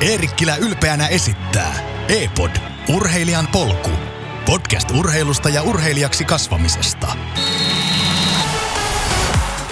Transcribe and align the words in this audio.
Eerikkilä 0.00 0.56
ylpeänä 0.56 1.06
esittää 1.06 1.74
E-pod, 2.08 2.50
urheilijan 2.94 3.48
polku. 3.52 3.90
Podcast 4.46 4.90
urheilusta 4.90 5.48
ja 5.48 5.62
urheilijaksi 5.62 6.24
kasvamisesta. 6.24 7.06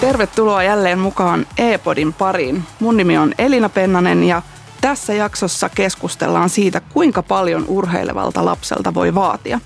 Tervetuloa 0.01 0.63
jälleen 0.63 0.99
mukaan 0.99 1.45
E-podin 1.57 2.13
pariin. 2.13 2.63
Mun 2.79 2.97
nimi 2.97 3.17
on 3.17 3.33
Elina 3.37 3.69
Pennanen 3.69 4.23
ja 4.23 4.41
tässä 4.81 5.13
jaksossa 5.13 5.69
keskustellaan 5.69 6.49
siitä, 6.49 6.81
kuinka 6.81 7.23
paljon 7.23 7.65
urheilevalta 7.67 8.45
lapselta 8.45 8.93
voi 8.93 9.15
vaatia. 9.15 9.59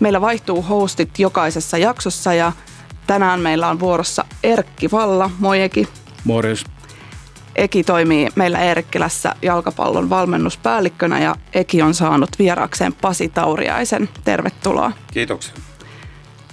Meillä 0.00 0.20
vaihtuu 0.20 0.62
hostit 0.62 1.18
jokaisessa 1.18 1.78
jaksossa 1.78 2.34
ja 2.34 2.52
tänään 3.06 3.40
meillä 3.40 3.68
on 3.68 3.80
vuorossa 3.80 4.24
Erkki 4.42 4.90
Valla. 4.90 5.30
Moi 5.38 5.62
Eki. 5.62 5.88
Morjes. 6.24 6.64
Eki 7.58 7.84
toimii 7.84 8.28
meillä 8.34 8.58
Eerikkilässä 8.58 9.34
jalkapallon 9.42 10.10
valmennuspäällikkönä 10.10 11.18
ja 11.18 11.34
Eki 11.52 11.82
on 11.82 11.94
saanut 11.94 12.30
vieraakseen 12.38 12.92
Pasi 12.92 13.28
Tauriaisen. 13.28 14.08
Tervetuloa. 14.24 14.92
Kiitoksia. 15.12 15.54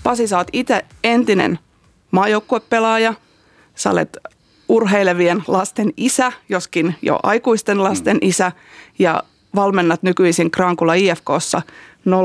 Pasi, 0.03 0.27
sä 0.27 0.37
oot 0.37 0.47
itse 0.53 0.85
entinen 1.03 1.59
maajoukkuepelaaja. 2.11 3.13
Sä 3.75 3.91
olet 3.91 4.17
urheilevien 4.69 5.43
lasten 5.47 5.93
isä, 5.97 6.31
joskin 6.49 6.95
jo 7.01 7.19
aikuisten 7.23 7.83
lasten 7.83 8.17
mm. 8.17 8.29
isä. 8.29 8.51
Ja 8.99 9.23
valmennat 9.55 10.03
nykyisin 10.03 10.51
Krankula 10.51 10.93
IFKssa 10.93 11.61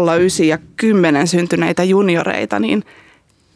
09 0.07 0.47
ja 0.47 0.59
10 0.77 1.27
syntyneitä 1.27 1.85
junioreita. 1.85 2.59
Niin 2.59 2.85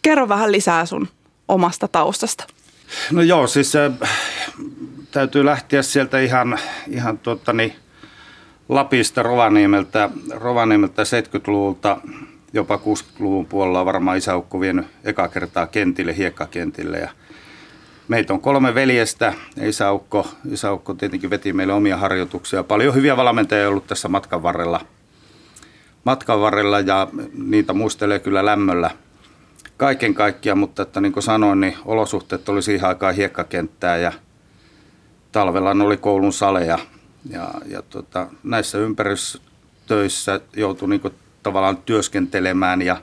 kerro 0.03 0.29
vähän 0.29 0.53
lisää 0.53 0.87
sun 0.87 1.09
omasta 1.49 1.89
taustasta. 1.89 2.47
No 3.11 3.23
joo, 3.23 3.47
siis 3.47 3.77
äh, 3.77 3.93
täytyy 5.15 5.45
lähteä 5.45 5.83
sieltä 5.83 6.21
ihan, 6.21 6.59
ihan 6.89 7.19
tuottani 7.19 7.77
Lapista 8.69 9.23
Rovaniemeltä, 9.23 10.11
Rovaniemeltä 10.31 11.03
70-luvulta 11.03 11.97
jopa 12.53 12.77
60-luvun 12.77 13.47
puolella 13.47 13.81
on 13.81 13.87
varmaan 13.87 14.19
isäukko 14.19 14.61
vienyt 14.61 14.87
eka 15.05 15.29
kertaa 15.29 15.67
kentille, 15.67 16.17
hiekkakentille 16.17 16.99
ja 16.99 17.11
Meitä 18.09 18.33
on 18.33 18.41
kolme 18.41 18.75
veljestä. 18.75 19.35
Isäukko, 19.63 20.27
isäukko 20.51 20.95
tietenkin 20.95 21.31
veti 21.31 21.53
meille 21.53 21.73
omia 21.73 21.97
harjoituksia. 21.97 22.63
Paljon 22.65 22.95
hyviä 22.95 23.17
valmentajia 23.17 23.65
on 23.65 23.71
ollut 23.71 23.87
tässä 23.87 24.09
matkan 24.09 24.43
varrella, 24.43 24.81
matkan 26.05 26.41
varrella 26.41 26.81
ja 26.81 27.09
niitä 27.39 27.73
muistelee 27.73 28.19
kyllä 28.19 28.47
lämmöllä 28.47 28.91
kaiken 29.77 30.15
kaikkiaan, 30.15 30.59
mutta 30.59 30.83
että 30.83 31.01
niin 31.01 31.13
kuin 31.13 31.23
sanoin, 31.23 31.61
niin 31.61 31.77
olosuhteet 31.85 32.49
oli 32.49 32.63
siihen 32.63 32.89
aikaan 32.89 33.15
hiekkakenttää 33.15 33.97
ja 33.97 34.13
talvella 35.35 35.71
oli 35.71 35.97
koulun 35.97 36.33
saleja. 36.33 36.79
Ja, 37.31 37.51
ja 37.67 37.83
tota, 37.83 38.27
näissä 38.43 38.79
ympäristöissä 38.79 40.41
joutui 40.57 40.89
niin 40.89 41.01
kuin 41.01 41.15
tavallaan 41.43 41.77
työskentelemään 41.77 42.83
ja, 42.83 42.97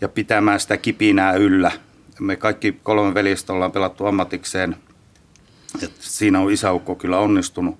ja 0.00 0.08
pitämään 0.08 0.60
sitä 0.60 0.76
kipinää 0.76 1.32
yllä. 1.32 1.72
Me 2.20 2.36
kaikki 2.36 2.80
kolme 2.82 3.14
veljestä 3.14 3.52
ollaan 3.52 3.72
pelattu 3.72 4.06
ammatikseen. 4.06 4.76
Et 5.82 5.92
siinä 5.98 6.40
on 6.40 6.52
isäukko 6.52 6.94
kyllä 6.94 7.18
onnistunut. 7.18 7.78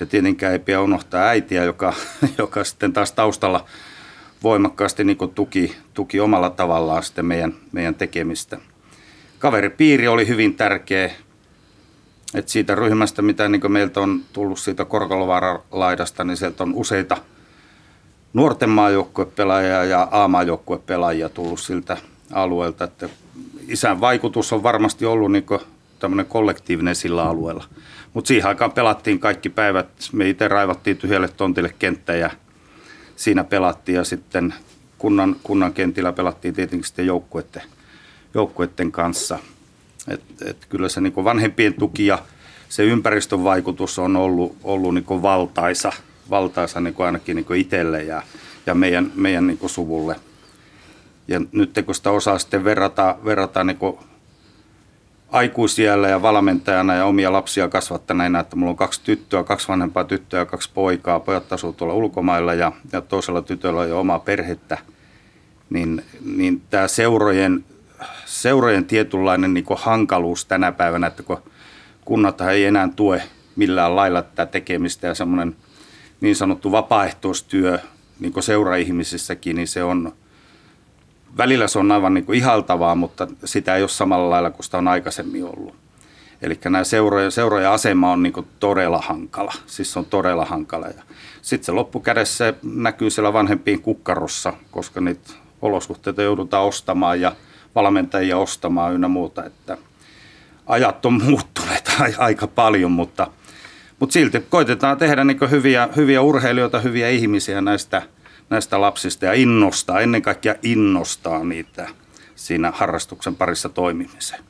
Ja 0.00 0.06
tietenkään 0.06 0.52
ei 0.52 0.58
pidä 0.58 0.80
unohtaa 0.80 1.22
äitiä, 1.22 1.64
joka, 1.64 1.94
joka 2.38 2.64
sitten 2.64 2.92
taas 2.92 3.12
taustalla 3.12 3.64
voimakkaasti 4.42 5.04
niin 5.04 5.18
tuki, 5.34 5.76
tuki 5.94 6.20
omalla 6.20 6.50
tavallaan 6.50 7.02
sitten 7.02 7.26
meidän, 7.26 7.54
meidän 7.72 7.94
tekemistä. 7.94 8.58
Kaveripiiri 9.38 10.08
oli 10.08 10.28
hyvin 10.28 10.54
tärkeä. 10.54 11.10
Et 12.34 12.48
siitä 12.48 12.74
ryhmästä, 12.74 13.22
mitä 13.22 13.48
niin 13.48 13.72
meiltä 13.72 14.00
on 14.00 14.20
tullut 14.32 14.58
siitä 14.58 14.84
Korkolovaaran 14.84 15.58
laidasta, 15.70 16.24
niin 16.24 16.36
sieltä 16.36 16.62
on 16.62 16.74
useita– 16.74 17.16
nuorten 18.32 18.70
maajoukkuepelaajia 18.70 19.84
ja 19.84 20.08
A-maajoukkuepelaajia 20.10 21.28
tullut 21.28 21.60
siltä 21.60 21.96
alueelta. 22.32 22.84
Että 22.84 23.08
isän 23.68 24.00
vaikutus 24.00 24.52
on 24.52 24.62
varmasti 24.62 25.06
ollut 25.06 25.32
niin 25.32 25.46
tämmöinen 25.98 26.26
kollektiivinen 26.26 26.94
sillä 26.94 27.24
alueella. 27.24 27.64
Mutta 28.14 28.28
siihen 28.28 28.48
aikaan 28.48 28.72
pelattiin 28.72 29.18
kaikki 29.18 29.48
päivät. 29.48 29.88
Me 30.12 30.28
itse 30.28 30.48
raivattiin 30.48 30.96
tyhjälle 30.96 31.28
tontille 31.28 31.74
kenttä 31.78 32.14
ja 32.14 32.30
siinä 33.16 33.44
pelattiin 33.44 33.96
ja 33.96 34.04
sitten 34.04 34.54
kunnan, 34.98 35.36
kunnan 35.42 35.72
kentillä 35.72 36.12
pelattiin 36.12 36.54
tietenkin 36.54 36.86
sitten 36.86 37.06
joukkueiden 38.34 38.92
kanssa. 38.92 39.38
Et, 40.08 40.22
et 40.44 40.66
kyllä 40.68 40.88
se 40.88 41.00
niin 41.00 41.24
vanhempien 41.24 41.74
tuki 41.74 42.06
ja 42.06 42.18
se 42.68 42.84
ympäristön 42.84 43.44
vaikutus 43.44 43.98
on 43.98 44.16
ollut, 44.16 44.56
ollut 44.64 44.94
niin 44.94 45.22
valtaisa– 45.22 45.92
valtaisa 46.30 46.80
niin 46.80 46.94
ainakin 46.98 47.36
niin 47.36 47.54
itselle 47.54 48.02
ja, 48.02 48.22
ja 48.66 48.74
meidän, 48.74 49.12
meidän 49.14 49.46
niin 49.46 49.58
suvulle. 49.66 50.16
Ja 51.28 51.40
nyt 51.52 51.70
kun 51.86 51.94
sitä 51.94 52.10
osaa 52.10 52.38
sitten 52.38 52.64
verrata, 52.64 53.16
verrata 53.24 53.64
niin 53.64 53.78
aikuisiellä 55.28 56.08
ja 56.08 56.22
valmentajana 56.22 56.94
ja 56.94 57.04
omia 57.04 57.32
lapsia 57.32 57.68
kasvattaneena, 57.68 58.40
että 58.40 58.56
mulla 58.56 58.70
on 58.70 58.76
kaksi 58.76 59.00
tyttöä, 59.04 59.44
kaksi 59.44 59.68
vanhempaa 59.68 60.04
tyttöä 60.04 60.40
ja 60.40 60.46
kaksi 60.46 60.70
poikaa. 60.74 61.20
Pojat 61.20 61.52
asuu 61.52 61.72
tuolla 61.72 61.94
ulkomailla 61.94 62.54
ja, 62.54 62.72
ja 62.92 63.00
toisella 63.00 63.42
tytöllä 63.42 63.80
on 63.80 63.88
jo 63.88 64.00
omaa 64.00 64.18
perhettä. 64.18 64.78
Niin, 65.70 66.04
niin 66.24 66.62
tämä 66.70 66.88
seurojen, 66.88 67.64
seurojen 68.24 68.84
tietynlainen 68.84 69.54
niin 69.54 69.64
hankaluus 69.76 70.44
tänä 70.44 70.72
päivänä, 70.72 71.06
että 71.06 71.22
kun 71.22 71.42
kunnat 72.04 72.40
ei 72.40 72.64
enää 72.64 72.88
tue 72.96 73.22
millään 73.56 73.96
lailla 73.96 74.22
tätä 74.22 74.46
tekemistä 74.46 75.06
ja 75.06 75.14
semmoinen– 75.14 75.56
niin 76.20 76.36
sanottu 76.36 76.72
vapaaehtoistyö 76.72 77.78
niin 78.20 78.42
seuraihmisissäkin, 78.42 79.56
niin 79.56 79.68
se 79.68 79.84
on, 79.84 80.12
välillä 81.36 81.68
se 81.68 81.78
on 81.78 81.92
aivan 81.92 82.14
niin 82.14 82.34
ihaltavaa, 82.34 82.94
mutta 82.94 83.26
sitä 83.44 83.76
ei 83.76 83.82
ole 83.82 83.88
samalla 83.88 84.30
lailla 84.30 84.50
kuin 84.50 84.64
sitä 84.64 84.78
on 84.78 84.88
aikaisemmin 84.88 85.44
ollut. 85.44 85.74
Eli 86.42 86.58
nämä 86.64 86.84
seurojen, 86.84 87.32
seurojen 87.32 87.70
asema 87.70 88.12
on 88.12 88.22
niin 88.22 88.46
todella 88.60 88.98
hankala, 88.98 89.52
siis 89.66 89.92
se 89.92 89.98
on 89.98 90.04
todella 90.04 90.44
hankala. 90.44 90.86
Ja 90.86 91.02
sitten 91.42 91.66
se 91.66 91.72
loppukädessä 91.72 92.54
näkyy 92.62 93.10
siellä 93.10 93.32
vanhempien 93.32 93.80
kukkarossa, 93.80 94.52
koska 94.70 95.00
niitä 95.00 95.30
olosuhteita 95.62 96.22
joudutaan 96.22 96.64
ostamaan 96.64 97.20
ja 97.20 97.32
valmentajia 97.74 98.38
ostamaan 98.38 98.94
ynnä 98.94 99.08
muuta, 99.08 99.44
että 99.44 99.78
ajat 100.66 101.06
on 101.06 101.22
muuttuneet 101.22 101.90
aika 102.18 102.46
paljon, 102.46 102.90
mutta– 102.92 103.26
mutta 103.98 104.12
silti 104.12 104.40
koitetaan 104.40 104.98
tehdä 104.98 105.24
niin 105.24 105.50
hyviä, 105.50 105.88
hyviä 105.96 106.22
urheilijoita, 106.22 106.80
hyviä 106.80 107.08
ihmisiä 107.08 107.60
näistä, 107.60 108.02
näistä 108.50 108.80
lapsista 108.80 109.24
ja 109.24 109.32
innostaa, 109.32 110.00
ennen 110.00 110.22
kaikkea 110.22 110.54
innostaa 110.62 111.44
niitä 111.44 111.88
siinä 112.34 112.70
harrastuksen 112.70 113.36
parissa 113.36 113.68
toimimiseen. 113.68 114.44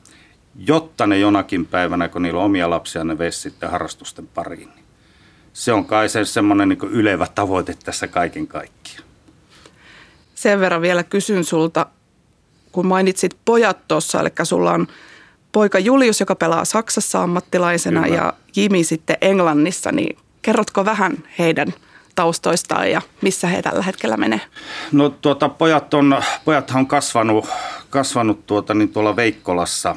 Jotta 0.55 1.07
ne 1.07 1.19
jonakin 1.19 1.65
päivänä, 1.65 2.07
kun 2.07 2.21
niillä 2.21 2.39
on 2.39 2.45
omia 2.45 2.69
lapsia, 2.69 3.03
ne 3.03 3.17
veisi 3.17 3.39
sitten 3.39 3.71
harrastusten 3.71 4.27
pariin. 4.27 4.69
Se 5.53 5.73
on 5.73 5.85
kai 5.85 6.09
se 6.09 6.25
semmoinen 6.25 6.69
niin 6.69 6.79
ylevä 6.79 7.27
tavoite 7.35 7.75
tässä 7.83 8.07
kaiken 8.07 8.47
kaikkiaan. 8.47 9.03
Sen 10.35 10.59
verran 10.59 10.81
vielä 10.81 11.03
kysyn 11.03 11.43
sulta, 11.43 11.85
kun 12.71 12.87
mainitsit 12.87 13.37
pojat 13.45 13.87
tuossa, 13.87 14.19
eli 14.19 14.29
sulla 14.43 14.71
on 14.71 14.87
poika 15.51 15.79
Julius, 15.79 16.19
joka 16.19 16.35
pelaa 16.35 16.65
Saksassa 16.65 17.23
ammattilaisena 17.23 18.03
Kyllä. 18.03 18.15
ja 18.15 18.33
Jimi 18.55 18.83
sitten 18.83 19.17
Englannissa, 19.21 19.91
niin 19.91 20.17
kerrotko 20.41 20.85
vähän 20.85 21.23
heidän 21.39 21.73
taustoistaan 22.15 22.91
ja 22.91 23.01
missä 23.21 23.47
he 23.47 23.61
tällä 23.61 23.83
hetkellä 23.83 24.17
menee? 24.17 24.41
No 24.91 25.09
tuota, 25.09 25.49
pojat 25.49 25.93
on, 25.93 26.21
pojathan 26.45 26.79
on 26.79 26.87
kasvanut, 26.87 27.47
kasvanut 27.89 28.47
tuota, 28.47 28.73
niin 28.73 28.89
tuolla 28.89 29.15
Veikkolassa 29.15 29.95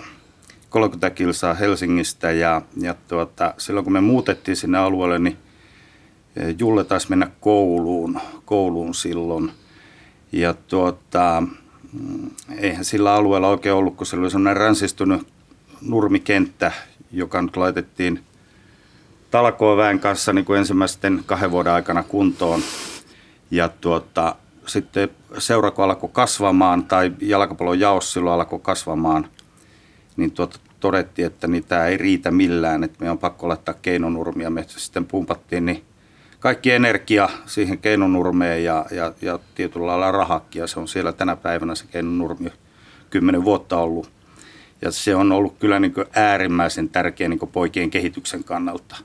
30 0.69 1.11
kilsaa 1.11 1.55
Helsingistä 1.55 2.31
ja, 2.31 2.63
ja 2.81 2.95
tuota, 3.09 3.55
silloin 3.59 3.85
kun 3.85 3.93
me 3.93 4.01
muutettiin 4.01 4.57
sinne 4.57 4.79
alueelle, 4.79 5.19
niin 5.19 5.37
Julle 6.59 6.85
taisi 6.85 7.11
mennä 7.11 7.31
kouluun, 7.41 8.21
kouluun 8.45 8.95
silloin. 8.95 9.53
Ja 10.33 10.55
tuota, 10.55 11.43
eihän 12.59 12.85
sillä 12.85 13.15
alueella 13.15 13.49
oikein 13.49 13.75
ollut, 13.75 13.97
kun 13.97 14.07
se 14.07 14.17
oli 14.17 14.31
sellainen 14.31 14.57
ränsistynyt 14.57 15.27
nurmikenttä, 15.81 16.73
joka 17.13 17.43
nyt 17.43 17.57
laitettiin 17.57 18.21
talkoväen 19.31 20.01
kanssa 20.01 20.33
niin 20.33 20.45
kuin 20.45 20.59
ensimmäisten 20.59 21.23
kahden 21.27 21.51
vuoden 21.51 21.73
aikana 21.73 22.03
kuntoon. 22.03 22.61
Ja 23.51 23.69
tuota, 23.69 24.35
sitten 24.67 25.09
seurako 25.39 25.83
alkoi 25.83 26.11
kasvamaan, 26.13 26.85
tai 26.85 27.13
jalkapallon 27.21 27.81
jaos 27.81 28.13
silloin 28.13 28.35
alkoi 28.35 28.61
kasvamaan, 28.63 29.29
niin 30.17 30.31
tuota, 30.31 30.59
todettiin, 30.81 31.27
että 31.27 31.47
niitä 31.47 31.87
ei 31.87 31.97
riitä 31.97 32.31
millään, 32.31 32.85
että 32.85 33.05
me 33.05 33.11
on 33.11 33.19
pakko 33.19 33.49
laittaa 33.49 33.75
keinonurmia. 33.83 34.51
Me 34.51 34.65
sitten 34.69 35.05
pumpattiin 35.05 35.67
niin 35.67 35.85
kaikki 36.43 36.71
energia 36.71 37.29
siihen 37.47 37.79
keinonurmeen 37.79 38.65
ja, 38.65 38.87
ja, 38.91 39.13
ja 39.23 39.39
tietyllä 39.55 39.87
lailla 39.87 40.11
rahakki, 40.11 40.59
ja 40.59 40.67
se 40.67 40.81
on 40.81 40.89
siellä 40.89 41.13
tänä 41.13 41.37
päivänä 41.37 41.75
se 41.75 41.85
keinonurmi 41.87 42.53
kymmenen 43.11 43.45
vuotta 43.45 43.79
ollut 43.79 44.11
ja 44.83 44.91
se 44.91 45.17
on 45.17 45.33
ollut 45.33 45.59
kyllä 45.59 45.81
niin 45.81 45.95
kuin 45.95 46.07
äärimmäisen 46.15 46.89
tärkeä 46.89 47.29
niin 47.29 47.39
kuin 47.39 47.51
poikien 47.51 47.91
kehityksen 47.91 48.45
kannalta. 48.45 48.97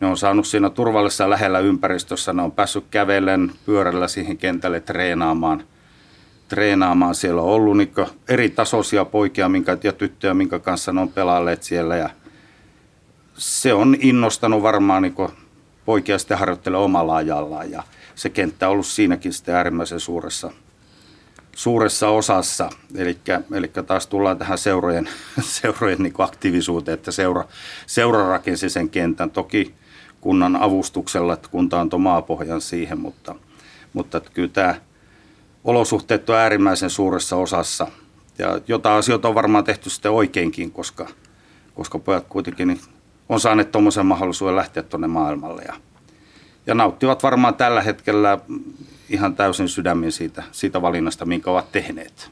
ne 0.00 0.06
on 0.06 0.16
saanut 0.16 0.46
siinä 0.46 0.70
turvallisessa 0.70 1.30
lähellä 1.30 1.58
ympäristössä, 1.58 2.32
ne 2.32 2.42
on 2.42 2.52
päässyt 2.52 2.84
kävellen 2.90 3.52
pyörällä 3.66 4.08
siihen 4.08 4.38
kentälle 4.38 4.80
treenaamaan. 4.80 5.64
treenaamaan. 6.48 7.14
Siellä 7.14 7.42
on 7.42 7.48
ollut 7.48 7.76
niin 7.76 7.92
eri 8.28 8.50
tasoisia 8.50 9.04
poikia 9.04 9.48
minkä, 9.48 9.78
ja 9.82 9.92
tyttöjä, 9.92 10.34
minkä 10.34 10.58
kanssa 10.58 10.92
ne 10.92 11.00
on 11.00 11.08
pelailleet 11.08 11.62
siellä 11.62 11.96
ja 11.96 12.10
se 13.34 13.74
on 13.74 13.96
innostanut 14.00 14.62
varmaan 14.62 15.02
niin 15.02 15.14
poikia 15.84 16.18
sitten 16.18 16.38
harjoittelemaan 16.38 16.84
omalla 16.84 17.16
ajallaan 17.16 17.70
ja 17.70 17.82
se 18.14 18.28
kenttä 18.28 18.68
on 18.68 18.72
ollut 18.72 18.86
siinäkin 18.86 19.32
sitten 19.32 19.54
äärimmäisen 19.54 20.00
suuressa, 20.00 20.50
suuressa 21.56 22.08
osassa. 22.08 22.70
Eli 22.94 23.18
taas 23.86 24.06
tullaan 24.06 24.38
tähän 24.38 24.58
seurojen, 24.58 25.08
seurojen 25.40 25.98
niin 25.98 26.14
aktiivisuuteen, 26.18 26.94
että 26.94 27.10
seura, 27.10 27.44
seura 27.86 28.28
rakensi 28.28 28.70
sen 28.70 28.88
kentän. 28.90 29.30
Toki 29.30 29.74
kunnan 30.20 30.56
avustuksella, 30.56 31.34
että 31.34 31.48
kunta 31.48 31.80
antoi 31.80 32.00
maapohjan 32.00 32.60
siihen, 32.60 32.98
mutta, 32.98 33.34
mutta 33.92 34.18
että 34.18 34.30
kyllä 34.34 34.48
tämä 34.48 34.74
olosuhteet 35.64 36.30
on 36.30 36.36
äärimmäisen 36.36 36.90
suuressa 36.90 37.36
osassa. 37.36 37.86
Ja 38.38 38.60
jotain 38.68 38.98
asioita 38.98 39.28
on 39.28 39.34
varmaan 39.34 39.64
tehty 39.64 39.90
sitten 39.90 40.12
oikeinkin, 40.12 40.70
koska, 40.70 41.08
koska 41.74 41.98
pojat 41.98 42.26
kuitenkin 42.28 42.68
niin 42.68 42.80
on 43.32 43.40
saaneet 43.40 43.72
tuommoisen 43.72 44.06
mahdollisuuden 44.06 44.56
lähteä 44.56 44.82
tuonne 44.82 45.06
maailmalle 45.06 45.62
ja, 45.62 45.74
ja 46.66 46.74
nauttivat 46.74 47.22
varmaan 47.22 47.54
tällä 47.54 47.82
hetkellä 47.82 48.38
ihan 49.08 49.34
täysin 49.34 49.68
sydämin 49.68 50.12
siitä, 50.12 50.42
siitä 50.52 50.82
valinnasta, 50.82 51.26
minkä 51.26 51.50
ovat 51.50 51.72
tehneet. 51.72 52.30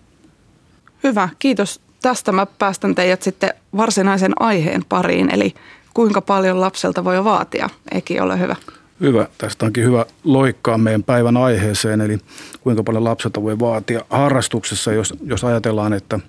Hyvä, 1.02 1.28
kiitos. 1.38 1.80
Tästä 2.02 2.32
mä 2.32 2.46
päästän 2.46 2.94
teidät 2.94 3.22
sitten 3.22 3.54
varsinaisen 3.76 4.32
aiheen 4.40 4.84
pariin, 4.88 5.34
eli 5.34 5.54
kuinka 5.94 6.20
paljon 6.20 6.60
lapselta 6.60 7.04
voi 7.04 7.24
vaatia. 7.24 7.68
Eki, 7.92 8.20
ole 8.20 8.38
hyvä. 8.38 8.56
Hyvä. 9.00 9.26
Tästä 9.38 9.66
onkin 9.66 9.84
hyvä 9.84 10.06
loikkaa 10.24 10.78
meidän 10.78 11.02
päivän 11.02 11.36
aiheeseen, 11.36 12.00
eli 12.00 12.18
kuinka 12.60 12.82
paljon 12.82 13.04
lapselta 13.04 13.42
voi 13.42 13.58
vaatia 13.58 14.04
harrastuksessa, 14.10 14.92
jos, 14.92 15.14
jos 15.22 15.44
ajatellaan, 15.44 15.92
että 15.92 16.20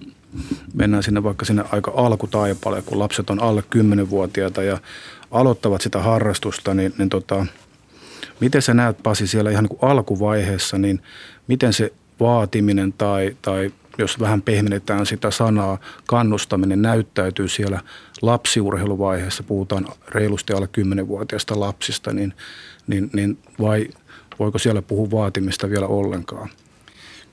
mennään 0.73 1.03
sinne 1.03 1.23
vaikka 1.23 1.45
sinne 1.45 1.63
aika 1.71 1.93
alkutaipalle, 1.95 2.81
kun 2.81 2.99
lapset 2.99 3.29
on 3.29 3.41
alle 3.41 3.63
10-vuotiaita 3.75 4.63
ja 4.63 4.77
aloittavat 5.31 5.81
sitä 5.81 5.99
harrastusta, 5.99 6.73
niin, 6.73 6.93
niin 6.97 7.09
tota, 7.09 7.45
miten 8.39 8.61
sä 8.61 8.73
näet 8.73 8.97
Pasi 9.03 9.27
siellä 9.27 9.51
ihan 9.51 9.63
niin 9.63 9.77
kuin 9.77 9.91
alkuvaiheessa, 9.91 10.77
niin 10.77 11.01
miten 11.47 11.73
se 11.73 11.93
vaatiminen 12.19 12.93
tai, 12.93 13.35
tai 13.41 13.71
jos 13.97 14.19
vähän 14.19 14.41
pehmennetään 14.41 15.05
sitä 15.05 15.31
sanaa, 15.31 15.77
kannustaminen 16.05 16.81
näyttäytyy 16.81 17.47
siellä 17.47 17.79
lapsiurheiluvaiheessa, 18.21 19.43
puhutaan 19.43 19.87
reilusti 20.07 20.53
alle 20.53 20.69
10-vuotiaista 20.77 21.59
lapsista, 21.59 22.13
niin, 22.13 22.33
niin, 22.87 23.09
niin 23.13 23.37
vai 23.59 23.87
voiko 24.39 24.59
siellä 24.59 24.81
puhua 24.81 25.11
vaatimista 25.11 25.69
vielä 25.69 25.87
ollenkaan? 25.87 26.49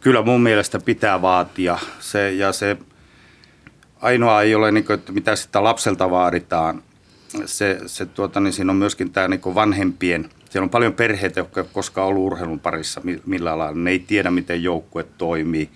Kyllä 0.00 0.22
mun 0.22 0.40
mielestä 0.40 0.78
pitää 0.78 1.22
vaatia 1.22 1.78
se, 2.00 2.32
ja 2.32 2.52
se 2.52 2.76
ainoa 4.00 4.42
ei 4.42 4.54
ole, 4.54 4.72
niin 4.72 4.84
kuin, 4.84 4.98
että 4.98 5.12
mitä 5.12 5.36
sitä 5.36 5.64
lapselta 5.64 6.10
vaaditaan. 6.10 6.82
Se, 7.44 7.80
se 7.86 8.06
tuota, 8.06 8.40
niin 8.40 8.52
siinä 8.52 8.72
on 8.72 8.76
myöskin 8.76 9.10
tämä 9.10 9.28
niin 9.28 9.54
vanhempien, 9.54 10.30
siellä 10.50 10.64
on 10.64 10.70
paljon 10.70 10.92
perheitä, 10.92 11.40
jotka 11.40 11.60
eivät 11.60 11.72
koskaan 11.72 12.06
ollut 12.06 12.22
urheilun 12.26 12.60
parissa 12.60 13.00
millä 13.26 13.58
lailla. 13.58 13.78
Ne 13.78 13.90
ei 13.90 13.98
tiedä, 13.98 14.30
miten 14.30 14.62
joukkue 14.62 15.06
toimii, 15.18 15.70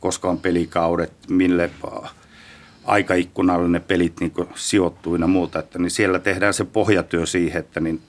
koska 0.00 0.28
on 0.28 0.38
pelikaudet, 0.38 1.12
mille 1.28 1.70
aikaikkunalle 2.84 3.68
ne 3.68 3.80
pelit 3.80 4.20
niin 4.20 4.32
sijoittuu 4.54 5.16
ja 5.16 5.26
muuta. 5.26 5.58
Että, 5.58 5.78
niin 5.78 5.90
siellä 5.90 6.18
tehdään 6.18 6.54
se 6.54 6.64
pohjatyö 6.64 7.26
siihen, 7.26 7.60
että 7.60 7.80
niin 7.80 8.00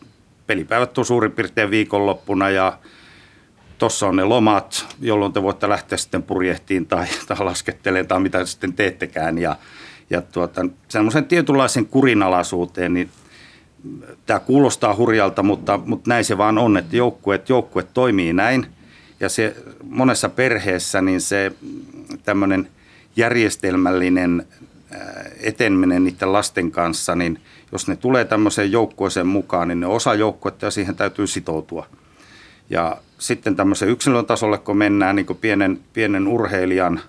pelipäivät 0.47 0.97
on 0.97 1.05
suurin 1.05 1.31
piirtein 1.31 1.71
viikonloppuna 1.71 2.49
ja 2.49 2.79
tuossa 3.79 4.07
on 4.07 4.15
ne 4.15 4.23
lomat, 4.23 4.85
jolloin 5.01 5.33
te 5.33 5.41
voitte 5.41 5.69
lähteä 5.69 5.97
sitten 5.97 6.23
purjehtiin 6.23 6.85
tai, 6.85 7.07
tai 7.27 7.37
laskettelemaan 7.39 8.07
tai 8.07 8.19
mitä 8.19 8.45
sitten 8.45 8.73
teettekään. 8.73 9.37
Ja, 9.37 9.55
ja 10.09 10.21
tuota, 10.21 10.65
semmoisen 10.87 11.25
tietynlaisen 11.25 11.85
kurinalaisuuteen, 11.85 12.93
niin 12.93 13.09
tämä 14.25 14.39
kuulostaa 14.39 14.95
hurjalta, 14.95 15.43
mutta, 15.43 15.79
mutta 15.85 16.09
näin 16.09 16.25
se 16.25 16.37
vaan 16.37 16.57
on, 16.57 16.77
että 16.77 16.95
joukkueet, 16.95 17.49
joukkueet 17.49 17.93
toimii 17.93 18.33
näin. 18.33 18.67
Ja 19.19 19.29
se 19.29 19.55
monessa 19.83 20.29
perheessä 20.29 21.01
niin 21.01 21.21
se 21.21 21.51
tämmöinen 22.23 22.69
järjestelmällinen 23.15 24.47
eteneminen 25.39 26.03
niiden 26.03 26.33
lasten 26.33 26.71
kanssa, 26.71 27.15
niin 27.15 27.41
jos 27.71 27.87
ne 27.87 27.95
tulee 27.95 28.25
tämmöiseen 28.25 28.71
joukkueeseen 28.71 29.27
mukaan, 29.27 29.67
niin 29.67 29.79
ne 29.79 29.87
osa 29.87 30.13
joukkuetta 30.13 30.65
ja 30.65 30.71
siihen 30.71 30.95
täytyy 30.95 31.27
sitoutua. 31.27 31.85
Ja 32.69 32.97
sitten 33.19 33.55
tämmöisen 33.55 33.89
yksilön 33.89 34.25
tasolle, 34.25 34.57
kun 34.57 34.77
mennään 34.77 35.15
niin 35.15 35.25
kuin 35.25 35.39
pienen, 35.39 35.79
pienen 35.93 36.27
urheilijan 36.27 37.01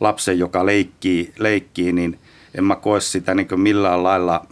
lapsen, 0.00 0.38
joka 0.38 0.66
leikkii, 0.66 1.32
leikkii, 1.38 1.92
niin 1.92 2.18
en 2.54 2.64
mä 2.64 2.76
koe 2.76 3.00
sitä 3.00 3.34
niin 3.34 3.48
kuin 3.48 3.60
millään 3.60 4.02
lailla 4.02 4.46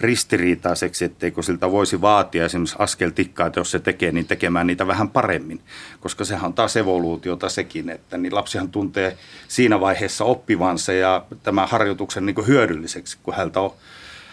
ristiriitaiseksi, 0.00 1.04
etteikö 1.04 1.42
siltä 1.42 1.70
voisi 1.70 2.00
vaatia 2.00 2.44
esimerkiksi 2.44 2.76
askeltikkaa, 2.78 3.46
että 3.46 3.60
jos 3.60 3.70
se 3.70 3.78
tekee, 3.78 4.12
niin 4.12 4.26
tekemään 4.26 4.66
niitä 4.66 4.86
vähän 4.86 5.10
paremmin. 5.10 5.60
Koska 6.00 6.24
sehän 6.24 6.44
on 6.44 6.54
taas 6.54 6.76
evoluutiota 6.76 7.48
sekin, 7.48 7.90
että 7.90 8.18
niin 8.18 8.34
lapsihan 8.34 8.68
tuntee 8.68 9.18
siinä 9.48 9.80
vaiheessa 9.80 10.24
oppivansa 10.24 10.92
ja 10.92 11.24
tämän 11.42 11.68
harjoituksen 11.68 12.26
niin 12.26 12.46
hyödylliseksi, 12.46 13.18
kun 13.22 13.34
häntä, 13.34 13.60
on, 13.60 13.72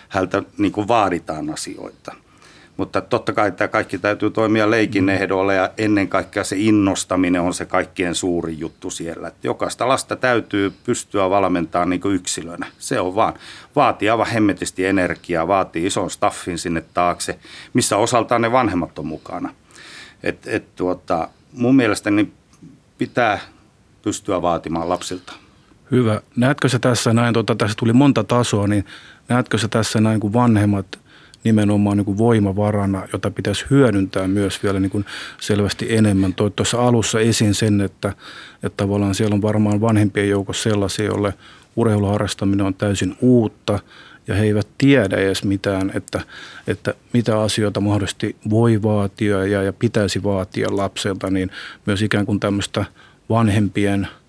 häntä 0.09 0.43
niin 0.57 0.87
vaaditaan 0.87 1.49
asioita. 1.49 2.15
Mutta 2.77 3.01
totta 3.01 3.33
kai 3.33 3.51
tämä 3.51 3.67
kaikki 3.67 3.97
täytyy 3.97 4.29
toimia 4.29 4.71
leikin 4.71 5.03
mm. 5.03 5.09
ehdolla 5.09 5.53
ja 5.53 5.69
ennen 5.77 6.07
kaikkea 6.07 6.43
se 6.43 6.55
innostaminen 6.59 7.41
on 7.41 7.53
se 7.53 7.65
kaikkien 7.65 8.15
suuri 8.15 8.59
juttu 8.59 8.89
siellä. 8.89 9.27
Että 9.27 9.47
jokaista 9.47 9.87
lasta 9.87 10.15
täytyy 10.15 10.73
pystyä 10.83 11.29
valmentamaan 11.29 11.89
niin 11.89 12.01
kuin 12.01 12.15
yksilönä. 12.15 12.67
Se 12.79 12.99
on 12.99 13.15
vaan. 13.15 13.33
Vaatii 13.75 14.09
aivan 14.09 14.27
hemmetisti 14.27 14.85
energiaa, 14.85 15.47
vaatii 15.47 15.85
ison 15.85 16.09
staffin 16.09 16.57
sinne 16.57 16.83
taakse, 16.93 17.39
missä 17.73 17.97
osaltaan 17.97 18.41
ne 18.41 18.51
vanhemmat 18.51 18.99
on 18.99 19.05
mukana. 19.05 19.53
Et, 20.23 20.47
et 20.47 20.75
tuota, 20.75 21.29
mun 21.53 21.75
mielestä 21.75 22.11
niin 22.11 22.33
pitää 22.97 23.39
pystyä 24.01 24.41
vaatimaan 24.41 24.89
lapsilta. 24.89 25.33
Hyvä. 25.91 26.21
Näetkö 26.35 26.69
se 26.69 26.79
tässä 26.79 27.13
näin, 27.13 27.33
tuota, 27.33 27.55
tässä 27.55 27.75
tuli 27.79 27.93
monta 27.93 28.23
tasoa, 28.23 28.67
niin 28.67 28.85
näetkö 29.29 29.57
se 29.57 29.67
tässä 29.67 30.01
näin, 30.01 30.19
kun 30.19 30.33
vanhemmat– 30.33 30.85
nimenomaan 31.43 31.97
niin 31.97 32.05
kuin 32.05 32.17
voimavarana, 32.17 33.07
jota 33.13 33.31
pitäisi 33.31 33.65
hyödyntää 33.69 34.27
myös 34.27 34.63
vielä 34.63 34.79
niin 34.79 34.89
kuin 34.89 35.05
selvästi 35.41 35.95
enemmän. 35.95 36.33
Toi 36.33 36.51
tuossa 36.51 36.87
alussa 36.87 37.19
esiin 37.19 37.53
sen, 37.53 37.81
että, 37.81 38.13
että 38.63 38.77
tavallaan 38.77 39.15
siellä 39.15 39.33
on 39.33 39.41
varmaan 39.41 39.81
vanhempien 39.81 40.29
joukossa 40.29 40.69
sellaisia, 40.69 41.05
joille 41.05 41.33
urheiluharrastaminen 41.75 42.65
on 42.65 42.73
täysin 42.73 43.15
uutta 43.21 43.79
ja 44.27 44.35
he 44.35 44.43
eivät 44.43 44.67
tiedä 44.77 45.17
edes 45.17 45.43
mitään, 45.43 45.91
että, 45.95 46.21
että 46.67 46.93
mitä 47.13 47.41
asioita 47.41 47.81
mahdollisesti 47.81 48.35
voi 48.49 48.81
vaatia 48.83 49.45
ja, 49.45 49.63
ja 49.63 49.73
pitäisi 49.73 50.23
vaatia 50.23 50.67
lapselta, 50.71 51.29
niin 51.29 51.51
myös 51.85 52.01
ikään 52.01 52.25
kuin 52.25 52.39
tämmöistä 52.39 52.85
vanhempien– 53.29 54.07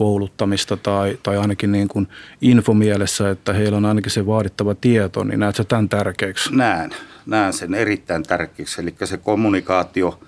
kouluttamista 0.00 0.76
tai, 0.76 1.18
tai 1.22 1.36
ainakin 1.36 1.72
niin 1.72 1.88
kuin 1.88 2.08
infomielessä, 2.40 3.30
että 3.30 3.52
heillä 3.52 3.76
on 3.76 3.84
ainakin 3.84 4.12
se 4.12 4.26
vaadittava 4.26 4.74
tieto, 4.74 5.24
niin 5.24 5.40
näet 5.40 5.56
sä 5.56 5.64
tämän 5.64 5.88
tärkeäksi? 5.88 6.56
Näen, 6.56 6.90
näen 7.26 7.52
sen 7.52 7.74
erittäin 7.74 8.22
tärkeäksi. 8.22 8.80
Eli 8.80 8.94
se 9.04 9.16
kommunikaatio, 9.16 10.20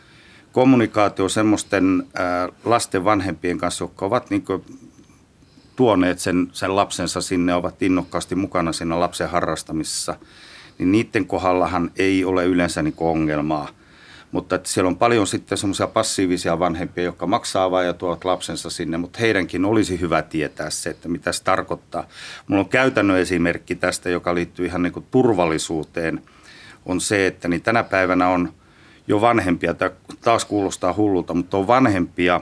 kommunikaatio 0.53 1.29
semmoisten 1.29 2.07
lasten 2.65 3.05
vanhempien 3.05 3.59
kanssa, 3.59 3.85
jotka 3.85 4.07
ovat 4.07 4.31
niin 4.31 4.43
kuin 4.43 4.65
tuoneet 5.77 6.19
sen, 6.19 6.49
sen 6.53 6.77
lapsensa 6.77 7.21
sinne, 7.21 7.55
ovat 7.55 7.83
innokkaasti 7.83 8.35
mukana 8.35 8.73
siinä 8.73 9.01
lapsen 9.01 9.29
harrastamisessa, 9.29 10.17
niin 10.79 10.93
niiden 10.93 11.27
kohdallahan 11.27 11.91
ei 11.97 12.25
ole 12.25 12.45
yleensä 12.45 12.83
niin 12.83 12.95
ongelmaa– 12.99 13.69
mutta 14.33 14.55
että 14.55 14.69
siellä 14.69 14.89
on 14.89 14.97
paljon 14.97 15.27
sitten 15.27 15.59
semmoisia 15.59 15.87
passiivisia 15.87 16.59
vanhempia, 16.59 17.05
jotka 17.05 17.27
maksaa 17.27 17.71
vain 17.71 17.87
ja 17.87 17.93
tuovat 17.93 18.25
lapsensa 18.25 18.71
sinne, 18.71 18.97
mutta 18.97 19.19
heidänkin 19.19 19.65
olisi 19.65 20.01
hyvä 20.01 20.23
tietää 20.23 20.71
se, 20.71 20.91
että 20.91 21.09
mitä 21.09 21.33
se 21.33 21.45
tarkoittaa. 21.45 22.07
Mulla 22.47 22.61
on 22.61 22.69
käytännön 22.69 23.19
esimerkki 23.19 23.75
tästä, 23.75 24.11
joka 24.11 24.35
liittyy 24.35 24.67
ihan 24.67 24.83
niin 24.83 24.93
kuin 24.93 25.07
turvallisuuteen, 25.11 26.23
on 26.87 27.01
se, 27.01 27.27
että 27.27 27.49
niin 27.49 27.63
tänä 27.63 27.83
päivänä 27.83 28.29
on 28.29 28.53
jo 29.09 29.21
vanhempia, 29.21 29.75
tämä 29.75 29.91
taas 30.21 30.45
kuulostaa 30.45 30.93
hullulta, 30.93 31.35
mutta 31.35 31.57
on 31.57 31.67
vanhempia, 31.67 32.41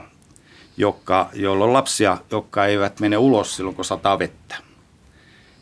jotka, 0.77 1.29
joilla 1.33 1.65
on 1.65 1.73
lapsia, 1.73 2.17
jotka 2.31 2.65
eivät 2.65 2.99
mene 2.99 3.17
ulos 3.17 3.55
silloin, 3.55 3.75
kun 3.75 3.85
sataa 3.85 4.19
vettä. 4.19 4.55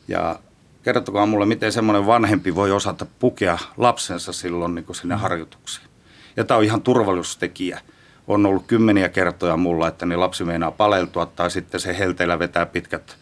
Ja 0.07 0.39
kertokaa 0.83 1.25
mulle, 1.25 1.45
miten 1.45 1.71
semmoinen 1.71 2.07
vanhempi 2.07 2.55
voi 2.55 2.71
osata 2.71 3.05
pukea 3.19 3.57
lapsensa 3.77 4.33
silloin 4.33 4.75
niin 4.75 4.85
sinne 4.95 5.15
harjoituksiin. 5.15 5.88
Ja 6.39 6.45
tämä 6.45 6.57
on 6.57 6.63
ihan 6.63 6.81
turvallisuustekijä. 6.81 7.81
On 8.27 8.45
ollut 8.45 8.67
kymmeniä 8.67 9.09
kertoja 9.09 9.57
mulla, 9.57 9.87
että 9.87 10.05
niin 10.05 10.19
lapsi 10.19 10.43
meinaa 10.43 10.71
paleltua 10.71 11.25
tai 11.25 11.51
sitten 11.51 11.79
se 11.79 11.97
helteillä 11.97 12.39
vetää 12.39 12.65
pitkät, 12.65 13.17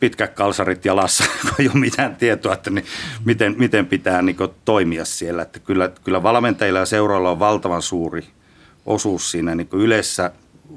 pitkät 0.00 0.34
kalsarit 0.34 0.84
jalassa, 0.84 1.24
kun 1.42 1.52
ei 1.58 1.68
ole 1.68 1.80
mitään 1.80 2.16
tietoa, 2.16 2.54
että 2.54 2.70
niin 2.70 2.84
miten, 3.24 3.54
miten 3.58 3.86
pitää 3.86 4.22
niin 4.22 4.36
toimia 4.64 5.04
siellä. 5.04 5.42
Että 5.42 5.58
kyllä, 5.58 5.90
kyllä 6.04 6.22
valmentajilla 6.22 6.78
ja 6.78 6.86
seuroilla 6.86 7.30
on 7.30 7.38
valtavan 7.38 7.82
suuri 7.82 8.26
osuus 8.86 9.30
siinä 9.30 9.54
niin 9.54 9.68
yleisessä 9.72 10.30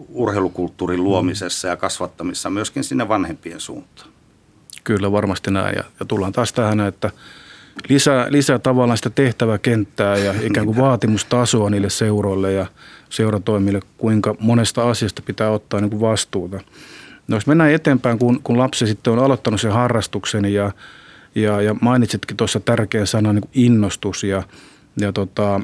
urheilukulttuurin 0.09 1.03
luomisessa 1.03 1.67
ja 1.67 1.77
kasvattamisessa 1.77 2.49
myöskin 2.49 2.83
sinne 2.83 3.07
vanhempien 3.07 3.59
suuntaan. 3.59 4.09
Kyllä 4.83 5.11
varmasti 5.11 5.51
näin 5.51 5.75
ja, 5.75 5.83
ja 5.99 6.05
tullaan 6.05 6.33
taas 6.33 6.53
tähän, 6.53 6.79
että 6.79 7.11
lisää, 7.89 8.27
lisää 8.29 8.59
tavallaan 8.59 8.97
sitä 8.97 9.09
tehtäväkenttää 9.09 10.17
ja 10.17 10.33
ikään 10.41 10.65
kuin 10.65 10.77
vaatimustasoa 10.77 11.69
niille 11.69 11.89
seuroille 11.89 12.53
ja 12.53 12.65
seuratoimille, 13.09 13.79
kuinka 13.97 14.35
monesta 14.39 14.89
asiasta 14.89 15.21
pitää 15.21 15.49
ottaa 15.49 15.81
niin 15.81 15.89
kuin 15.89 16.01
vastuuta. 16.01 16.59
No 17.27 17.37
jos 17.37 17.47
mennään 17.47 17.71
eteenpäin, 17.71 18.19
kun, 18.19 18.41
kun 18.43 18.57
lapsi 18.57 18.87
sitten 18.87 19.13
on 19.13 19.19
aloittanut 19.19 19.61
sen 19.61 19.71
harrastuksen 19.71 20.45
ja, 20.45 20.71
ja, 21.35 21.61
ja 21.61 21.75
mainitsitkin 21.81 22.37
tuossa 22.37 22.59
tärkeän 22.59 23.07
sanan 23.07 23.35
niin 23.35 23.41
kuin 23.41 23.51
innostus 23.53 24.23
ja, 24.23 24.43
ja 24.99 25.11
tota, 25.11 25.61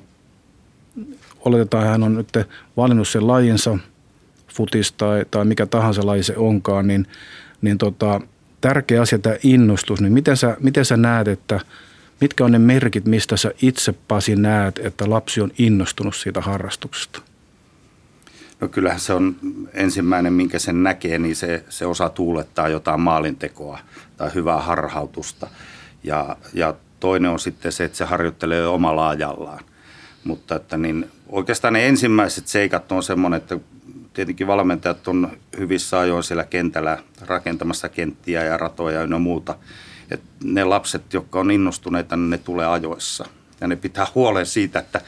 oletetaan 1.39 1.87
hän 1.87 2.03
on 2.03 2.15
nyt 2.15 2.29
valinnut 2.77 3.07
sen 3.07 3.27
lajinsa, 3.27 3.77
futis 4.55 4.91
tai, 4.91 5.25
tai 5.31 5.45
mikä 5.45 5.65
tahansa 5.65 6.05
laji 6.05 6.23
se 6.23 6.33
onkaan, 6.37 6.87
niin, 6.87 7.07
niin 7.61 7.77
tota, 7.77 8.21
tärkeä 8.61 9.01
asia 9.01 9.19
tämä 9.19 9.35
innostus, 9.43 10.01
niin 10.01 10.13
miten 10.13 10.37
sä, 10.37 10.57
miten 10.59 10.85
sä 10.85 10.97
näet, 10.97 11.27
että 11.27 11.59
mitkä 12.21 12.45
on 12.45 12.51
ne 12.51 12.59
merkit, 12.59 13.05
mistä 13.05 13.37
sä 13.37 13.51
itse 13.61 13.93
Pasi 14.07 14.35
näet, 14.35 14.79
että 14.83 15.09
lapsi 15.09 15.41
on 15.41 15.51
innostunut 15.57 16.15
siitä 16.15 16.41
harrastuksesta? 16.41 17.21
No 18.61 18.67
kyllähän 18.67 18.99
se 18.99 19.13
on 19.13 19.35
ensimmäinen, 19.73 20.33
minkä 20.33 20.59
sen 20.59 20.83
näkee, 20.83 21.19
niin 21.19 21.35
se, 21.35 21.63
se 21.69 21.85
osaa 21.85 22.09
tuulettaa 22.09 22.69
jotain 22.69 22.99
maalintekoa 22.99 23.79
tai 24.17 24.31
hyvää 24.35 24.59
harhautusta. 24.59 25.47
Ja, 26.03 26.37
ja 26.53 26.73
toinen 26.99 27.31
on 27.31 27.39
sitten 27.39 27.71
se, 27.71 27.83
että 27.83 27.97
se 27.97 28.05
harjoittelee 28.05 28.67
omalla 28.67 29.09
ajallaan. 29.09 29.63
Mutta 30.23 30.55
että 30.55 30.77
niin, 30.77 31.09
oikeastaan 31.29 31.73
ne 31.73 31.87
ensimmäiset 31.87 32.47
seikat 32.47 32.91
on 32.91 33.03
semmoinen, 33.03 33.37
että 33.37 33.59
tietenkin 34.13 34.47
valmentajat 34.47 35.07
on 35.07 35.37
hyvissä 35.57 35.99
ajoin 35.99 36.23
siellä 36.23 36.43
kentällä 36.43 36.97
rakentamassa 37.21 37.89
kenttiä 37.89 38.43
ja 38.43 38.57
ratoja 38.57 39.01
ja 39.01 39.19
muuta. 39.19 39.55
Et 40.11 40.21
ne 40.43 40.63
lapset, 40.63 41.13
jotka 41.13 41.39
on 41.39 41.51
innostuneita, 41.51 42.15
niin 42.15 42.29
ne 42.29 42.37
tulee 42.37 42.67
ajoissa. 42.67 43.25
Ja 43.61 43.67
ne 43.67 43.75
pitää 43.75 44.07
huolen 44.15 44.45
siitä, 44.45 44.79
että 44.79 45.01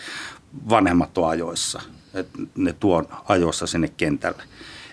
vanhemmat 0.69 1.17
on 1.17 1.29
ajoissa. 1.29 1.81
Että 2.13 2.39
ne 2.55 2.73
tuo 2.73 3.03
ajoissa 3.25 3.67
sinne 3.67 3.87
kentälle. 3.97 4.43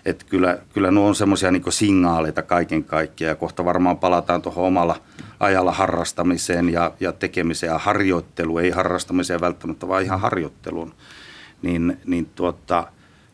Että 0.04 0.24
kyllä, 0.28 0.58
kyllä 0.74 0.90
nuo 0.90 1.08
on 1.08 1.14
semmoisia 1.14 1.50
niin 1.50 1.62
signaaleita 1.68 2.42
kaiken 2.42 2.84
kaikkiaan. 2.84 3.28
Ja 3.28 3.36
kohta 3.36 3.64
varmaan 3.64 3.98
palataan 3.98 4.42
tuohon 4.42 4.64
omalla 4.64 5.00
ajalla 5.40 5.72
harrastamiseen 5.72 6.68
ja, 6.68 6.92
ja 7.00 7.12
tekemiseen 7.12 7.72
ja 7.72 7.78
harjoitteluun. 7.78 8.60
Ei 8.60 8.70
harrastamiseen 8.70 9.40
välttämättä, 9.40 9.88
vaan 9.88 10.02
ihan 10.02 10.20
harjoitteluun. 10.20 10.94
Niin, 11.62 11.98
niin 12.06 12.26
tuota, 12.34 12.86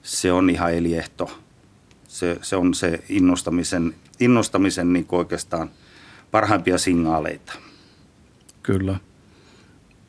se 0.02 0.33
on 0.33 0.50
ihan 0.50 0.75
eliehto. 0.75 1.30
Se, 2.09 2.38
se 2.42 2.56
on 2.56 2.75
se 2.75 3.02
innostamisen, 3.09 3.95
innostamisen 4.21 4.92
niin 4.92 5.06
oikeastaan 5.12 5.71
parhaimpia 6.37 6.78
signaaleita. 6.78 7.52
Kyllä. 8.62 8.97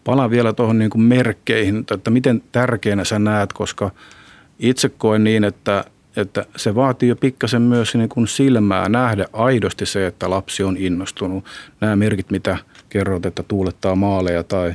Palaan 0.03 0.29
vielä 0.29 0.53
tuohon 0.53 0.79
niin 0.79 1.01
merkkeihin, 1.01 1.85
että 1.91 2.09
miten 2.09 2.43
tärkeänä 2.51 3.03
sä 3.03 3.19
näet, 3.19 3.53
koska 3.53 3.91
itse 4.59 4.89
koen 4.89 5.23
niin, 5.23 5.43
että, 5.43 5.83
että 6.15 6.45
se 6.55 6.75
vaatii 6.75 7.09
jo 7.09 7.15
pikkasen 7.15 7.61
myös 7.61 7.95
niin 7.95 8.09
kuin 8.09 8.27
silmää 8.27 8.89
nähdä 8.89 9.25
aidosti 9.33 9.85
se, 9.85 10.07
että 10.07 10.29
lapsi 10.29 10.63
on 10.63 10.77
innostunut. 10.77 11.45
Nämä 11.81 11.95
merkit, 11.95 12.31
mitä 12.31 12.57
kerrot, 12.89 13.25
että 13.25 13.43
tuulettaa 13.43 13.95
maaleja 13.95 14.43
tai 14.43 14.73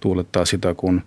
tuulettaa 0.00 0.44
sitä, 0.44 0.74
kun, 0.74 1.02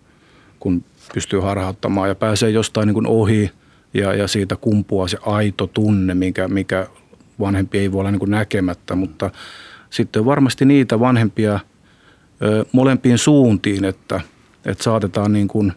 kun 0.59 0.83
pystyy 1.13 1.39
harhauttamaan 1.39 2.09
ja 2.09 2.15
pääsee 2.15 2.49
jostain 2.49 2.87
niin 2.87 2.93
kuin 2.93 3.07
ohi 3.07 3.51
ja, 3.93 4.13
ja 4.13 4.27
siitä 4.27 4.55
kumpuaa 4.55 5.07
se 5.07 5.17
aito 5.25 5.67
tunne, 5.67 6.13
mikä, 6.13 6.47
mikä 6.47 6.87
vanhempi 7.39 7.79
ei 7.79 7.91
voi 7.91 7.99
olla 7.99 8.11
niin 8.11 8.19
kuin 8.19 8.31
näkemättä, 8.31 8.95
mutta 8.95 9.31
sitten 9.89 10.25
varmasti 10.25 10.65
niitä 10.65 10.99
vanhempia 10.99 11.59
ö, 12.41 12.65
molempiin 12.71 13.17
suuntiin, 13.17 13.85
että, 13.85 14.21
että 14.65 14.83
saatetaan 14.83 15.33
niin 15.33 15.47
kuin 15.47 15.73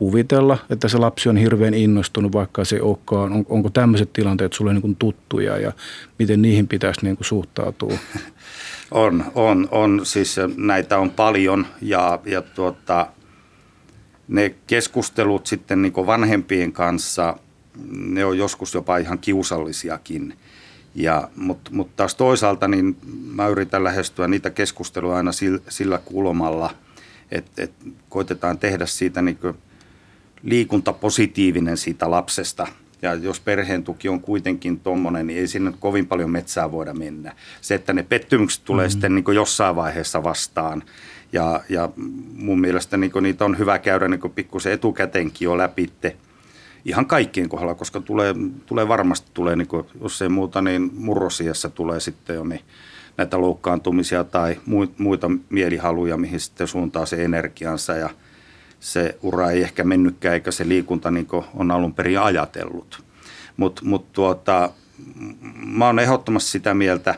kuvitella, 0.00 0.58
että 0.70 0.88
se 0.88 0.98
lapsi 0.98 1.28
on 1.28 1.36
hirveän 1.36 1.74
innostunut, 1.74 2.32
vaikka 2.32 2.64
se 2.64 2.82
olekaan. 2.82 3.32
On, 3.32 3.46
onko 3.48 3.70
tämmöiset 3.70 4.12
tilanteet 4.12 4.52
sulle 4.52 4.72
niin 4.72 4.82
kuin 4.82 4.96
tuttuja 4.96 5.58
ja 5.58 5.72
miten 6.18 6.42
niihin 6.42 6.68
pitäisi 6.68 7.00
niin 7.02 7.16
kuin 7.16 7.26
suhtautua? 7.26 7.98
On, 8.90 9.24
on, 9.34 9.68
on. 9.70 10.00
Siis 10.02 10.36
näitä 10.56 10.98
on 10.98 11.10
paljon 11.10 11.66
ja, 11.82 12.20
ja 12.24 12.42
tuota, 12.42 13.06
ne 14.28 14.54
keskustelut 14.66 15.46
sitten 15.46 15.82
niin 15.82 15.92
vanhempien 15.96 16.72
kanssa, 16.72 17.36
ne 17.90 18.24
on 18.24 18.38
joskus 18.38 18.74
jopa 18.74 18.98
ihan 18.98 19.18
kiusallisiakin. 19.18 20.34
Ja, 20.94 21.28
Mutta 21.36 21.70
mut 21.74 21.96
taas 21.96 22.14
toisaalta 22.14 22.68
niin 22.68 22.96
mä 23.34 23.48
yritän 23.48 23.84
lähestyä 23.84 24.28
niitä 24.28 24.50
keskusteluja 24.50 25.16
aina 25.16 25.32
sillä, 25.32 25.60
sillä 25.68 25.98
kulmalla, 26.04 26.74
että 27.30 27.62
et 27.62 27.72
koitetaan 28.08 28.58
tehdä 28.58 28.86
siitä 28.86 29.22
niin 29.22 29.38
liikuntapositiivinen 30.42 31.76
siitä 31.76 32.10
lapsesta. 32.10 32.66
Ja 33.02 33.14
jos 33.14 33.40
perheen 33.40 33.84
tuki 33.84 34.08
on 34.08 34.20
kuitenkin 34.20 34.80
tuommoinen, 34.80 35.26
niin 35.26 35.38
ei 35.38 35.46
sinne 35.46 35.72
kovin 35.78 36.06
paljon 36.06 36.30
metsää 36.30 36.72
voida 36.72 36.94
mennä. 36.94 37.32
Se, 37.60 37.74
että 37.74 37.92
ne 37.92 38.02
pettymykset 38.02 38.64
tulee 38.64 38.86
mm-hmm. 38.86 38.92
sitten 38.92 39.14
niin 39.14 39.34
jossain 39.34 39.76
vaiheessa 39.76 40.22
vastaan, 40.22 40.82
ja, 41.32 41.60
ja 41.68 41.88
mun 42.34 42.60
mielestä 42.60 42.96
niin 42.96 43.12
niitä 43.20 43.44
on 43.44 43.58
hyvä 43.58 43.78
käydä 43.78 44.08
niin 44.08 44.20
pikkusen 44.34 44.72
etukäteenkin 44.72 45.46
jo 45.46 45.58
läpi 45.58 45.90
ihan 46.84 47.06
kaikkien 47.06 47.48
kohdalla, 47.48 47.74
koska 47.74 48.00
tulee, 48.00 48.34
tulee 48.66 48.88
varmasti, 48.88 49.30
tulee, 49.34 49.56
niin 49.56 49.68
kuin, 49.68 49.86
jos 50.00 50.22
ei 50.22 50.28
muuta, 50.28 50.62
niin 50.62 50.90
murrosiassa 50.94 51.70
tulee 51.70 52.00
sitten 52.00 52.36
jo 52.36 52.44
niin 52.44 52.60
näitä 53.16 53.40
loukkaantumisia 53.40 54.24
tai 54.24 54.60
muita 54.98 55.30
mielihaluja, 55.50 56.16
mihin 56.16 56.40
sitten 56.40 56.68
suuntaa 56.68 57.06
se 57.06 57.24
energiansa 57.24 57.92
ja 57.92 58.10
se 58.80 59.18
ura 59.22 59.50
ei 59.50 59.62
ehkä 59.62 59.84
mennytkään 59.84 60.34
eikä 60.34 60.50
se 60.50 60.68
liikunta 60.68 61.10
niin 61.10 61.26
on 61.54 61.70
alun 61.70 61.94
perin 61.94 62.20
ajatellut. 62.20 63.04
Mutta 63.56 63.82
mut 63.84 64.12
tuota, 64.12 64.70
mä 65.54 65.86
oon 65.86 65.98
ehdottomasti 65.98 66.50
sitä 66.50 66.74
mieltä, 66.74 67.14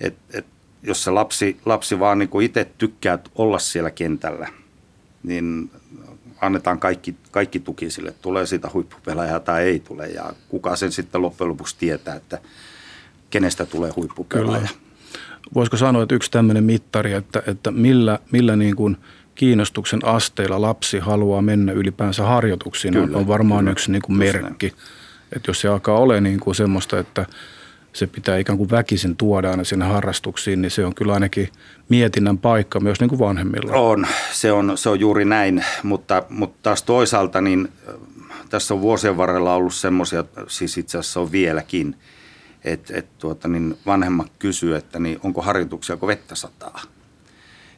että, 0.00 0.38
että 0.38 0.50
jos 0.82 1.04
se 1.04 1.10
lapsi, 1.10 1.56
lapsi 1.64 1.98
vaan 1.98 2.18
niin 2.18 2.42
itse 2.42 2.70
tykkää 2.78 3.18
olla 3.34 3.58
siellä 3.58 3.90
kentällä, 3.90 4.48
niin 5.22 5.70
annetaan 6.40 6.78
kaikki, 6.78 7.14
kaikki 7.30 7.60
tuki 7.60 7.90
sille, 7.90 8.14
tulee 8.22 8.46
siitä 8.46 8.70
huippupelaajaa 8.72 9.40
tai 9.40 9.62
ei 9.62 9.80
tule. 9.80 10.06
Ja 10.06 10.32
kuka 10.48 10.76
sen 10.76 10.92
sitten 10.92 11.22
loppujen 11.22 11.48
lopuksi 11.48 11.76
tietää, 11.78 12.14
että 12.14 12.38
kenestä 13.30 13.66
tulee 13.66 13.90
huippupelaaja. 13.96 14.58
Kyllä. 14.58 14.80
Voisiko 15.54 15.76
sanoa, 15.76 16.02
että 16.02 16.14
yksi 16.14 16.30
tämmöinen 16.30 16.64
mittari, 16.64 17.12
että, 17.12 17.42
että 17.46 17.70
millä, 17.70 18.18
millä 18.32 18.56
niin 18.56 18.76
kuin 18.76 18.96
kiinnostuksen 19.34 20.04
asteilla 20.04 20.60
lapsi 20.60 20.98
haluaa 20.98 21.42
mennä 21.42 21.72
ylipäänsä 21.72 22.22
harjoituksiin, 22.24 22.94
kyllä, 22.94 23.18
on 23.18 23.28
varmaan 23.28 23.60
kyllä, 23.60 23.72
yksi 23.72 23.92
niin 23.92 24.02
kuin 24.02 24.18
merkki. 24.18 24.74
Että 25.32 25.50
jos 25.50 25.60
se 25.60 25.68
alkaa 25.68 25.98
olla 25.98 26.20
niin 26.20 26.40
kuin 26.40 26.54
semmoista, 26.54 26.98
että– 26.98 27.26
se 27.98 28.06
pitää 28.06 28.38
ikään 28.38 28.58
kuin 28.58 28.70
väkisin 28.70 29.16
tuoda 29.16 29.50
aina 29.50 29.64
sinne 29.64 29.84
harrastuksiin, 29.84 30.62
niin 30.62 30.70
se 30.70 30.84
on 30.84 30.94
kyllä 30.94 31.14
ainakin 31.14 31.48
mietinnän 31.88 32.38
paikka 32.38 32.80
myös 32.80 33.00
niin 33.00 33.08
kuin 33.08 33.18
vanhemmilla. 33.18 33.72
On, 33.72 34.06
se 34.32 34.52
on, 34.52 34.78
se 34.78 34.88
on 34.88 35.00
juuri 35.00 35.24
näin, 35.24 35.64
mutta, 35.82 36.22
mutta 36.28 36.58
taas 36.62 36.82
toisaalta 36.82 37.40
niin 37.40 37.68
äh, 37.88 37.94
tässä 38.48 38.74
on 38.74 38.80
vuosien 38.80 39.16
varrella 39.16 39.54
ollut 39.54 39.74
semmoisia, 39.74 40.24
siis 40.46 40.78
itse 40.78 40.98
asiassa 40.98 41.20
on 41.20 41.32
vieläkin, 41.32 41.96
että 42.64 42.92
et 42.96 43.18
tuota, 43.18 43.48
niin 43.48 43.78
vanhemmat 43.86 44.32
kysyy, 44.38 44.76
että 44.76 44.98
niin 44.98 45.18
onko 45.22 45.42
harjoituksia, 45.42 45.96
kun 45.96 46.06
vettä 46.06 46.34
sataa. 46.34 46.82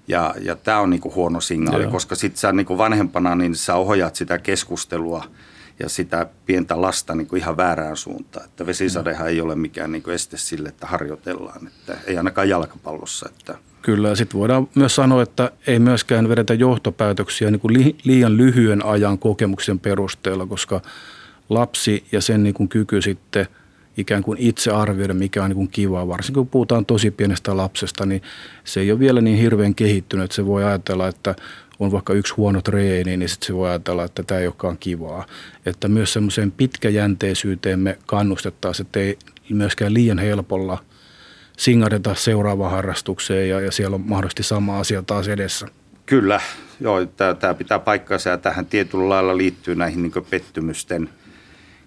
Ja, 0.08 0.34
ja 0.40 0.56
tämä 0.56 0.80
on 0.80 0.90
niin 0.90 1.00
kuin 1.00 1.14
huono 1.14 1.40
signaali, 1.40 1.82
Joo. 1.82 1.92
koska 1.92 2.14
sitten 2.14 2.40
sä 2.40 2.52
niin 2.52 2.66
kuin 2.66 2.78
vanhempana 2.78 3.34
niin 3.34 3.54
sä 3.54 3.74
ohjaat 3.74 4.16
sitä 4.16 4.38
keskustelua– 4.38 5.24
ja 5.80 5.88
sitä 5.88 6.26
pientä 6.46 6.80
lasta 6.80 7.14
niin 7.14 7.26
kuin 7.26 7.40
ihan 7.40 7.56
väärään 7.56 7.96
suuntaan. 7.96 8.44
Että 8.44 8.66
vesisadehan 8.66 9.28
ei 9.28 9.40
ole 9.40 9.54
mikään 9.54 9.92
niin 9.92 10.02
kuin 10.02 10.14
este 10.14 10.36
sille, 10.36 10.68
että 10.68 10.86
harjoitellaan, 10.86 11.66
että 11.66 11.96
ei 12.06 12.16
ainakaan 12.16 12.48
jalkapallossa. 12.48 13.28
Että. 13.28 13.58
Kyllä, 13.82 14.08
ja 14.08 14.16
sitten 14.16 14.40
voidaan 14.40 14.68
myös 14.74 14.94
sanoa, 14.94 15.22
että 15.22 15.52
ei 15.66 15.78
myöskään 15.78 16.28
vedetä 16.28 16.54
johtopäätöksiä 16.54 17.50
niin 17.50 17.60
kuin 17.60 17.96
liian 18.04 18.36
lyhyen 18.36 18.84
ajan 18.84 19.18
kokemuksen 19.18 19.78
perusteella, 19.78 20.46
koska 20.46 20.80
lapsi 21.48 22.04
ja 22.12 22.20
sen 22.20 22.42
niin 22.42 22.54
kuin 22.54 22.68
kyky 22.68 23.02
sitten 23.02 23.46
ikään 23.96 24.22
kuin 24.22 24.38
itse 24.38 24.70
arvioida, 24.70 25.14
mikä 25.14 25.42
on 25.42 25.50
niin 25.50 25.56
kuin 25.56 25.68
kivaa. 25.68 26.08
Varsinkin 26.08 26.40
kun 26.40 26.48
puhutaan 26.48 26.86
tosi 26.86 27.10
pienestä 27.10 27.56
lapsesta, 27.56 28.06
niin 28.06 28.22
se 28.64 28.80
ei 28.80 28.92
ole 28.92 29.00
vielä 29.00 29.20
niin 29.20 29.38
hirveän 29.38 29.74
kehittynyt, 29.74 30.24
että 30.24 30.34
se 30.34 30.46
voi 30.46 30.64
ajatella, 30.64 31.08
että 31.08 31.34
on 31.80 31.92
vaikka 31.92 32.12
yksi 32.12 32.34
huono 32.34 32.62
treeni, 32.62 33.16
niin 33.16 33.28
sitten 33.28 33.46
se 33.46 33.54
voi 33.54 33.68
ajatella, 33.68 34.04
että 34.04 34.22
tämä 34.22 34.40
ei 34.40 34.46
olekaan 34.46 34.78
kivaa. 34.78 35.26
Että 35.66 35.88
myös 35.88 36.12
semmoiseen 36.12 36.52
pitkäjänteisyyteen 36.52 37.78
me 37.78 37.98
kannustettaisiin, 38.06 38.86
että 38.86 39.00
ei 39.00 39.18
myöskään 39.50 39.94
liian 39.94 40.18
helpolla 40.18 40.84
singadeta 41.58 42.14
seuraavaan 42.14 42.70
harrastukseen 42.70 43.48
ja, 43.48 43.60
ja 43.60 43.72
siellä 43.72 43.94
on 43.94 44.00
mahdollisesti 44.06 44.42
sama 44.42 44.78
asia 44.78 45.02
taas 45.02 45.28
edessä. 45.28 45.68
Kyllä, 46.06 46.40
joo, 46.80 47.06
tämä 47.40 47.54
pitää 47.54 47.78
paikkansa 47.78 48.30
ja 48.30 48.38
tähän 48.38 48.66
tietyllä 48.66 49.08
lailla 49.08 49.36
liittyy 49.36 49.74
näihin 49.74 50.02
niin 50.02 50.12
pettymysten 50.30 51.08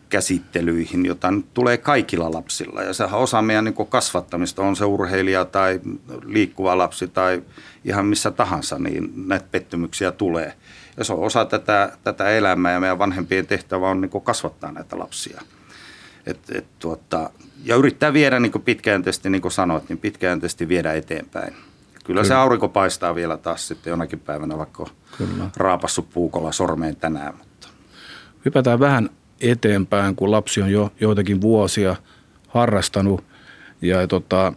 käsittelyihin, 0.09 1.05
jota 1.05 1.31
nyt 1.31 1.53
tulee 1.53 1.77
kaikilla 1.77 2.31
lapsilla. 2.31 2.81
Ja 2.81 2.93
sehän 2.93 3.19
osa 3.19 3.41
meidän 3.41 3.65
niin 3.65 3.87
kasvattamista, 3.89 4.61
on 4.61 4.75
se 4.75 4.85
urheilija 4.85 5.45
tai 5.45 5.79
liikkuva 6.25 6.77
lapsi 6.77 7.07
tai 7.07 7.43
ihan 7.85 8.05
missä 8.05 8.31
tahansa, 8.31 8.79
niin 8.79 9.13
näitä 9.27 9.45
pettymyksiä 9.51 10.11
tulee. 10.11 10.53
Ja 10.97 11.03
se 11.03 11.13
on 11.13 11.19
osa 11.19 11.45
tätä, 11.45 11.97
tätä 12.03 12.29
elämää 12.29 12.71
ja 12.71 12.79
meidän 12.79 12.99
vanhempien 12.99 13.47
tehtävä 13.47 13.89
on 13.89 14.01
niin 14.01 14.21
kasvattaa 14.23 14.71
näitä 14.71 14.99
lapsia. 14.99 15.41
Et, 16.25 16.39
et, 16.55 16.65
tuota, 16.79 17.29
ja 17.63 17.75
yrittää 17.75 18.13
viedä 18.13 18.39
niin 18.39 18.51
pitkäjänteisesti, 18.65 19.29
niin 19.29 19.41
kuin 19.41 19.51
sanoit, 19.51 19.89
niin 19.89 19.97
pitkäjänteisesti 19.97 20.67
viedä 20.67 20.93
eteenpäin. 20.93 21.53
Kyllä, 21.53 22.03
Kyllä 22.03 22.23
se 22.23 22.33
aurinko 22.33 22.69
paistaa 22.69 23.15
vielä 23.15 23.37
taas 23.37 23.67
sitten 23.67 23.91
jonakin 23.91 24.19
päivänä, 24.19 24.57
vaikka 24.57 24.85
Kyllä. 25.17 25.49
raapassut 25.57 26.09
puukolla 26.09 26.51
sormeen 26.51 26.95
tänään. 26.95 27.37
Mutta. 27.37 27.67
Hypätään 28.45 28.79
vähän 28.79 29.09
eteenpäin, 29.41 30.15
kun 30.15 30.31
lapsi 30.31 30.61
on 30.61 30.71
jo 30.71 30.91
joitakin 30.99 31.41
vuosia 31.41 31.95
harrastanut 32.47 33.23
ja 33.81 34.07
tota, 34.07 34.53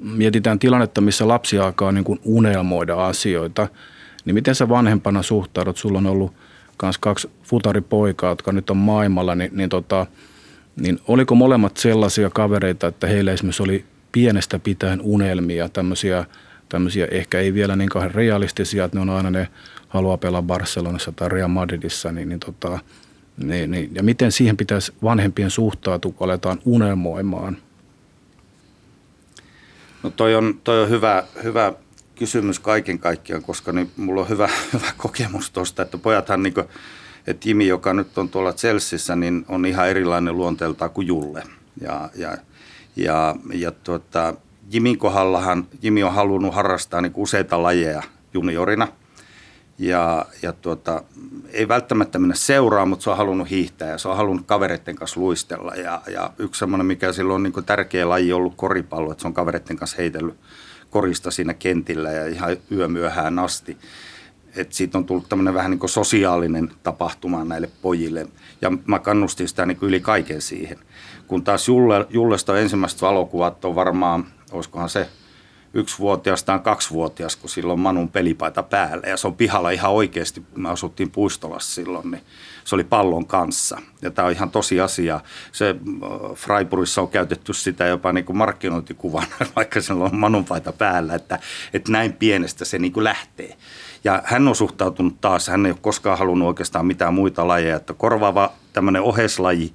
mietitään 0.00 0.58
tilannetta, 0.58 1.00
missä 1.00 1.28
lapsi 1.28 1.58
alkaa 1.58 1.92
niin 1.92 2.04
kuin 2.04 2.20
unelmoida 2.24 3.06
asioita, 3.06 3.68
niin 4.24 4.34
miten 4.34 4.54
sä 4.54 4.68
vanhempana 4.68 5.22
suhtaudut? 5.22 5.76
Sulla 5.76 5.98
on 5.98 6.06
ollut 6.06 6.32
myös 6.82 6.98
kaksi 6.98 7.30
futaripoikaa, 7.42 8.30
jotka 8.30 8.52
nyt 8.52 8.70
on 8.70 8.76
maailmalla, 8.76 9.34
niin, 9.34 9.50
niin, 9.52 9.68
tota, 9.68 10.06
niin 10.76 10.98
oliko 11.08 11.34
molemmat 11.34 11.76
sellaisia 11.76 12.30
kavereita, 12.30 12.86
että 12.86 13.06
heillä 13.06 13.32
esimerkiksi 13.32 13.62
oli 13.62 13.84
pienestä 14.12 14.58
pitäen 14.58 15.00
unelmia, 15.02 15.68
tämmöisiä, 15.68 16.24
tämmöisiä 16.68 17.08
ehkä 17.10 17.38
ei 17.40 17.54
vielä 17.54 17.76
niin 17.76 17.88
kauhean 17.88 18.14
realistisia, 18.14 18.84
että 18.84 18.96
ne 18.96 19.00
on 19.02 19.10
aina 19.10 19.30
ne 19.30 19.48
haluaa 19.88 20.16
pelaa 20.16 20.42
Barcelonassa 20.42 21.12
tai 21.12 21.28
Real 21.28 21.48
Madridissa, 21.48 22.12
niin, 22.12 22.28
niin, 22.28 22.40
tota, 22.40 22.78
niin, 23.36 23.70
niin 23.70 23.90
ja 23.94 24.02
miten 24.02 24.32
siihen 24.32 24.56
pitäisi 24.56 24.92
vanhempien 25.02 25.50
suhtautua, 25.50 26.12
kun 26.12 26.24
aletaan 26.24 26.58
unelmoimaan? 26.64 27.56
No 30.02 30.10
toi 30.10 30.34
on, 30.34 30.60
toi 30.64 30.82
on 30.82 30.90
hyvä, 30.90 31.22
hyvä 31.42 31.72
kysymys 32.14 32.58
kaiken 32.58 32.98
kaikkiaan, 32.98 33.42
koska 33.42 33.72
niin 33.72 33.90
mulla 33.96 34.20
on 34.20 34.28
hyvä, 34.28 34.48
hyvä 34.72 34.92
kokemus 34.96 35.50
tuosta, 35.50 35.82
että 35.82 35.98
pojathan 35.98 36.42
niin 36.42 36.54
kuin, 36.54 36.66
että 37.26 37.48
Jimi, 37.48 37.66
joka 37.66 37.94
nyt 37.94 38.18
on 38.18 38.28
tuolla 38.28 38.52
Chelseassa, 38.52 39.16
niin 39.16 39.44
on 39.48 39.66
ihan 39.66 39.88
erilainen 39.88 40.36
luonteeltaan 40.36 40.90
kuin 40.90 41.06
Julle. 41.06 41.42
Ja, 41.80 42.10
ja, 42.14 42.36
ja, 42.96 43.36
ja 43.54 43.70
tuota, 43.70 44.34
Jimin 44.72 44.98
kohdallahan 44.98 45.66
Jimi 45.82 46.02
on 46.02 46.14
halunnut 46.14 46.54
harrastaa 46.54 47.00
niin 47.00 47.12
useita 47.16 47.62
lajeja 47.62 48.02
juniorina. 48.34 48.88
Ja, 49.78 50.26
ja 50.42 50.52
tuota, 50.52 51.02
ei 51.52 51.68
välttämättä 51.68 52.18
mennä 52.18 52.34
seuraan, 52.34 52.88
mutta 52.88 53.02
se 53.02 53.10
on 53.10 53.16
halunnut 53.16 53.50
hiihtää 53.50 53.88
ja 53.88 53.98
se 53.98 54.08
on 54.08 54.16
halunnut 54.16 54.46
kavereiden 54.46 54.96
kanssa 54.96 55.20
luistella. 55.20 55.74
Ja, 55.74 56.02
ja 56.12 56.30
yksi 56.38 56.58
semmoinen, 56.58 56.86
mikä 56.86 57.12
silloin 57.12 57.34
on 57.34 57.42
niin 57.42 57.64
tärkeä 57.64 58.08
laji 58.08 58.32
ollut 58.32 58.54
koripallo, 58.56 59.12
että 59.12 59.22
se 59.22 59.28
on 59.28 59.34
kavereiden 59.34 59.76
kanssa 59.76 59.96
heitellyt 59.96 60.36
korista 60.90 61.30
siinä 61.30 61.54
kentillä 61.54 62.12
ja 62.12 62.26
ihan 62.26 62.56
yömyöhään 62.72 63.38
asti. 63.38 63.76
Et 64.56 64.72
siitä 64.72 64.98
on 64.98 65.04
tullut 65.04 65.28
tämmöinen 65.28 65.54
vähän 65.54 65.70
niin 65.70 65.88
sosiaalinen 65.88 66.70
tapahtuma 66.82 67.44
näille 67.44 67.70
pojille. 67.82 68.26
Ja 68.62 68.72
mä 68.86 68.98
kannustin 68.98 69.48
sitä 69.48 69.66
niin 69.66 69.78
yli 69.82 70.00
kaiken 70.00 70.42
siihen. 70.42 70.78
Kun 71.26 71.44
taas 71.44 71.68
Julle, 71.68 72.06
Jullesta 72.10 72.58
ensimmäiset 72.58 73.02
valokuvat 73.02 73.64
on 73.64 73.74
varmaan, 73.74 74.26
olisikohan 74.52 74.88
se 74.88 75.08
yksivuotias 75.74 76.42
tai 76.42 76.58
kaksivuotias, 76.58 77.36
kun 77.36 77.50
silloin 77.50 77.80
Manun 77.80 78.08
pelipaita 78.08 78.62
päällä. 78.62 79.08
Ja 79.08 79.16
se 79.16 79.26
on 79.26 79.34
pihalla 79.34 79.70
ihan 79.70 79.90
oikeasti, 79.90 80.42
me 80.54 80.68
asuttiin 80.68 81.10
Puistolassa 81.10 81.74
silloin, 81.74 82.10
niin 82.10 82.22
se 82.64 82.74
oli 82.74 82.84
pallon 82.84 83.26
kanssa. 83.26 83.80
Ja 84.02 84.10
tämä 84.10 84.26
on 84.26 84.32
ihan 84.32 84.50
tosiasia. 84.50 85.20
Se 85.52 85.68
äh, 85.68 86.34
Freiburgissa 86.34 87.00
on 87.00 87.08
käytetty 87.08 87.52
sitä 87.52 87.86
jopa 87.86 88.12
niin 88.12 88.24
kuin 88.24 88.36
markkinointikuvana, 88.36 89.26
vaikka 89.56 89.80
sillä 89.80 90.04
on 90.04 90.16
Manun 90.16 90.44
paita 90.44 90.72
päällä, 90.72 91.14
että, 91.14 91.38
että 91.72 91.92
näin 91.92 92.12
pienestä 92.12 92.64
se 92.64 92.78
niin 92.78 92.92
kuin 92.92 93.04
lähtee. 93.04 93.56
Ja 94.04 94.22
hän 94.24 94.48
on 94.48 94.56
suhtautunut 94.56 95.20
taas, 95.20 95.48
hän 95.48 95.66
ei 95.66 95.72
ole 95.72 95.78
koskaan 95.82 96.18
halunnut 96.18 96.48
oikeastaan 96.48 96.86
mitään 96.86 97.14
muita 97.14 97.48
lajeja, 97.48 97.76
että 97.76 97.94
korvaava 97.94 98.52
tämmöinen 98.72 99.02
oheslaji 99.02 99.72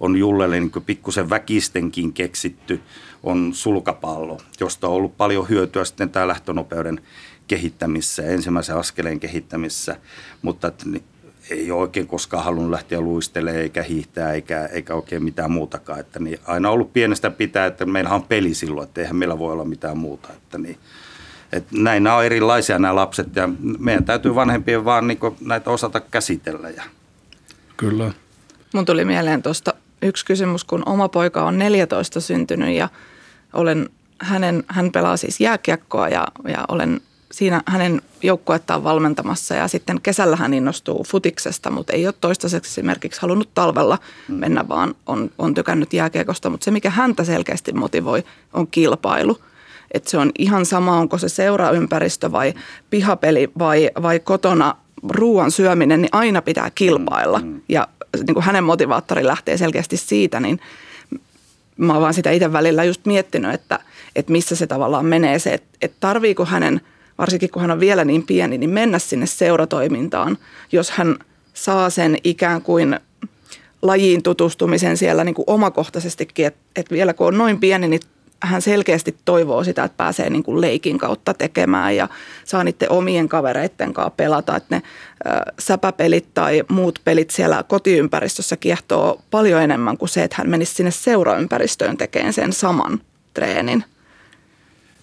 on 0.00 0.16
Jullelle 0.16 0.60
niin 0.60 0.72
pikkusen 0.86 1.30
väkistenkin 1.30 2.12
keksitty, 2.12 2.80
on 3.22 3.54
sulkapallo, 3.54 4.38
josta 4.60 4.88
on 4.88 4.94
ollut 4.94 5.16
paljon 5.16 5.48
hyötyä 5.48 5.84
sitten 5.84 6.10
tämä 6.10 6.28
lähtönopeuden 6.28 7.00
kehittämisessä 7.48 8.22
ja 8.22 8.30
ensimmäisen 8.30 8.76
askeleen 8.76 9.20
kehittämisessä, 9.20 9.96
mutta 10.42 10.72
ei 11.50 11.70
ole 11.70 11.80
oikein 11.80 12.06
koskaan 12.06 12.44
halunnut 12.44 12.70
lähteä 12.70 13.00
luistelemaan 13.00 13.62
eikä 13.62 13.82
hiihtää 13.82 14.32
eikä, 14.32 14.66
eikä 14.66 14.94
oikein 14.94 15.24
mitään 15.24 15.50
muutakaan. 15.50 16.00
Että 16.00 16.18
niin 16.18 16.38
aina 16.46 16.70
ollut 16.70 16.92
pienestä 16.92 17.30
pitää, 17.30 17.66
että 17.66 17.86
meillä 17.86 18.10
on 18.10 18.22
peli 18.22 18.54
silloin, 18.54 18.88
että 18.88 19.00
eihän 19.00 19.16
meillä 19.16 19.38
voi 19.38 19.52
olla 19.52 19.64
mitään 19.64 19.98
muuta. 19.98 20.28
Että 20.32 20.58
niin, 20.58 20.78
että 21.52 21.76
näin 21.78 22.04
nämä 22.04 22.16
on 22.16 22.24
erilaisia 22.24 22.78
nämä 22.78 22.94
lapset 22.94 23.36
ja 23.36 23.48
meidän 23.78 24.04
täytyy 24.04 24.34
vanhempien 24.34 24.84
vaan 24.84 25.06
niin 25.06 25.18
näitä 25.40 25.70
osata 25.70 26.00
käsitellä. 26.00 26.70
Ja. 26.70 26.82
Kyllä. 27.76 28.12
Mun 28.74 28.84
tuli 28.84 29.04
mieleen 29.04 29.42
tuosta 29.42 29.74
yksi 30.06 30.26
kysymys, 30.26 30.64
kun 30.64 30.82
oma 30.86 31.08
poika 31.08 31.44
on 31.44 31.58
14 31.58 32.20
syntynyt 32.20 32.76
ja 32.76 32.88
olen 33.52 33.88
hänen, 34.20 34.64
hän 34.66 34.92
pelaa 34.92 35.16
siis 35.16 35.40
jääkiekkoa 35.40 36.08
ja, 36.08 36.26
ja 36.48 36.64
olen 36.68 37.00
siinä 37.32 37.62
hänen 37.66 38.02
joukkuettaan 38.22 38.84
valmentamassa 38.84 39.54
ja 39.54 39.68
sitten 39.68 40.00
kesällä 40.00 40.36
hän 40.36 40.54
innostuu 40.54 41.04
futiksesta, 41.08 41.70
mutta 41.70 41.92
ei 41.92 42.06
ole 42.06 42.14
toistaiseksi 42.20 42.70
esimerkiksi 42.70 43.20
halunnut 43.20 43.54
talvella 43.54 43.98
mm. 44.28 44.34
mennä, 44.34 44.68
vaan 44.68 44.94
on, 45.06 45.30
on 45.38 45.54
tykännyt 45.54 45.92
jääkiekosta. 45.92 46.50
Mutta 46.50 46.64
se, 46.64 46.70
mikä 46.70 46.90
häntä 46.90 47.24
selkeästi 47.24 47.72
motivoi, 47.72 48.24
on 48.52 48.66
kilpailu. 48.66 49.38
Että 49.90 50.10
se 50.10 50.18
on 50.18 50.30
ihan 50.38 50.66
sama, 50.66 50.98
onko 50.98 51.18
se 51.18 51.28
seuraympäristö 51.28 52.32
vai 52.32 52.54
pihapeli 52.90 53.50
vai, 53.58 53.90
vai 54.02 54.20
kotona 54.20 54.76
ruoan 55.08 55.50
syöminen, 55.50 56.02
niin 56.02 56.08
aina 56.12 56.42
pitää 56.42 56.70
kilpailla. 56.74 57.38
Mm. 57.38 57.60
Ja 57.68 57.88
niin 58.24 58.34
kuin 58.34 58.44
hänen 58.44 58.64
motivaattori 58.64 59.26
lähtee 59.26 59.56
selkeästi 59.56 59.96
siitä, 59.96 60.40
niin 60.40 60.60
mä 61.76 61.92
oon 61.92 62.02
vaan 62.02 62.14
sitä 62.14 62.30
itse 62.30 62.52
välillä 62.52 62.84
just 62.84 63.06
miettinyt, 63.06 63.54
että, 63.54 63.80
että 64.16 64.32
missä 64.32 64.56
se 64.56 64.66
tavallaan 64.66 65.06
menee 65.06 65.38
se, 65.38 65.54
että, 65.54 65.68
että 65.82 65.96
tarviiko 66.00 66.44
hänen, 66.44 66.80
varsinkin 67.18 67.50
kun 67.50 67.62
hän 67.62 67.70
on 67.70 67.80
vielä 67.80 68.04
niin 68.04 68.26
pieni, 68.26 68.58
niin 68.58 68.70
mennä 68.70 68.98
sinne 68.98 69.26
seuratoimintaan, 69.26 70.38
jos 70.72 70.90
hän 70.90 71.16
saa 71.54 71.90
sen 71.90 72.18
ikään 72.24 72.62
kuin 72.62 73.00
lajiin 73.82 74.22
tutustumisen 74.22 74.96
siellä 74.96 75.24
niin 75.24 75.34
kuin 75.34 75.44
omakohtaisestikin, 75.46 76.46
että, 76.46 76.60
että 76.76 76.94
vielä 76.94 77.14
kun 77.14 77.26
on 77.26 77.38
noin 77.38 77.60
pieni, 77.60 77.88
niin 77.88 78.00
hän 78.42 78.62
selkeästi 78.62 79.16
toivoo 79.24 79.64
sitä, 79.64 79.84
että 79.84 79.96
pääsee 79.96 80.30
niin 80.30 80.42
kuin 80.42 80.60
leikin 80.60 80.98
kautta 80.98 81.34
tekemään 81.34 81.96
ja 81.96 82.08
saa 82.44 82.64
niiden 82.64 82.90
omien 82.90 83.28
kavereiden 83.28 83.92
kanssa 83.92 84.10
pelata. 84.10 84.56
Että 84.56 84.76
ne 84.76 84.82
säpäpelit 85.58 86.34
tai 86.34 86.62
muut 86.68 87.00
pelit 87.04 87.30
siellä 87.30 87.64
kotiympäristössä 87.68 88.56
kiehtoo 88.56 89.22
paljon 89.30 89.62
enemmän 89.62 89.98
kuin 89.98 90.08
se, 90.08 90.24
että 90.24 90.36
hän 90.38 90.50
menisi 90.50 90.74
sinne 90.74 90.90
seuraympäristöön 90.90 91.96
tekemään 91.96 92.32
sen 92.32 92.52
saman 92.52 93.00
treenin. 93.34 93.84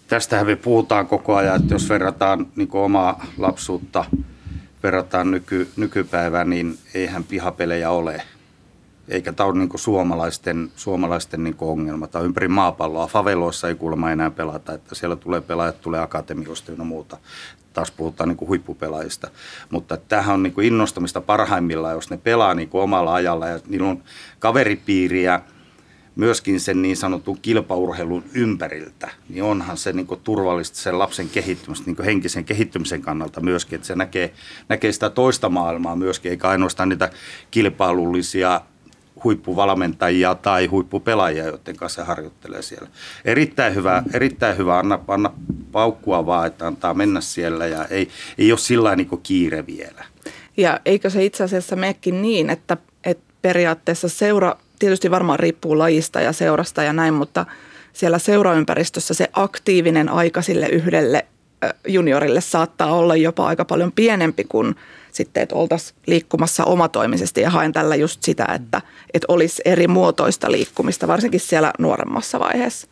Tästähän 0.08 0.48
me 0.48 0.56
puhutaan 0.56 1.08
koko 1.08 1.36
ajan, 1.36 1.62
että 1.62 1.74
jos 1.74 1.90
verrataan 1.90 2.48
niin 2.56 2.70
omaa 2.72 3.26
lapsuutta, 3.38 4.06
verrataan 4.84 5.32
nyky, 5.32 5.70
nykypäivään, 5.76 6.50
niin 6.50 6.78
eihän 6.94 7.24
pihapelejä 7.24 7.90
ole– 7.90 8.22
eikä 9.08 9.34
tämä 9.34 9.48
ole 9.48 9.58
niin 9.58 9.70
suomalaisten, 9.76 10.72
suomalaisten 10.76 11.44
niin 11.44 11.56
ongelma. 11.60 12.08
Tämä 12.08 12.20
on 12.20 12.26
ympäri 12.26 12.48
maapalloa. 12.48 13.08
Faveloissa 13.08 13.68
ei 13.68 13.76
kuulemma 13.76 14.12
enää 14.12 14.32
pelata, 14.32 14.74
että 14.74 14.96
siellä 14.96 15.16
tulee 15.16 15.42
pelaajat, 15.42 15.82
tulee 15.82 16.02
akatemiosta 16.02 16.72
ja 16.72 16.84
muuta. 16.84 17.18
Taas 17.74 17.92
puhutaan 17.92 18.30
niin 18.30 18.48
huippupelaajista. 18.48 19.28
Mutta 19.70 19.98
tämähän 19.98 20.34
on 20.34 20.44
niin 20.44 20.62
innostamista 20.62 21.22
parhaimmillaan, 21.22 21.96
jos 21.96 22.10
ne 22.10 22.18
pelaa 22.18 22.54
niin 22.54 22.70
omalla 22.74 23.14
ajalla 23.14 23.48
ja 23.48 23.60
niillä 23.68 23.88
on 23.88 24.04
kaveripiiriä 24.40 25.42
myöskin 26.16 26.60
sen 26.60 26.82
niin 26.82 26.98
sanotun 26.98 27.40
kilpaurheilun 27.42 28.24
ympäriltä, 28.34 29.12
niin 29.30 29.44
onhan 29.44 29.78
se 29.78 29.94
niin 29.94 30.08
turvallista 30.24 30.78
sen 30.78 31.00
lapsen 31.00 31.30
kehittymistä, 31.30 31.92
niin 31.92 32.06
henkisen 32.06 32.46
kehittymisen 32.46 33.02
kannalta 33.02 33.42
myöskin, 33.42 33.76
että 33.76 33.88
se 33.88 33.96
näkee, 33.96 34.34
näkee 34.70 34.92
sitä 34.92 35.10
toista 35.10 35.50
maailmaa 35.50 35.96
myöskin, 35.96 36.32
eikä 36.32 36.50
ainoastaan 36.50 36.90
niitä 36.90 37.10
kilpailullisia 37.52 38.62
huippuvalmentajia 39.24 40.36
tai 40.36 40.66
huippupelaajia, 40.66 41.46
joiden 41.46 41.76
kanssa 41.76 42.06
harjoittelee 42.06 42.62
siellä. 42.62 42.88
Erittäin 43.26 43.76
hyvä, 43.76 44.04
erittäin 44.14 44.58
hyvä 44.58 44.80
anna, 44.80 45.00
anna 45.08 45.32
paukkua 45.72 46.26
vaan, 46.26 46.48
että 46.48 46.68
antaa 46.68 46.94
mennä 46.94 47.22
siellä 47.22 47.68
ja 47.68 47.86
ei, 47.86 48.08
ei 48.38 48.52
ole 48.52 48.60
sillä 48.60 48.96
niin 48.96 49.10
kiire 49.24 49.68
vielä. 49.68 50.06
Ja 50.58 50.80
eikö 50.86 51.10
se 51.10 51.26
itse 51.26 51.44
asiassa 51.44 51.76
mekin 51.76 52.22
niin, 52.22 52.50
että, 52.50 52.78
että 53.04 53.34
periaatteessa 53.42 54.10
seura, 54.10 54.56
tietysti 54.80 55.12
varmaan 55.12 55.40
riippuu 55.40 55.78
lajista 55.78 56.22
ja 56.22 56.34
seurasta 56.34 56.84
ja 56.84 56.94
näin, 56.94 57.14
mutta 57.14 57.46
siellä 57.94 58.20
seuraympäristössä 58.20 59.14
se 59.14 59.30
aktiivinen 59.34 60.10
aika 60.10 60.42
sille 60.42 60.68
yhdelle 60.68 61.26
juniorille 61.88 62.42
saattaa 62.42 62.96
olla 62.96 63.16
jopa 63.16 63.48
aika 63.48 63.66
paljon 63.66 63.92
pienempi 63.92 64.44
kuin 64.44 64.76
sitten, 65.14 65.44
että 65.44 65.56
oltaisiin 65.56 65.98
liikkumassa 66.08 66.66
omatoimisesti. 66.66 67.42
Ja 67.42 67.50
haen 67.50 67.74
tällä 67.74 67.96
just 67.96 68.24
sitä, 68.24 68.46
että, 68.56 68.82
että 69.14 69.26
olisi 69.28 69.62
eri 69.66 69.88
muotoista 69.88 70.52
liikkumista, 70.52 71.08
varsinkin 71.08 71.40
siellä 71.40 71.74
nuoremmassa 71.80 72.40
vaiheessa. 72.40 72.88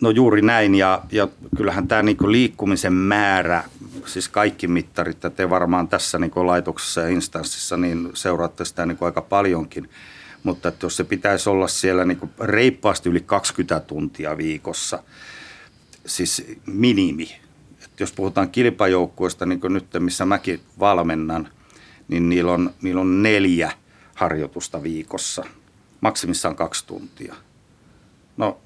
No 0.00 0.10
juuri 0.10 0.42
näin. 0.42 0.74
Ja, 0.74 1.02
ja 1.12 1.28
kyllähän 1.56 1.88
tämä 1.88 2.02
niinku 2.02 2.32
liikkumisen 2.32 2.92
määrä, 2.92 3.64
siis 4.06 4.28
kaikki 4.28 4.68
mittarit, 4.68 5.16
että 5.16 5.30
te 5.30 5.50
varmaan 5.50 5.88
tässä 5.88 6.18
niinku 6.18 6.46
laitoksessa 6.46 7.00
ja 7.00 7.08
instanssissa 7.08 7.76
niin 7.76 8.10
seuraatte 8.14 8.64
sitä 8.64 8.86
niinku 8.86 9.04
aika 9.04 9.20
paljonkin, 9.22 9.90
mutta 10.42 10.68
että 10.68 10.86
jos 10.86 10.96
se 10.96 11.04
pitäisi 11.04 11.50
olla 11.50 11.68
siellä 11.68 12.04
niinku 12.04 12.30
reippaasti 12.40 13.08
yli 13.08 13.20
20 13.20 13.80
tuntia 13.80 14.36
viikossa, 14.36 15.02
siis 16.06 16.46
minimi, 16.66 17.40
jos 18.00 18.12
puhutaan 18.12 18.50
kilpajoukkueesta, 18.50 19.46
niin 19.46 19.60
kuin 19.60 19.72
nyt 19.72 19.86
missä 19.98 20.24
mäkin 20.24 20.60
valmennan, 20.78 21.48
niin 22.08 22.28
niillä 22.28 22.52
on, 22.52 22.70
niillä 22.82 23.00
on 23.00 23.22
neljä 23.22 23.72
harjoitusta 24.14 24.82
viikossa, 24.82 25.44
maksimissaan 26.00 26.56
kaksi 26.56 26.86
tuntia. 26.86 27.34
No 28.36 28.58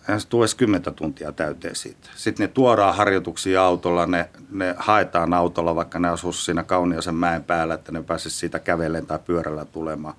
eihän 0.00 0.20
se 0.20 0.28
tule 0.28 0.42
edes 0.42 0.54
kymmentä 0.54 0.90
tuntia 0.90 1.32
täyteen 1.32 1.76
siitä. 1.76 2.08
Sitten 2.16 2.44
ne 2.44 2.48
tuodaan 2.48 2.96
harjoituksia 2.96 3.64
autolla, 3.64 4.06
ne, 4.06 4.28
ne 4.50 4.74
haetaan 4.78 5.34
autolla, 5.34 5.74
vaikka 5.74 5.98
ne 5.98 6.08
asuu 6.08 6.32
siinä 6.32 6.62
kauniasen 6.62 7.14
mäen 7.14 7.44
päällä, 7.44 7.74
että 7.74 7.92
ne 7.92 8.02
pääsisi 8.02 8.38
siitä 8.38 8.58
kävellen 8.58 9.06
tai 9.06 9.18
pyörällä 9.18 9.64
tulemaan. 9.64 10.14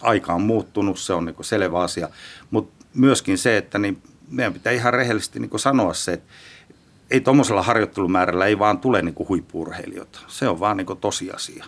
Aika 0.00 0.34
on 0.34 0.42
muuttunut, 0.42 0.98
se 0.98 1.12
on 1.12 1.24
niin 1.24 1.36
selvä 1.40 1.80
asia. 1.80 2.08
Mutta 2.50 2.86
myöskin 2.94 3.38
se, 3.38 3.56
että 3.56 3.78
niin 3.78 4.02
meidän 4.30 4.52
pitää 4.52 4.72
ihan 4.72 4.94
rehellisesti 4.94 5.40
niin 5.40 5.58
sanoa 5.58 5.94
se, 5.94 6.12
että 6.12 6.32
ei 7.10 7.20
tuommoisella 7.20 7.62
harjoittelumäärällä 7.62 8.46
ei 8.46 8.58
vaan 8.58 8.78
tule 8.78 9.02
niin 9.02 9.14
huippuurheilijoita. 9.28 10.20
Se 10.26 10.48
on 10.48 10.60
vaan 10.60 10.76
niin 10.76 10.86
tosiasia. 11.00 11.64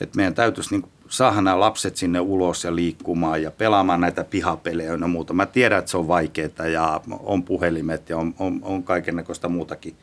Et 0.00 0.16
meidän 0.16 0.34
täytyisi 0.34 0.70
niin 0.70 0.90
saada 1.08 1.40
nämä 1.40 1.60
lapset 1.60 1.96
sinne 1.96 2.20
ulos 2.20 2.64
ja 2.64 2.74
liikkumaan 2.74 3.42
ja 3.42 3.50
pelaamaan 3.50 4.00
näitä 4.00 4.24
pihapelejä 4.24 4.92
ja 4.92 5.06
muuta. 5.06 5.32
Mä 5.32 5.46
tiedän, 5.46 5.78
että 5.78 5.90
se 5.90 5.96
on 5.96 6.08
vaikeaa 6.08 6.66
ja 6.72 7.00
on 7.20 7.42
puhelimet 7.42 8.08
ja 8.08 8.18
on, 8.18 8.34
on, 8.38 8.60
on 8.62 8.82
kaikennäköistä 8.82 9.48
muutakin 9.48 9.96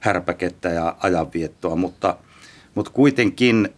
härpäkettä 0.00 0.68
ja 0.68 0.96
ajanviettoa, 1.00 1.76
mutta, 1.76 2.16
mutta 2.74 2.92
kuitenkin 2.92 3.68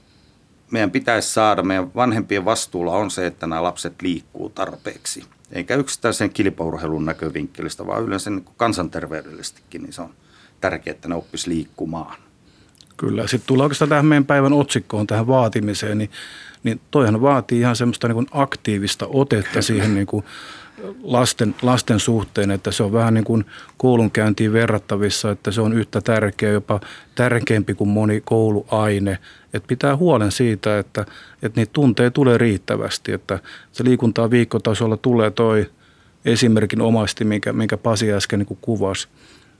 meidän 0.73 0.91
pitäisi 0.91 1.33
saada, 1.33 1.63
meidän 1.63 1.95
vanhempien 1.95 2.45
vastuulla 2.45 2.93
on 2.93 3.11
se, 3.11 3.27
että 3.27 3.47
nämä 3.47 3.63
lapset 3.63 4.03
liikkuu 4.03 4.49
tarpeeksi. 4.49 5.25
Eikä 5.53 5.75
yksistään 5.75 6.15
sen 6.15 6.31
kilpaurheilun 6.31 7.05
näkövinkkelistä, 7.05 7.87
vaan 7.87 8.05
yleensä 8.05 8.31
niin 8.31 8.45
kansanterveydellisestikin, 8.57 9.83
niin 9.83 9.93
se 9.93 10.03
on 10.03 10.15
tärkeää, 10.61 10.93
että 10.93 11.09
ne 11.09 11.15
oppisi 11.15 11.51
liikkumaan. 11.51 12.17
Kyllä. 12.97 13.27
Sitten 13.27 13.47
tulee 13.47 13.65
oikeastaan 13.65 13.89
tähän 13.89 14.07
meidän 14.07 14.27
päivän 14.27 14.53
otsikkoon, 14.53 15.07
tähän 15.07 15.27
vaatimiseen, 15.27 15.99
niin, 15.99 16.11
niin 16.63 16.81
toihan 16.91 17.21
vaatii 17.21 17.61
ihan 17.61 17.77
semmoista 17.77 18.09
niin 18.09 18.15
kuin 18.15 18.27
aktiivista 18.31 19.07
otetta 19.09 19.63
siihen 19.63 19.95
niin 19.95 20.07
kuin 20.07 20.25
lasten, 21.03 21.55
lasten 21.63 22.01
suhteen, 22.01 22.51
että 22.51 22.71
se 22.71 22.83
on 22.83 22.93
vähän 22.93 23.15
niin 23.15 23.25
kuin 23.25 23.45
koulunkäyntiin 23.77 24.53
verrattavissa, 24.53 25.31
että 25.31 25.51
se 25.51 25.61
on 25.61 25.73
yhtä 25.73 26.01
tärkeä, 26.01 26.51
jopa 26.51 26.81
tärkeämpi 27.15 27.75
kuin 27.75 27.91
moni 27.91 28.23
kouluaine. 28.25 29.19
Että 29.55 29.69
pitää 29.69 29.97
huolen 29.97 30.33
siitä, 30.33 30.79
että, 30.79 31.07
että 31.43 31.61
niitä 31.61 31.73
tunteja 31.73 32.11
tulee 32.11 32.39
riittävästi, 32.39 33.13
että 33.13 33.39
se 33.73 33.85
liikuntaa 33.85 34.31
viikkotasolla 34.31 34.97
tulee 34.97 35.31
toi 35.31 35.71
esimerkin 36.25 36.81
omasti, 36.81 37.25
minkä, 37.25 37.53
minkä 37.53 37.77
Pasi 37.77 38.13
äsken 38.13 38.39
niin 38.39 38.59
kuvasi. 38.61 39.09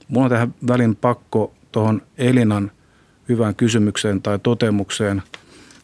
Mulla 0.07 0.25
on 0.25 0.31
tähän 0.31 0.55
välin 0.67 0.95
pakko 0.95 1.53
tuohon 1.71 2.01
Elinan– 2.17 2.71
hyvään 3.29 3.55
kysymykseen 3.55 4.21
tai 4.21 4.39
totemukseen 4.39 5.23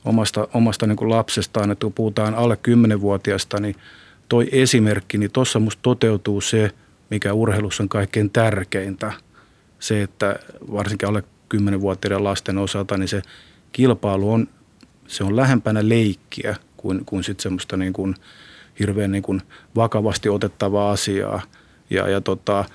omasta, 0.06 0.48
omasta 0.54 0.88
niin 0.88 0.96
kuin 0.96 1.10
lapsestaan, 1.10 1.72
että 1.72 1.86
kun 1.86 1.94
puhutaan 1.94 2.36
alle 2.36 2.58
10-vuotiaasta, 2.68 3.60
niin 3.60 3.76
toi 4.30 4.50
esimerkki, 4.52 5.18
niin 5.18 5.32
tuossa 5.32 5.60
musta 5.60 5.82
toteutuu 5.82 6.42
se, 6.42 6.72
mikä 7.10 7.34
urheilussa 7.34 7.84
on 7.84 7.90
kaikkein 7.90 8.30
tärkeintä. 8.30 9.14
Se, 9.80 10.02
että 10.02 10.40
varsinkin 10.72 11.08
alle 11.08 11.24
10-vuotiaiden 11.56 12.24
lasten 12.24 12.58
osalta, 12.58 12.98
niin 12.98 13.08
se 13.08 13.22
kilpailu 13.72 14.32
on, 14.32 14.48
se 15.08 15.24
on 15.24 15.36
lähempänä 15.36 15.90
leikkiä 15.90 16.56
kuin, 16.78 17.06
kuin 17.06 17.24
sitten 17.24 17.44
semmoista 17.44 17.78
niin 17.78 17.94
kuin 17.94 18.16
hirveän 18.80 19.12
niin 19.12 19.24
kuin 19.24 19.42
vakavasti 19.76 20.30
otettavaa 20.30 20.92
asiaa. 20.92 21.42
Ja, 21.90 22.10
ja 22.10 22.22
tota, 22.22 22.66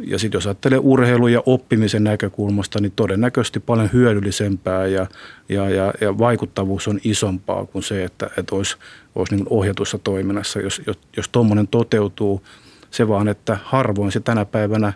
ja 0.00 0.18
sitten 0.18 0.36
jos 0.36 0.46
ajattelee 0.46 0.78
urheilun 0.78 1.32
ja 1.32 1.42
oppimisen 1.46 2.04
näkökulmasta, 2.04 2.80
niin 2.80 2.92
todennäköisesti 2.92 3.60
paljon 3.60 3.90
hyödyllisempää 3.92 4.86
ja, 4.86 5.06
ja, 5.48 5.70
ja, 5.70 5.92
ja 6.00 6.18
vaikuttavuus 6.18 6.88
on 6.88 7.00
isompaa 7.04 7.66
kuin 7.66 7.82
se, 7.82 8.04
että, 8.04 8.30
että 8.38 8.54
olisi, 8.54 8.76
olisi 9.14 9.36
niin 9.36 9.46
ohjatussa 9.50 9.98
toiminnassa. 9.98 10.60
Jos, 10.60 10.82
jos, 10.86 10.98
jos 11.16 11.28
tuommoinen 11.28 11.68
toteutuu, 11.68 12.42
se 12.90 13.08
vaan, 13.08 13.28
että 13.28 13.58
harvoin 13.64 14.12
se 14.12 14.20
tänä 14.20 14.44
päivänä 14.44 14.92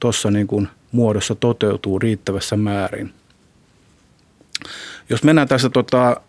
tuossa 0.00 0.30
niin 0.30 0.46
kuin 0.46 0.68
muodossa 0.92 1.34
toteutuu 1.34 1.98
riittävässä 1.98 2.56
määrin. 2.56 3.12
Jos 5.10 5.22
mennään 5.22 5.48
tässä 5.48 5.70
tota, 5.70 6.20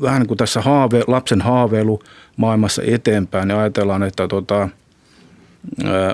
vähän 0.00 0.20
niin 0.20 0.28
kuin 0.28 0.38
tässä 0.38 0.60
haave, 0.60 1.04
lapsen 1.06 1.40
haaveilu 1.40 2.02
maailmassa 2.36 2.82
eteenpäin, 2.86 3.48
niin 3.48 3.58
ajatellaan, 3.58 4.02
että 4.02 4.28
tota,– 4.28 4.68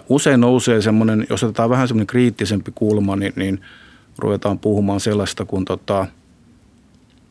Usein 0.09 0.41
nousee 0.41 0.83
semmoinen, 0.83 1.27
jos 1.31 1.45
otetaan 1.45 1.71
vähän 1.71 1.89
semmoinen 1.89 2.07
kriittisempi 2.07 2.73
kulma, 2.75 3.17
niin, 3.17 3.33
niin 3.37 3.61
ruvetaan 4.19 4.59
puhumaan 4.59 5.01
sellaista 5.01 5.45
kuin 5.45 5.65
tota, 5.65 6.07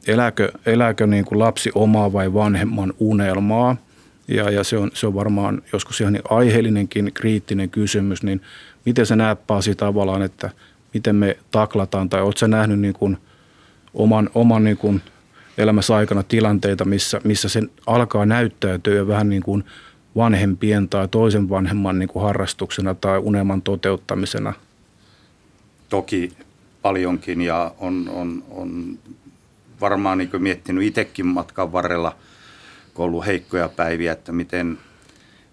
elääkö, 0.08 0.52
elääkö 0.66 1.08
niin 1.08 1.26
kuin 1.26 1.40
lapsi 1.40 1.72
omaa 1.76 2.14
vai 2.14 2.34
vanhemman 2.34 2.94
unelmaa. 3.00 3.78
Ja, 4.28 4.50
ja 4.50 4.64
se, 4.64 4.78
on, 4.78 4.92
se 4.94 5.08
on 5.08 5.14
varmaan 5.14 5.62
joskus 5.74 6.02
ihan 6.02 6.14
niin 6.14 6.24
aiheellinenkin 6.30 7.12
kriittinen 7.14 7.70
kysymys, 7.70 8.24
niin 8.24 8.42
miten 8.86 9.06
sä 9.06 9.16
näet 9.16 9.48
Pasi 9.48 9.76
tavallaan, 9.76 10.22
että 10.22 10.50
miten 10.94 11.16
me 11.16 11.38
taklataan, 11.52 12.10
tai 12.10 12.22
oletko 12.22 12.38
sä 12.38 12.48
nähnyt 12.48 12.80
niin 12.80 12.94
kuin 12.94 13.18
oman, 13.94 14.30
oman 14.36 14.64
niin 14.64 14.78
kuin 14.78 15.02
elämässä 15.58 15.96
aikana 15.96 16.24
tilanteita, 16.24 16.86
missä, 16.86 17.22
missä 17.24 17.50
se 17.50 17.62
alkaa 17.86 18.26
näyttäytyä 18.26 19.08
vähän 19.08 19.30
niin 19.30 19.44
kuin– 19.44 19.64
vanhempien 20.18 20.90
tai 20.90 21.08
toisen 21.08 21.50
vanhemman 21.50 22.00
niin 22.00 22.10
kuin 22.10 22.24
harrastuksena 22.24 22.94
tai 22.94 23.18
unelman 23.18 23.62
toteuttamisena? 23.62 24.54
Toki 25.90 26.34
paljonkin 26.82 27.42
ja 27.42 27.72
on, 27.80 28.10
on, 28.14 28.44
on 28.50 29.00
varmaan 29.82 30.18
niin 30.18 30.30
miettinyt 30.38 30.84
itsekin 30.84 31.26
matkan 31.26 31.72
varrella, 31.72 32.16
kun 32.94 33.04
on 33.04 33.10
ollut 33.10 33.26
heikkoja 33.26 33.70
päiviä, 33.70 34.12
että 34.12 34.32
miten, 34.32 34.78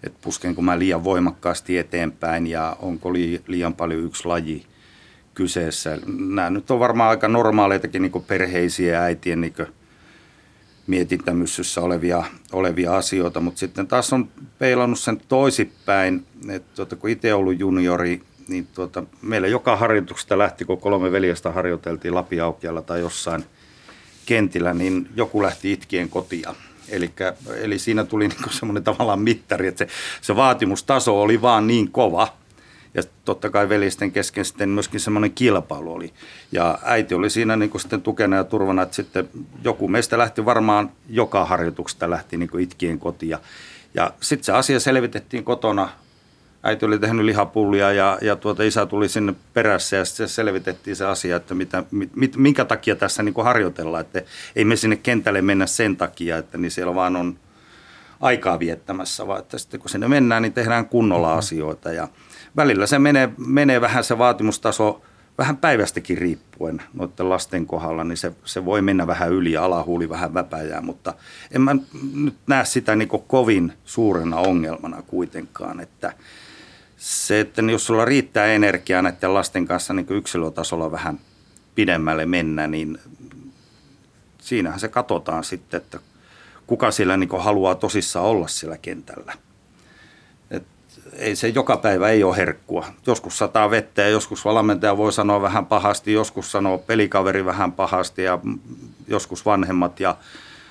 että 0.03 0.19
puskenko 0.23 0.63
mä 0.63 0.79
liian 0.79 1.05
voimakkaasti 1.05 1.79
eteenpäin 1.79 2.47
ja 2.47 2.77
onko 2.81 3.13
liian 3.47 3.75
paljon 3.75 4.05
yksi 4.05 4.29
laji 4.29 4.67
kyseessä. 5.35 5.99
Nämä 6.07 6.51
nyt 6.51 6.71
on 6.71 6.81
varmaan 6.81 7.11
aika 7.11 7.29
normaaleitakin 7.29 8.03
niin 8.03 8.25
perheisiä 8.27 9.03
äitien 9.03 9.41
niin 9.41 9.55
mietintämyssyssä 10.87 11.81
olevia, 11.81 12.25
olevia 12.53 12.97
asioita, 12.97 13.41
mutta 13.41 13.59
sitten 13.59 13.87
taas 13.87 14.13
on 14.13 14.29
peilannut 14.59 14.99
sen 14.99 15.21
toisipäin, 15.29 16.27
että 16.49 16.77
tuota, 16.77 16.97
kun 16.97 17.11
itse 17.11 17.35
ollut 17.35 17.59
juniori, 17.59 18.23
niin 18.49 18.67
tuota, 18.75 19.05
meillä 19.23 19.49
joka 19.49 19.77
harjoituksesta 19.77 20.39
lähti, 20.39 20.65
kun 20.65 20.81
kolme 20.81 21.13
veljestä 21.13 21.53
harjoiteltiin 21.53 22.15
Lapiaukialla 22.15 22.83
tai 22.83 23.01
jossain 23.01 23.45
kentillä, 24.27 24.75
niin 24.75 25.09
joku 25.17 25.43
lähti 25.43 25.73
itkien 25.73 26.09
kotia. 26.09 26.55
Elikkä, 26.89 27.35
eli 27.61 27.79
siinä 27.79 28.05
tuli 28.05 28.29
niin 28.29 28.39
semmoinen 28.51 28.85
tavallaan 28.85 29.21
mittari, 29.21 29.67
että 29.67 29.79
se, 29.79 29.89
se 30.21 30.37
vaatimustaso 30.37 31.23
oli 31.23 31.43
vaan 31.43 31.67
niin 31.67 31.91
kova– 31.91 32.29
ja 32.95 33.03
totta 33.25 33.51
kai 33.51 33.69
velisten 33.69 34.13
kesken 34.13 34.45
sitten 34.45 34.69
myöskin 34.69 35.01
semmoinen 35.01 35.33
kilpailu 35.33 35.93
oli. 35.93 36.13
Ja 36.53 36.79
äiti 36.83 37.15
oli 37.15 37.31
siinä 37.31 37.57
niin 37.57 37.71
kuin 37.71 37.81
sitten 37.81 38.03
tukena 38.03 38.37
ja 38.37 38.45
turvana, 38.45 38.83
että 38.83 38.97
sitten 38.97 39.29
joku 39.65 39.89
meistä 39.89 40.19
lähti 40.19 40.45
varmaan 40.45 40.91
joka 41.09 41.45
harjoituksesta 41.45 42.11
lähti 42.11 42.37
niin 42.37 42.49
kuin 42.49 42.65
itkien 42.65 42.99
kotiin. 42.99 43.31
Ja, 43.31 43.39
ja 43.95 44.13
sitten 44.21 44.45
se 44.45 44.53
asia 44.53 44.81
selvitettiin 44.81 45.45
kotona. 45.45 45.89
Äiti 46.67 46.87
oli 46.87 46.99
tehnyt 46.99 47.25
lihapullia 47.25 47.93
ja, 47.93 48.19
ja 48.23 48.37
tuota 48.37 48.63
isä 48.63 48.87
tuli 48.87 49.09
sinne 49.09 49.35
perässä 49.55 49.97
ja 49.97 50.05
sitten 50.05 50.29
selvitettiin 50.29 50.97
se 50.97 51.05
asia, 51.05 51.37
että 51.37 51.55
mitä, 51.55 51.85
mit, 51.91 52.37
minkä 52.37 52.65
takia 52.65 52.97
tässä 52.97 53.23
niin 53.23 53.35
kuin 53.35 53.45
harjoitellaan. 53.45 54.01
Että 54.01 54.23
ei 54.57 54.65
me 54.65 54.77
sinne 54.77 54.97
kentälle 54.97 55.43
mennä 55.43 55.67
sen 55.67 55.97
takia, 55.97 56.39
että 56.39 56.59
niin 56.59 56.71
siellä 56.71 56.95
vaan 56.95 57.17
on 57.17 57.37
aikaa 58.21 58.59
viettämässä, 58.59 59.27
vaan 59.27 59.41
että 59.41 59.59
sitten 59.59 59.81
kun 59.81 59.91
sinne 59.91 60.09
mennään, 60.09 60.43
niin 60.43 60.53
tehdään 60.53 60.87
kunnolla 60.87 61.35
asioita. 61.35 61.93
Ja, 61.93 62.09
välillä 62.57 62.87
se 62.87 62.99
menee, 62.99 63.31
menee 63.37 63.81
vähän 63.81 64.05
se 64.05 64.19
vaatimustaso 64.19 65.03
vähän 65.39 65.57
päivästäkin 65.57 66.19
riippuen 66.19 66.83
noiden 66.95 67.29
lasten 67.29 67.67
kohdalla, 67.67 68.05
niin 68.05 68.17
se, 68.17 68.33
se 68.45 68.65
voi 68.65 68.83
mennä 68.83 69.07
vähän 69.07 69.33
yli 69.33 69.53
ja 69.53 69.65
alahuuli 69.65 70.09
vähän 70.09 70.35
väpäjää, 70.35 70.81
mutta 70.81 71.15
en 71.51 71.61
mä 71.61 71.77
nyt 72.15 72.37
näe 72.47 72.65
sitä 72.65 72.97
niin 72.97 73.09
kovin 73.09 73.73
suurena 73.85 74.37
ongelmana 74.37 75.03
kuitenkaan, 75.03 75.81
että 75.81 76.13
se, 76.97 77.41
että 77.41 77.63
jos 77.63 77.87
sulla 77.87 78.05
riittää 78.05 78.47
energiaa 78.47 79.03
näiden 79.03 79.35
lasten 79.35 79.67
kanssa 79.67 79.95
niin 79.95 80.07
yksilötasolla 80.11 80.93
vähän 80.93 81.21
pidemmälle 81.75 82.27
mennä, 82.27 82.67
niin 82.67 82.99
siinähän 84.39 84.81
se 84.81 84.89
katsotaan 84.89 85.45
sitten, 85.45 85.79
että 85.79 85.99
kuka 86.67 86.91
siellä 86.91 87.17
niin 87.17 87.29
haluaa 87.39 87.75
tosissaan 87.75 88.27
olla 88.27 88.49
siellä 88.49 88.79
kentällä. 88.79 89.33
Et 90.51 90.67
ei 91.13 91.37
se 91.37 91.49
joka 91.49 91.77
päivä 91.77 92.09
ei 92.09 92.25
ole 92.25 92.37
herkkua. 92.37 92.87
Joskus 93.07 93.39
sataa 93.39 93.71
vettä 93.71 94.03
ja 94.03 94.09
joskus 94.09 94.45
valmentaja 94.45 94.97
voi 94.97 95.13
sanoa 95.13 95.43
vähän 95.43 95.67
pahasti, 95.67 96.13
joskus 96.13 96.53
sanoo 96.53 96.79
pelikaveri 96.79 97.45
vähän 97.45 97.73
pahasti 97.73 98.23
ja 98.23 98.39
joskus 99.09 99.47
vanhemmat 99.47 100.01
ja 100.01 100.17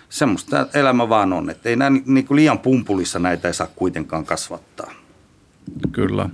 semmoista 0.10 0.68
elämä 0.74 1.10
vaan 1.10 1.34
on. 1.34 1.50
Että 1.50 1.70
ei 1.70 1.76
nämä 1.76 2.00
niin 2.06 2.28
liian 2.30 2.60
pumpulissa 2.60 3.20
näitä 3.20 3.48
ei 3.48 3.54
saa 3.54 3.68
kuitenkaan 3.76 4.26
kasvattaa. 4.26 5.03
Kyllä. 5.92 6.30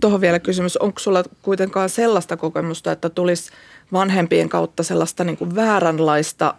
Tuohon 0.00 0.20
vielä 0.20 0.38
kysymys. 0.38 0.76
Onko 0.76 0.98
sulla 0.98 1.24
kuitenkaan 1.42 1.88
sellaista 1.88 2.36
kokemusta, 2.36 2.92
että 2.92 3.08
tulisi 3.08 3.50
vanhempien 3.92 4.48
kautta 4.48 4.82
sellaista 4.82 5.24
niin 5.24 5.36
kuin 5.36 5.54
vääränlaista 5.54 6.54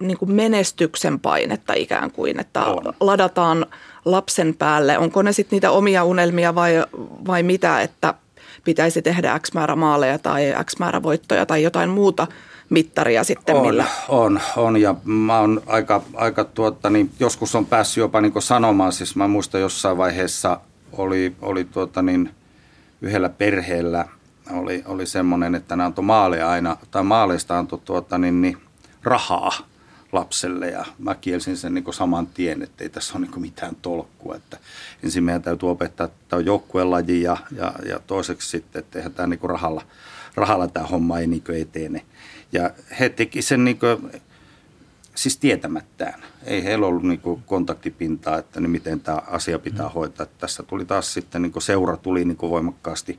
niin 0.00 0.18
kuin 0.18 0.32
menestyksen 0.32 1.20
painetta 1.20 1.72
ikään 1.72 2.10
kuin, 2.10 2.40
että 2.40 2.64
on. 2.64 2.94
ladataan 3.00 3.66
lapsen 4.04 4.54
päälle. 4.54 4.98
Onko 4.98 5.22
ne 5.22 5.32
sitten 5.32 5.56
niitä 5.56 5.70
omia 5.70 6.04
unelmia 6.04 6.54
vai, 6.54 6.84
vai 7.26 7.42
mitä, 7.42 7.80
että 7.80 8.14
pitäisi 8.64 9.02
tehdä 9.02 9.38
X 9.38 9.52
määrä 9.52 9.76
maaleja 9.76 10.18
tai 10.18 10.54
X 10.64 10.78
määrä 10.78 11.02
voittoja 11.02 11.46
tai 11.46 11.62
jotain 11.62 11.90
muuta 11.90 12.26
mittaria 12.70 13.24
sitten 13.24 13.56
on, 13.56 13.66
millä? 13.66 13.84
On, 14.08 14.40
on 14.56 14.80
ja 14.80 14.94
mä 15.04 15.40
oon 15.40 15.62
aika, 15.66 16.02
aika 16.14 16.44
tuota, 16.44 16.90
niin 16.90 17.10
joskus 17.20 17.54
on 17.54 17.66
päässyt 17.66 18.02
jopa 18.02 18.20
niin 18.20 18.32
sanomaan, 18.38 18.92
siis 18.92 19.16
mä 19.16 19.28
muistan 19.28 19.60
jossain 19.60 19.96
vaiheessa 19.96 20.60
oli, 20.98 21.36
oli 21.42 21.64
tuota 21.64 22.02
niin, 22.02 22.30
yhdellä 23.02 23.28
perheellä 23.28 24.08
oli, 24.50 24.82
oli 24.86 25.06
semmoinen, 25.06 25.54
että 25.54 25.76
ne 25.76 25.84
antoi 25.84 26.04
maaleja 26.04 26.50
aina, 26.50 26.76
tai 26.90 27.04
maaleista 27.04 27.58
antoi 27.58 27.78
tuota 27.84 28.18
niin, 28.18 28.42
niin, 28.42 28.56
rahaa 29.02 29.52
lapselle 30.12 30.68
ja 30.68 30.84
mä 30.98 31.14
kielsin 31.14 31.56
sen 31.56 31.74
niin 31.74 31.94
saman 31.94 32.26
tien, 32.26 32.62
että 32.62 32.84
ei 32.84 32.90
tässä 32.90 33.18
ole 33.18 33.26
niin 33.26 33.40
mitään 33.40 33.76
tolkkua. 33.82 34.36
Että 34.36 34.58
ensin 35.02 35.24
meidän 35.24 35.42
täytyy 35.42 35.70
opettaa, 35.70 36.04
että 36.04 36.18
tämä 36.28 36.38
on 36.38 36.46
joukkuelaji 36.46 37.22
ja, 37.22 37.36
ja, 37.56 37.72
ja 37.88 38.00
toiseksi 38.06 38.48
sitten, 38.48 38.80
että 38.80 38.98
eihän 38.98 39.12
tämä 39.12 39.26
niin 39.26 39.40
rahalla, 39.42 39.82
rahalla 40.34 40.68
tämä 40.68 40.86
homma 40.86 41.18
ei 41.18 41.26
niin 41.26 41.42
etene. 41.60 42.04
Ja 42.52 42.70
he 43.00 43.08
teki 43.08 43.42
sen 43.42 43.64
niin 43.64 43.78
kuin, 43.78 44.12
siis 45.14 45.36
tietämättään. 45.36 46.22
Ei 46.44 46.64
heillä 46.64 46.86
ollut 46.86 47.02
niin 47.02 47.20
kontaktipintaa, 47.46 48.38
että 48.38 48.60
niin 48.60 48.70
miten 48.70 49.00
tämä 49.00 49.22
asia 49.26 49.58
pitää 49.58 49.88
hoitaa. 49.88 50.26
Tässä 50.38 50.62
tuli 50.62 50.84
taas 50.84 51.14
sitten 51.14 51.42
niin 51.42 51.52
seura 51.58 51.96
tuli 51.96 52.24
niin 52.24 52.38
voimakkaasti 52.40 53.18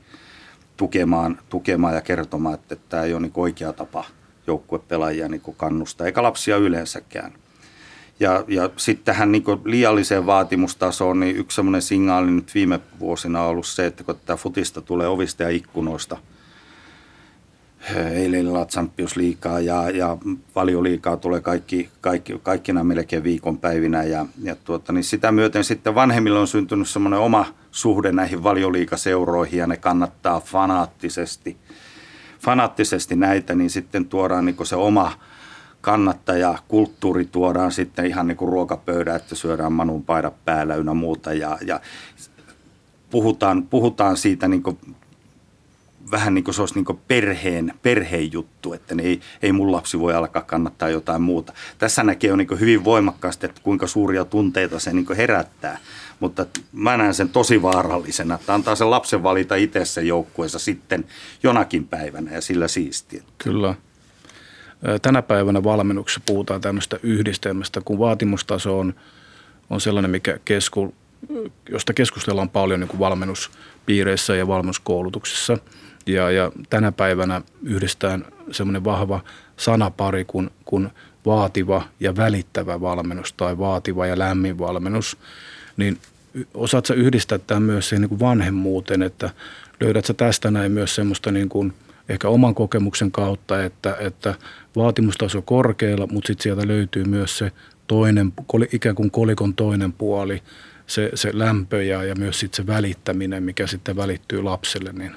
tukemaan, 0.76 1.38
tukemaan 1.48 1.94
ja 1.94 2.00
kertomaan, 2.00 2.54
että, 2.54 2.74
että 2.74 2.86
tämä 2.88 3.02
ei 3.02 3.12
ole 3.14 3.22
niin 3.22 3.32
oikea 3.34 3.72
tapa– 3.72 4.04
joukkuepelaajia 4.46 5.28
niin 5.28 5.42
kannustaa, 5.56 6.06
eikä 6.06 6.22
lapsia 6.22 6.56
yleensäkään. 6.56 7.32
Ja, 8.20 8.44
ja 8.48 8.70
sitten 8.76 9.04
tähän 9.04 9.32
niin 9.32 9.44
liialliseen 9.64 10.26
vaatimustasoon, 10.26 11.20
niin 11.20 11.36
yksi 11.36 11.54
semmoinen 11.54 11.82
signaali 11.82 12.30
nyt 12.30 12.54
viime 12.54 12.80
vuosina 13.00 13.42
on 13.42 13.48
ollut 13.48 13.66
se, 13.66 13.86
että 13.86 14.04
kun 14.04 14.16
tämä 14.26 14.36
futista 14.36 14.80
tulee 14.80 15.08
ovista 15.08 15.42
ja 15.42 15.48
ikkunoista, 15.48 16.16
eilen 17.94 18.46
Champions 18.68 19.16
liikaa 19.16 19.60
ja, 19.60 19.90
ja 19.90 20.18
liikaa 20.82 21.16
tulee 21.16 21.40
kaikki, 21.40 21.88
kaikki, 22.00 22.40
kaikkina 22.42 22.84
melkein 22.84 23.22
viikonpäivinä. 23.22 24.02
Ja, 24.02 24.26
ja 24.42 24.56
tuota, 24.56 24.92
niin 24.92 25.04
sitä 25.04 25.32
myöten 25.32 25.64
sitten 25.64 25.94
vanhemmille 25.94 26.38
on 26.38 26.48
syntynyt 26.48 26.88
semmoinen 26.88 27.20
oma 27.20 27.46
suhde 27.70 28.12
näihin 28.12 28.42
valioliikaseuroihin 28.42 29.58
ja 29.58 29.66
ne 29.66 29.76
kannattaa 29.76 30.40
fanaattisesti– 30.40 31.56
fanaattisesti 32.46 33.16
näitä, 33.16 33.54
niin 33.54 33.70
sitten 33.70 34.06
tuodaan 34.06 34.44
niin 34.44 34.66
se 34.66 34.76
oma 34.76 35.12
kannattaja, 35.80 36.58
kulttuuri 36.68 37.24
tuodaan 37.24 37.72
sitten 37.72 38.06
ihan 38.06 38.26
niin 38.26 38.38
ruokapöydä, 38.40 39.14
että 39.14 39.34
syödään 39.34 39.72
manun 39.72 40.04
paidat 40.04 40.44
päällä 40.44 40.74
ynnä 40.74 40.94
muuta 40.94 41.32
ja, 41.32 41.58
ja 41.66 41.80
puhutaan, 43.10 43.62
puhutaan 43.62 44.16
siitä 44.16 44.48
niin 44.48 44.62
vähän 46.10 46.34
niin 46.34 46.44
kuin 46.44 46.54
se 46.54 46.62
olisi 46.62 46.74
niin 46.74 46.84
kuin 46.84 46.98
perheen, 47.08 47.74
perheen 47.82 48.32
juttu, 48.32 48.72
että 48.72 48.94
ei, 49.02 49.20
ei 49.42 49.52
mun 49.52 49.72
lapsi 49.72 49.98
voi 49.98 50.14
alkaa 50.14 50.42
kannattaa 50.42 50.88
jotain 50.88 51.22
muuta. 51.22 51.52
Tässä 51.78 52.02
näkee 52.02 52.28
jo 52.28 52.36
niin 52.36 52.60
hyvin 52.60 52.84
voimakkaasti, 52.84 53.46
että 53.46 53.60
kuinka 53.64 53.86
suuria 53.86 54.24
tunteita 54.24 54.78
se 54.78 54.92
niin 54.92 55.16
herättää. 55.16 55.78
Mutta 56.20 56.46
mä 56.72 56.96
näen 56.96 57.14
sen 57.14 57.28
tosi 57.28 57.62
vaarallisena, 57.62 58.34
että 58.34 58.54
antaa 58.54 58.76
sen 58.76 58.90
lapsen 58.90 59.22
valita 59.22 59.54
itse 59.54 59.84
sen 59.84 60.06
joukkueensa 60.06 60.58
sitten 60.58 61.04
jonakin 61.42 61.88
päivänä 61.88 62.32
ja 62.32 62.40
sillä 62.40 62.68
siistiä. 62.68 63.22
Kyllä. 63.38 63.74
Tänä 65.02 65.22
päivänä 65.22 65.64
valmennuksessa 65.64 66.20
puhutaan 66.26 66.60
tämmöistä 66.60 66.98
yhdistelmästä, 67.02 67.80
kun 67.84 67.98
vaatimustaso 67.98 68.78
on, 68.78 68.94
on 69.70 69.80
sellainen, 69.80 70.10
mikä 70.10 70.38
kesku, 70.44 70.94
josta 71.70 71.92
keskustellaan 71.92 72.48
paljon 72.48 72.80
niin 72.80 72.88
kuin 72.88 73.00
valmennuspiireissä 73.00 74.36
ja 74.36 74.46
valmennuskoulutuksessa. 74.46 75.58
Ja, 76.06 76.30
ja 76.30 76.52
tänä 76.70 76.92
päivänä 76.92 77.42
yhdistetään 77.62 78.24
semmoinen 78.50 78.84
vahva 78.84 79.20
sanapari 79.56 80.24
kuin, 80.24 80.50
kuin 80.64 80.90
vaativa 81.26 81.88
ja 82.00 82.16
välittävä 82.16 82.80
valmennus 82.80 83.32
tai 83.32 83.58
vaativa 83.58 84.06
ja 84.06 84.18
lämmin 84.18 84.58
valmennus. 84.58 85.16
Niin 85.76 85.98
osaat 86.54 86.90
yhdistää 86.90 87.38
tämän 87.38 87.62
myös 87.62 87.88
siihen 87.88 88.00
niin 88.00 88.08
kuin 88.08 88.20
vanhemmuuteen, 88.20 89.02
että 89.02 89.30
löydät 89.80 90.06
tästä 90.16 90.50
näin 90.50 90.72
myös 90.72 90.94
semmoista 90.94 91.32
niin 91.32 91.48
kuin 91.48 91.72
ehkä 92.08 92.28
oman 92.28 92.54
kokemuksen 92.54 93.12
kautta, 93.12 93.64
että, 93.64 93.96
että 94.00 94.34
vaatimustaso 94.76 95.42
korkealla, 95.42 96.06
mutta 96.06 96.26
sitten 96.26 96.42
sieltä 96.42 96.68
löytyy 96.68 97.04
myös 97.04 97.38
se 97.38 97.52
toinen, 97.86 98.32
ikään 98.72 98.94
kuin 98.94 99.10
kolikon 99.10 99.54
toinen 99.54 99.92
puoli, 99.92 100.42
se, 100.86 101.10
se 101.14 101.30
lämpö 101.32 101.82
ja, 101.82 102.04
ja 102.04 102.14
myös 102.14 102.40
sitten 102.40 102.56
se 102.56 102.66
välittäminen, 102.66 103.42
mikä 103.42 103.66
sitten 103.66 103.96
välittyy 103.96 104.42
lapselle, 104.42 104.92
niin 104.92 105.12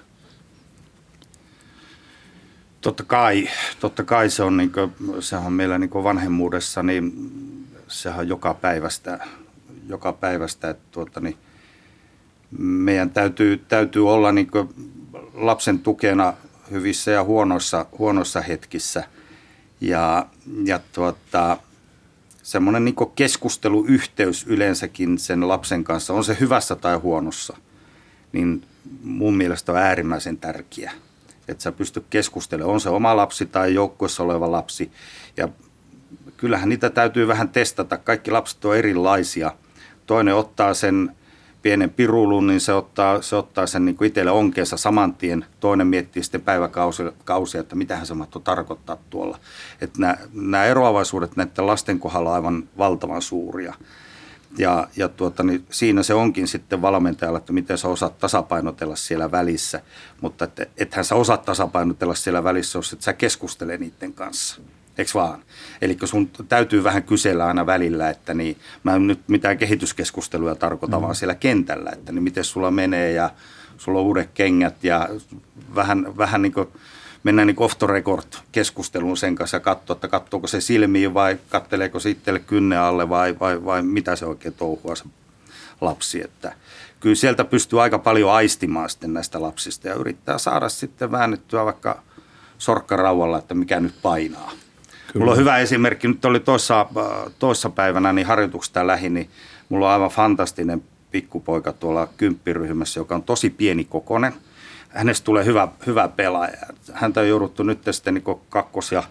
Totta 2.81 3.03
kai, 3.03 3.49
totta 3.79 4.03
kai 4.03 4.29
se 4.29 4.43
on, 4.43 4.57
niin 4.57 4.71
kuin, 4.71 4.93
sehän 5.19 5.45
on 5.45 5.53
meillä 5.53 5.77
niin 5.77 5.89
vanhemmuudessa, 5.93 6.83
niin 6.83 7.31
sehän 7.87 8.19
on 8.19 8.27
joka 8.27 8.53
päivästä 8.53 9.19
joka 9.89 10.13
päivästä, 10.13 10.69
että 10.69 10.83
tuota, 10.91 11.19
niin 11.19 11.37
meidän 12.57 13.09
täytyy, 13.09 13.57
täytyy 13.57 14.09
olla 14.09 14.31
niin 14.31 14.51
lapsen 15.33 15.79
tukena 15.79 16.33
hyvissä 16.71 17.11
ja 17.11 17.23
huonoissa, 17.23 17.85
huonoissa 17.97 18.41
hetkissä. 18.41 19.03
Ja, 19.81 20.25
ja 20.65 20.79
tuota, 20.93 21.57
semmoinen 22.43 22.85
niin 22.85 22.95
keskusteluyhteys 23.15 24.47
yleensäkin 24.47 25.19
sen 25.19 25.47
lapsen 25.47 25.83
kanssa, 25.83 26.13
on 26.13 26.23
se 26.23 26.37
hyvässä 26.39 26.75
tai 26.75 26.97
huonossa, 26.97 27.57
niin 28.31 28.63
mun 29.03 29.37
mielestä 29.37 29.71
on 29.71 29.77
äärimmäisen 29.77 30.37
tärkeä. 30.37 30.91
Että 31.51 31.63
sä 31.63 31.71
pystyt 31.71 32.05
keskustelemaan, 32.09 32.73
on 32.73 32.81
se 32.81 32.89
oma 32.89 33.15
lapsi 33.15 33.45
tai 33.45 33.73
joukkuessa 33.73 34.23
oleva 34.23 34.51
lapsi. 34.51 34.91
Ja 35.37 35.47
kyllähän 36.37 36.69
niitä 36.69 36.89
täytyy 36.89 37.27
vähän 37.27 37.49
testata. 37.49 37.97
Kaikki 37.97 38.31
lapset 38.31 38.65
on 38.65 38.77
erilaisia– 38.77 39.51
toinen 40.09 40.35
ottaa 40.35 40.73
sen 40.73 41.15
pienen 41.61 41.89
pirulun, 41.89 42.47
niin 42.47 42.59
se 42.59 42.73
ottaa, 42.73 43.21
se 43.21 43.35
ottaa 43.35 43.67
sen 43.67 43.85
niin 43.85 44.03
itselle 44.03 44.31
onkeensa 44.31 44.77
saman 44.77 45.13
tien. 45.13 45.45
Toinen 45.59 45.87
miettii 45.87 46.23
sitten 46.23 46.41
päiväkausia, 46.41 47.59
että 47.59 47.75
mitähän 47.75 48.05
se 48.05 48.13
mahtoi 48.13 48.41
tarkoittaa 48.41 48.97
tuolla. 49.09 49.39
Että 49.81 49.99
nämä, 49.99 50.17
nämä 50.33 50.65
eroavaisuudet 50.65 51.35
näiden 51.35 51.67
lasten 51.67 51.99
kohdalla 51.99 52.33
aivan 52.33 52.63
valtavan 52.77 53.21
suuria. 53.21 53.73
Ja, 54.57 54.87
ja 54.95 55.07
tuota, 55.09 55.43
niin 55.43 55.65
siinä 55.69 56.03
se 56.03 56.13
onkin 56.13 56.47
sitten 56.47 56.81
valmentajalla, 56.81 57.37
että 57.37 57.53
miten 57.53 57.77
sä 57.77 57.87
osaat 57.87 58.17
tasapainotella 58.17 58.95
siellä 58.95 59.31
välissä. 59.31 59.81
Mutta 60.21 60.45
että, 60.45 60.65
ethän 60.77 61.05
sä 61.05 61.15
osaat 61.15 61.45
tasapainotella 61.45 62.15
siellä 62.15 62.43
välissä, 62.43 62.77
jos 62.77 62.93
et 62.93 63.01
sä 63.01 63.13
keskustele 63.13 63.77
niiden 63.77 64.13
kanssa 64.13 64.61
eikö 64.99 65.11
vaan? 65.13 65.43
Eli 65.81 65.97
sun 66.05 66.29
täytyy 66.49 66.83
vähän 66.83 67.03
kysellä 67.03 67.45
aina 67.45 67.65
välillä, 67.65 68.09
että 68.09 68.33
niin, 68.33 68.57
mä 68.83 68.95
en 68.95 69.07
nyt 69.07 69.19
mitään 69.27 69.57
kehityskeskustelua 69.57 70.55
tarkoita, 70.55 70.97
mm. 70.97 71.01
vaan 71.01 71.15
siellä 71.15 71.35
kentällä, 71.35 71.91
että 71.93 72.11
niin 72.11 72.23
miten 72.23 72.43
sulla 72.43 72.71
menee 72.71 73.11
ja 73.11 73.29
sulla 73.77 73.99
on 73.99 74.05
uudet 74.05 74.29
kengät 74.33 74.83
ja 74.83 75.09
vähän, 75.75 76.17
vähän 76.17 76.41
niin 76.41 76.53
kuin 76.53 76.67
mennään 77.23 77.47
niin 77.47 77.55
off 77.59 77.77
the 77.77 77.87
record 77.87 78.25
keskusteluun 78.51 79.17
sen 79.17 79.35
kanssa 79.35 79.57
ja 79.57 79.61
katsoa, 79.61 79.93
että 79.93 80.07
katsoako 80.07 80.47
se 80.47 80.61
silmiin 80.61 81.13
vai 81.13 81.37
katteleeko 81.49 81.99
se 81.99 82.09
itselle 82.09 82.39
kynne 82.39 82.77
alle 82.77 83.09
vai, 83.09 83.39
vai, 83.39 83.65
vai 83.65 83.81
mitä 83.81 84.15
se 84.15 84.25
oikein 84.25 84.53
touhua 84.53 84.95
se 84.95 85.03
lapsi. 85.81 86.23
Että 86.23 86.53
kyllä 86.99 87.15
sieltä 87.15 87.43
pystyy 87.43 87.81
aika 87.81 87.99
paljon 87.99 88.31
aistimaan 88.31 88.89
sitten 88.89 89.13
näistä 89.13 89.41
lapsista 89.41 89.87
ja 89.87 89.93
yrittää 89.93 90.37
saada 90.37 90.69
sitten 90.69 91.11
väännettyä 91.11 91.65
vaikka 91.65 92.01
sorkkaraualla, 92.57 93.37
että 93.37 93.53
mikä 93.53 93.79
nyt 93.79 93.95
painaa. 94.01 94.51
Kyllä. 95.13 95.23
Mulla 95.23 95.31
on 95.31 95.37
hyvä 95.37 95.57
esimerkki, 95.57 96.07
nyt 96.07 96.25
oli 96.25 96.39
toissa, 96.39 96.85
toissa 97.39 97.69
päivänä 97.69 98.13
niin 98.13 98.27
harjoituksesta 98.27 98.87
lähi, 98.87 99.09
niin 99.09 99.29
mulla 99.69 99.87
on 99.87 99.93
aivan 99.93 100.09
fantastinen 100.09 100.83
pikkupoika 101.11 101.73
tuolla 101.73 102.07
kymppiryhmässä, 102.17 102.99
joka 102.99 103.15
on 103.15 103.23
tosi 103.23 103.49
pieni 103.49 103.85
kokonen. 103.85 104.33
Hänestä 104.89 105.25
tulee 105.25 105.45
hyvä, 105.45 105.67
hyvä 105.87 106.07
pelaaja. 106.07 106.57
Häntä 106.93 107.19
on 107.19 107.27
jouduttu 107.27 107.63
nyt 107.63 107.79
sitten 107.91 108.13
niin 108.13 108.39
kakkos- 108.49 108.91
ja 108.91 109.03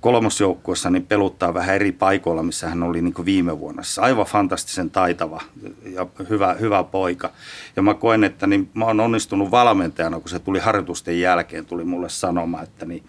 kolmosjoukkuessa 0.00 0.90
niin 0.90 1.06
peluttaa 1.06 1.54
vähän 1.54 1.74
eri 1.74 1.92
paikoilla, 1.92 2.42
missä 2.42 2.68
hän 2.68 2.82
oli 2.82 3.02
niin 3.02 3.24
viime 3.24 3.58
vuonna. 3.58 3.82
Siis 3.82 3.98
aivan 3.98 4.26
fantastisen 4.26 4.90
taitava 4.90 5.42
ja 5.84 6.06
hyvä, 6.30 6.54
hyvä 6.60 6.84
poika. 6.84 7.30
Ja 7.76 7.82
mä 7.82 7.94
koen, 7.94 8.24
että 8.24 8.46
niin 8.46 8.70
mä 8.74 8.84
oon 8.84 9.00
onnistunut 9.00 9.50
valmentajana, 9.50 10.20
kun 10.20 10.28
se 10.28 10.38
tuli 10.38 10.58
harjoitusten 10.58 11.20
jälkeen, 11.20 11.66
tuli 11.66 11.84
mulle 11.84 12.08
sanomaan, 12.08 12.64
että 12.64 12.86
niin, 12.86 13.04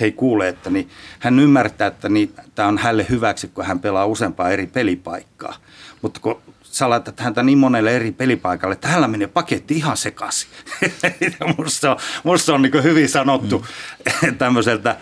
hei 0.00 0.12
kuule, 0.12 0.48
että 0.48 0.70
niin, 0.70 0.88
hän 1.18 1.40
ymmärtää, 1.40 1.86
että 1.86 2.08
niin, 2.08 2.34
tämä 2.54 2.68
on 2.68 2.78
hänelle 2.78 3.06
hyväksi, 3.10 3.48
kun 3.48 3.64
hän 3.64 3.80
pelaa 3.80 4.06
useampaa 4.06 4.50
eri 4.50 4.66
pelipaikkaa. 4.66 5.54
Mutta 6.02 6.20
kun 6.20 6.38
sä 6.72 6.90
laitat 6.90 7.20
häntä 7.20 7.42
niin 7.42 7.58
monelle 7.58 7.96
eri 7.96 8.12
pelipaikalle, 8.12 8.72
että 8.72 8.88
hänellä 8.88 9.08
menee 9.08 9.26
paketti 9.26 9.74
ihan 9.76 9.96
sekaisin. 9.96 10.50
musta 11.58 11.90
on, 11.90 11.96
musta 12.24 12.54
on 12.54 12.62
niin 12.62 12.82
hyvin 12.82 13.08
sanottu 13.08 13.66
mm. 14.22 14.36
tämmöiseltä 14.36 14.96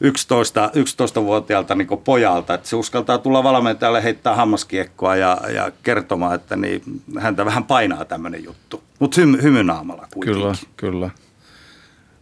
11, 0.00 0.70
11-vuotiaalta 0.74 1.74
niin 1.74 1.88
pojalta, 2.04 2.54
että 2.54 2.68
se 2.68 2.76
uskaltaa 2.76 3.18
tulla 3.18 3.44
valmentajalle 3.44 4.02
heittää 4.02 4.34
hammaskiekkoa 4.34 5.16
ja, 5.16 5.38
ja 5.54 5.72
kertomaan, 5.82 6.34
että 6.34 6.56
niin, 6.56 6.82
häntä 7.18 7.44
vähän 7.44 7.64
painaa 7.64 8.04
tämmöinen 8.04 8.44
juttu. 8.44 8.82
Mutta 8.98 9.20
hymy, 9.20 9.42
hymynaamalla 9.42 10.06
kuitenkin. 10.14 10.42
Kyllä, 10.42 10.54
kyllä. 10.76 11.10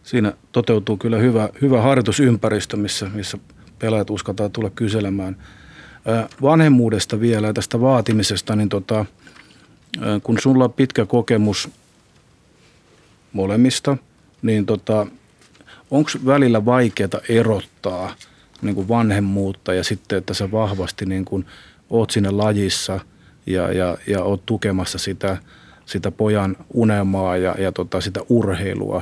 Siinä 0.03 0.33
toteutuu 0.51 0.97
kyllä 0.97 1.17
hyvä, 1.17 1.49
hyvä 1.61 1.81
harjoitusympäristö, 1.81 2.77
missä, 2.77 3.09
missä 3.13 3.37
pelaajat 3.79 4.09
uskaltaa 4.09 4.49
tulla 4.49 4.69
kyselemään. 4.69 5.37
Vanhemmuudesta 6.41 7.19
vielä 7.19 7.47
ja 7.47 7.53
tästä 7.53 7.81
vaatimisesta, 7.81 8.55
niin 8.55 8.69
tota, 8.69 9.05
kun 10.23 10.37
sulla 10.41 10.63
on 10.63 10.73
pitkä 10.73 11.05
kokemus 11.05 11.69
molemmista, 13.33 13.97
niin 14.41 14.65
tota, 14.65 15.07
onko 15.91 16.09
välillä 16.25 16.65
vaikeaa 16.65 17.21
erottaa 17.29 18.15
niin 18.61 18.75
kuin 18.75 18.87
vanhemmuutta 18.87 19.73
ja 19.73 19.83
sitten, 19.83 20.17
että 20.17 20.33
sä 20.33 20.51
vahvasti 20.51 21.05
niin 21.05 21.25
kuin 21.25 21.45
oot 21.89 22.09
siinä 22.09 22.37
lajissa 22.37 22.99
ja, 23.45 23.71
ja, 23.71 23.97
ja 24.07 24.23
oot 24.23 24.45
tukemassa 24.45 24.97
sitä, 24.97 25.37
sitä 25.85 26.11
pojan 26.11 26.57
unelmaa 26.73 27.37
ja, 27.37 27.55
ja 27.59 27.71
tota, 27.71 28.01
sitä 28.01 28.19
urheilua, 28.29 29.01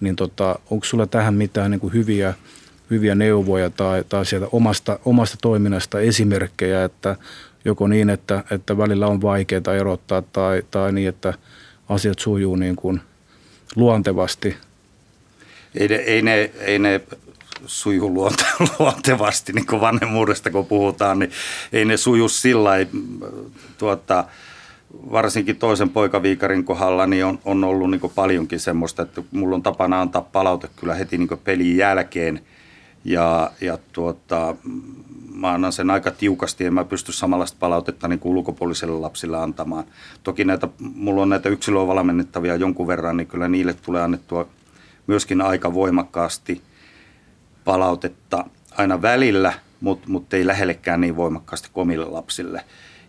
niin 0.00 0.16
tota, 0.16 0.58
onko 0.70 0.84
sulla 0.84 1.06
tähän 1.06 1.34
mitään 1.34 1.70
niin 1.70 1.80
kuin 1.80 1.92
hyviä, 1.92 2.34
hyviä 2.92 3.14
neuvoja 3.14 3.70
tai, 3.70 4.04
tai 4.08 4.26
sieltä 4.26 4.46
omasta, 4.52 4.98
omasta 5.04 5.36
toiminnasta 5.42 6.00
esimerkkejä, 6.00 6.84
että 6.84 7.16
joko 7.64 7.88
niin, 7.88 8.10
että, 8.10 8.44
että 8.50 8.78
välillä 8.78 9.06
on 9.06 9.22
vaikeaa 9.22 9.74
erottaa 9.78 10.22
tai, 10.22 10.62
tai 10.70 10.92
niin, 10.92 11.08
että 11.08 11.34
asiat 11.88 12.18
sujuu 12.18 12.56
niin 12.56 12.76
kuin 12.76 13.00
luontevasti– 13.76 14.56
ei 15.74 15.88
ne, 15.88 15.94
ei 15.96 16.22
ne, 16.22 16.50
ei 16.60 16.78
ne 16.78 17.00
suju 17.66 18.14
luonte, 18.14 18.44
luontevasti, 18.78 19.52
niin 19.52 19.66
kuin 19.66 19.80
vanhemmuudesta 19.80 20.50
kun 20.50 20.66
puhutaan, 20.66 21.18
niin 21.18 21.30
ei 21.72 21.84
ne 21.84 21.96
suju 21.96 22.28
sillä 22.28 22.70
tuota, 23.78 24.24
varsinkin 25.12 25.56
toisen 25.56 25.88
poikaviikarin 25.90 26.64
kohdalla 26.64 27.06
niin 27.06 27.24
on, 27.24 27.38
on 27.44 27.64
ollut 27.64 27.90
niin 27.90 28.00
paljonkin 28.14 28.60
semmoista, 28.60 29.02
että 29.02 29.22
mulla 29.30 29.54
on 29.54 29.62
tapana 29.62 30.00
antaa 30.00 30.22
palaute 30.22 30.68
kyllä 30.76 30.94
heti 30.94 31.18
niin 31.18 31.28
pelin 31.44 31.76
jälkeen 31.76 32.40
ja, 33.04 33.50
ja 33.60 33.78
tuota, 33.92 34.56
mä 35.34 35.52
annan 35.52 35.72
sen 35.72 35.90
aika 35.90 36.10
tiukasti, 36.10 36.64
en 36.64 36.74
mä 36.74 36.84
pysty 36.84 37.12
samanlaista 37.12 37.56
palautetta 37.60 38.08
niin 38.08 38.18
kuin 38.18 38.36
ulkopuolisille 38.36 38.98
lapsille 38.98 39.38
antamaan. 39.38 39.84
Toki 40.22 40.44
näitä, 40.44 40.68
mulla 40.78 41.22
on 41.22 41.28
näitä 41.28 41.48
yksilöä 41.48 41.86
valmennettavia 41.86 42.56
jonkun 42.56 42.86
verran, 42.86 43.16
niin 43.16 43.26
kyllä 43.26 43.48
niille 43.48 43.74
tulee 43.74 44.02
annettua 44.02 44.48
myöskin 45.06 45.40
aika 45.40 45.74
voimakkaasti 45.74 46.62
palautetta 47.64 48.44
aina 48.76 49.02
välillä, 49.02 49.52
mutta 49.80 50.08
mut 50.08 50.34
ei 50.34 50.46
lähellekään 50.46 51.00
niin 51.00 51.16
voimakkaasti 51.16 51.68
komille 51.72 52.04
lapsille. 52.04 52.64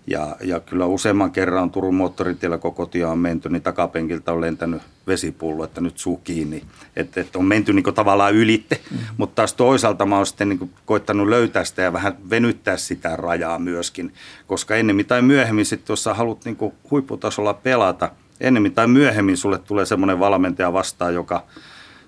Ja, 0.07 0.35
ja 0.41 0.59
kyllä 0.59 0.85
useamman 0.85 1.31
kerran 1.31 1.71
Turun 1.71 1.95
moottoritiellä 1.95 2.57
koko 2.57 2.85
tie 2.85 3.05
on 3.05 3.17
menty, 3.17 3.49
niin 3.49 3.61
takapenkiltä 3.61 4.33
on 4.33 4.41
lentänyt 4.41 4.81
vesipullo, 5.07 5.63
että 5.63 5.81
nyt 5.81 5.97
suu 5.97 6.17
kiinni. 6.17 6.63
Että 6.95 7.21
et 7.21 7.35
on 7.35 7.45
menty 7.45 7.73
niin 7.73 7.93
tavallaan 7.95 8.33
ylitte, 8.33 8.79
mm-hmm. 8.91 9.05
mutta 9.17 9.35
taas 9.35 9.53
toisaalta 9.53 10.05
mä 10.05 10.15
oon 10.17 10.25
sitten 10.25 10.49
niin 10.49 10.73
koittanut 10.85 11.27
löytää 11.27 11.63
sitä 11.63 11.81
ja 11.81 11.93
vähän 11.93 12.17
venyttää 12.29 12.77
sitä 12.77 13.15
rajaa 13.15 13.59
myöskin, 13.59 14.13
koska 14.47 14.75
ennemmin 14.75 15.05
tai 15.05 15.21
myöhemmin 15.21 15.65
sitten, 15.65 15.93
jos 15.93 16.03
sä 16.03 16.13
haluat 16.13 16.45
niin 16.45 16.57
huipputasolla 16.91 17.53
pelata, 17.53 18.11
ennemmin 18.39 18.73
tai 18.73 18.87
myöhemmin 18.87 19.37
sulle 19.37 19.57
tulee 19.57 19.85
semmoinen 19.85 20.19
valmentaja 20.19 20.73
vastaan, 20.73 21.13
joka– 21.13 21.43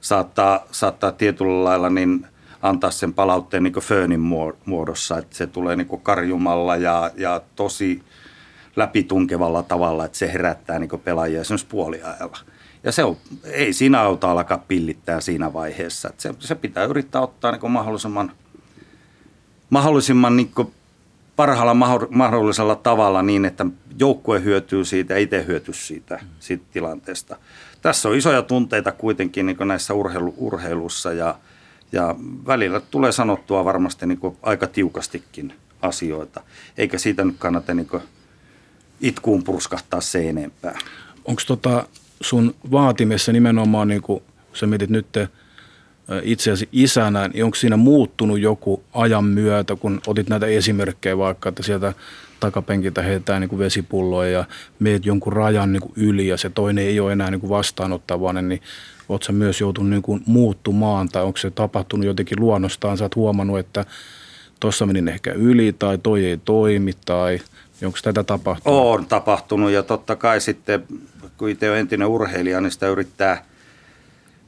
saattaa, 0.06 0.66
saattaa 0.72 1.12
tietyllä 1.12 1.64
lailla 1.64 1.90
niin 1.90 2.28
antaa 2.70 2.92
sen 2.92 3.14
palautteen 3.14 3.64
niin 3.64 3.74
föönin 3.74 4.20
muodossa, 4.66 5.18
että 5.18 5.36
se 5.36 5.48
tulee 5.48 5.76
niin 5.76 6.02
karjumalla 6.04 6.76
ja, 6.76 7.12
ja 7.18 7.42
tosi 7.56 8.04
läpitunkevalla 8.76 9.64
tavalla, 9.64 10.06
että 10.06 10.18
se 10.18 10.34
herättää 10.34 10.80
niin 10.80 10.90
pelaajia 11.04 11.42
esimerkiksi 11.42 11.68
puoliajalla. 11.68 12.38
Ja 12.84 12.92
se 12.92 13.04
on, 13.04 13.18
ei 13.44 13.74
siinä 13.74 14.02
auta 14.02 14.32
alkaa 14.32 14.58
pillittää 14.58 15.22
siinä 15.22 15.54
vaiheessa. 15.54 16.10
Se, 16.18 16.34
se 16.40 16.56
pitää 16.56 16.84
yrittää 16.84 17.22
ottaa 17.22 17.52
niin 17.52 17.72
mahdollisimman, 17.72 18.32
mahdollisimman 19.70 20.36
niin 20.36 20.52
parhaalla 21.36 21.74
mahdollisella 22.10 22.76
tavalla 22.76 23.22
niin, 23.22 23.46
että 23.46 23.66
joukkue 24.00 24.44
hyötyy 24.44 24.86
siitä 24.86 25.14
ja 25.14 25.20
itse 25.20 25.46
hyötyy 25.48 25.74
siitä, 25.74 26.20
siitä 26.40 26.66
tilanteesta 26.72 27.38
tässä 27.86 28.10
on 28.10 28.16
isoja 28.16 28.42
tunteita 28.42 28.92
kuitenkin 28.92 29.46
niin 29.46 29.58
näissä 29.66 29.94
urheilu, 29.94 30.34
urheilussa 30.38 31.14
ja, 31.14 31.36
ja 31.96 32.16
välillä 32.48 32.80
tulee 32.80 33.12
sanottua 33.12 33.66
varmasti 33.66 34.06
niin 34.06 34.20
aika 34.42 34.68
tiukastikin 34.68 35.54
asioita, 35.82 36.42
eikä 36.78 36.98
siitä 36.98 37.26
nyt 37.26 37.36
kannata 37.40 37.74
niin 37.74 37.88
itkuun 39.02 39.44
purskahtaa 39.44 40.02
se 40.02 40.30
enempää. 40.30 40.78
Onko 41.26 41.42
tota 41.48 41.88
sun 42.22 42.56
vaatimessa 42.72 43.32
nimenomaan, 43.32 43.88
niin 43.88 44.02
kuin 44.02 44.24
sä 44.54 44.68
mietit 44.68 44.90
nyt 44.90 45.08
itseäsi 46.24 46.70
isänä, 46.72 47.28
niin 47.28 47.44
onko 47.44 47.56
siinä 47.56 47.78
muuttunut 47.78 48.40
joku 48.40 48.84
ajan 48.94 49.26
myötä, 49.26 49.76
kun 49.76 50.02
otit 50.08 50.30
näitä 50.30 50.46
esimerkkejä 50.46 51.18
vaikka, 51.18 51.50
että 51.50 51.64
sieltä 51.64 51.94
takapenkiltä 52.40 53.02
heitetään 53.02 53.42
niin 53.42 53.60
vesipulloja 53.60 54.30
ja 54.30 54.46
meet 54.80 55.06
jonkun 55.06 55.34
rajan 55.34 55.74
niin 55.74 55.92
yli 55.96 56.28
ja 56.28 56.38
se 56.38 56.50
toinen 56.50 56.86
ei 56.86 57.00
ole 57.00 57.12
enää 57.12 57.32
niin 57.32 57.50
vastaanottavainen, 57.50 58.50
niin 58.50 58.62
oletko 59.10 59.34
myös 59.34 59.62
joutunut 59.62 59.90
niin 59.90 60.02
kuin 60.02 60.24
muuttumaan 60.26 61.10
tai 61.10 61.24
onko 61.24 61.38
se 61.38 61.52
tapahtunut 61.52 62.06
jotenkin 62.06 62.40
luonnostaan? 62.40 62.98
Sä 62.98 63.06
oot 63.06 63.16
huomannut, 63.16 63.60
että 63.60 63.86
tuossa 64.60 64.86
menin 64.86 65.08
ehkä 65.08 65.34
yli 65.34 65.74
tai 65.80 65.98
toi 65.98 66.26
ei 66.26 66.38
toimi 66.38 66.92
tai 67.06 67.40
onko 67.86 67.98
tätä 68.04 68.24
tapahtunut? 68.24 68.80
On 68.80 69.06
tapahtunut 69.06 69.72
ja 69.72 69.84
totta 69.84 70.16
kai 70.16 70.42
sitten, 70.42 70.84
kun 71.38 71.50
itse 71.50 71.72
on 71.72 71.78
entinen 71.78 72.08
urheilija, 72.08 72.62
niin 72.62 72.72
sitä 72.72 72.88
yrittää, 72.88 73.46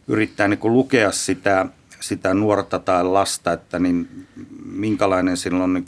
yrittää 0.07 0.47
niin 0.47 0.59
kuin 0.59 0.73
lukea 0.73 1.11
sitä, 1.11 1.65
sitä 1.99 2.33
nuorta 2.33 2.79
tai 2.79 3.03
lasta, 3.03 3.53
että 3.53 3.79
niin 3.79 4.27
minkälainen 4.65 5.37
silloin 5.37 5.73
niin 5.73 5.85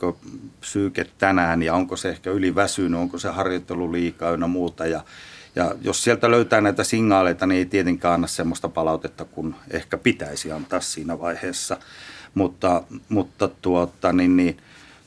psyyke 0.60 1.06
tänään 1.18 1.64
ja 1.64 1.74
onko 1.74 1.96
se 1.96 2.10
ehkä 2.10 2.32
yliväsynyt, 2.32 3.00
onko 3.00 3.20
se 3.20 3.30
harjoittelu 3.30 3.92
liikaa 3.92 4.32
ynnä 4.32 4.48
muuta. 4.48 4.86
Ja, 4.86 5.04
ja 5.56 5.76
jos 5.82 6.04
sieltä 6.04 6.32
löytää 6.32 6.62
näitä 6.62 6.84
signaaleita, 6.84 7.46
niin 7.48 7.58
ei 7.58 7.66
tietenkään 7.66 8.14
anna 8.14 8.28
sellaista 8.28 8.70
palautetta, 8.70 9.26
kun 9.26 9.56
ehkä 9.72 9.98
pitäisi 9.98 10.52
antaa 10.52 10.82
siinä 10.82 11.20
vaiheessa. 11.20 11.78
Mutta, 12.34 12.84
mutta 13.10 13.48
tuota, 13.48 14.14
niin, 14.14 14.38
niin, 14.38 14.58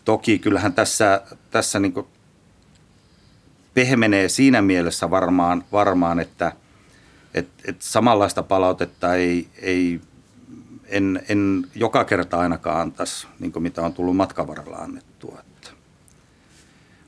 toki 0.05 0.39
kyllähän 0.39 0.73
tässä, 0.73 1.23
tässä 1.51 1.79
niin 1.79 1.95
pehmenee 3.75 4.29
siinä 4.29 4.63
mielessä 4.63 5.11
varmaan, 5.11 5.65
varmaan 5.73 6.21
että 6.21 6.53
et, 7.35 7.49
et 7.65 7.83
samanlaista 7.83 8.43
palautetta 8.43 9.15
ei, 9.15 9.49
ei 9.59 10.01
en, 10.93 11.23
en 11.29 11.67
joka 11.75 12.05
kerta 12.05 12.39
ainakaan 12.39 12.81
antaisi, 12.81 13.27
niin 13.39 13.53
mitä 13.59 13.83
on 13.83 13.93
tullut 13.93 14.17
matkan 14.17 14.47
varrella 14.47 14.77
annettua. 14.77 15.39
Että 15.41 15.71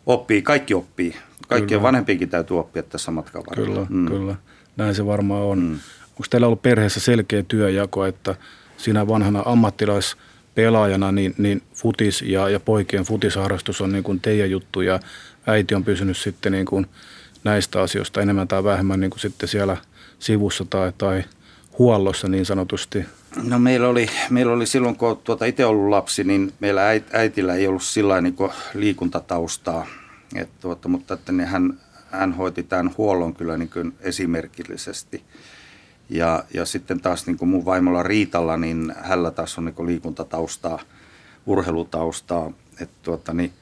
oppii, 0.06 0.42
kaikki 0.42 0.74
oppii. 0.74 1.16
Kaikkien 1.48 1.82
vanhempiinkin 1.82 2.28
täytyy 2.28 2.58
oppia 2.58 2.82
tässä 2.82 3.10
matkan 3.10 3.42
varrella. 3.50 3.86
Kyllä, 3.86 3.86
mm. 3.90 4.08
kyllä. 4.08 4.34
Näin 4.76 4.94
se 4.94 5.06
varmaan 5.06 5.42
on. 5.42 5.58
Mm. 5.58 5.78
Onko 6.10 6.24
teillä 6.30 6.46
ollut 6.46 6.62
perheessä 6.62 7.00
selkeä 7.00 7.42
työjako, 7.48 8.04
että 8.04 8.34
sinä 8.76 9.08
vanhana 9.08 9.42
ammattilaispelaajana, 9.44 11.12
niin, 11.12 11.34
niin 11.38 11.62
futis 11.74 12.22
ja, 12.22 12.48
ja 12.48 12.60
poikien 12.60 13.04
futisharrastus 13.04 13.80
on 13.80 13.92
niin 13.92 14.04
kuin 14.04 14.20
teidän 14.20 14.50
juttu 14.50 14.80
ja 14.80 15.00
äiti 15.46 15.74
on 15.74 15.84
pysynyt 15.84 16.16
sitten 16.16 16.52
niin 16.52 16.66
kuin 16.66 16.86
näistä 17.44 17.80
asioista 17.80 18.20
enemmän 18.20 18.48
tai 18.48 18.64
vähemmän 18.64 19.00
niin 19.00 19.10
kuin 19.10 19.20
sitten 19.20 19.48
siellä 19.48 19.76
sivussa 20.18 20.64
tai, 20.70 20.92
tai 20.98 21.24
huollossa 21.78 22.28
niin 22.28 22.46
sanotusti? 22.46 23.04
No 23.42 23.58
meillä 23.58 23.88
oli, 23.88 24.10
meillä 24.30 24.52
oli 24.52 24.66
silloin, 24.66 24.96
kun 24.96 25.20
tuota 25.24 25.44
itse 25.44 25.64
ollut 25.64 25.88
lapsi, 25.88 26.24
niin 26.24 26.52
meillä 26.60 26.82
äitillä 27.12 27.54
ei 27.54 27.66
ollut 27.66 27.82
sillä 27.82 28.20
niin 28.20 28.36
liikuntataustaa. 28.74 29.86
Et 30.34 30.60
tuota, 30.60 30.88
mutta 30.88 31.14
että 31.14 31.32
niin 31.32 31.48
hän, 31.48 31.80
hän 32.10 32.32
hoiti 32.32 32.62
tämän 32.62 32.94
huollon 32.98 33.34
kyllä 33.34 33.58
niin 33.58 33.70
kuin 33.70 33.94
esimerkillisesti. 34.00 35.24
Ja, 36.10 36.44
ja 36.54 36.64
sitten 36.64 37.00
taas 37.00 37.26
niin 37.26 37.36
kuin 37.36 37.48
mun 37.48 37.64
vaimolla 37.64 38.02
Riitalla, 38.02 38.56
niin 38.56 38.94
hänellä 39.00 39.30
taas 39.30 39.58
on 39.58 39.64
niin 39.64 39.86
liikuntataustaa, 39.86 40.78
urheilutaustaa. 41.46 42.52
että 42.80 42.96
tuota, 43.02 43.32
niin 43.32 43.52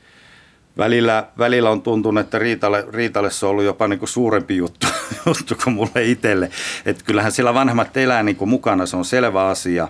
välillä, 0.79 1.29
välillä 1.39 1.71
on 1.71 1.83
tuntunut, 1.83 2.25
että 2.25 2.39
Riitalle, 2.39 2.85
Riitalle 2.93 3.31
se 3.31 3.47
on 3.47 3.51
ollut 3.51 3.65
jopa 3.65 3.89
niin 3.89 3.99
kuin 3.99 4.09
suurempi 4.09 4.57
juttu, 4.57 4.87
juttu 5.27 5.55
kuin 5.65 5.75
mulle 5.75 6.05
itselle. 6.05 6.51
Että 6.87 7.05
kyllähän 7.05 7.33
sillä 7.33 7.55
vanhemmat 7.55 7.97
elää 7.97 8.23
niin 8.23 8.37
kuin 8.37 8.49
mukana, 8.49 8.87
se 8.87 8.97
on 8.97 9.05
selvä 9.05 9.47
asia. 9.49 9.89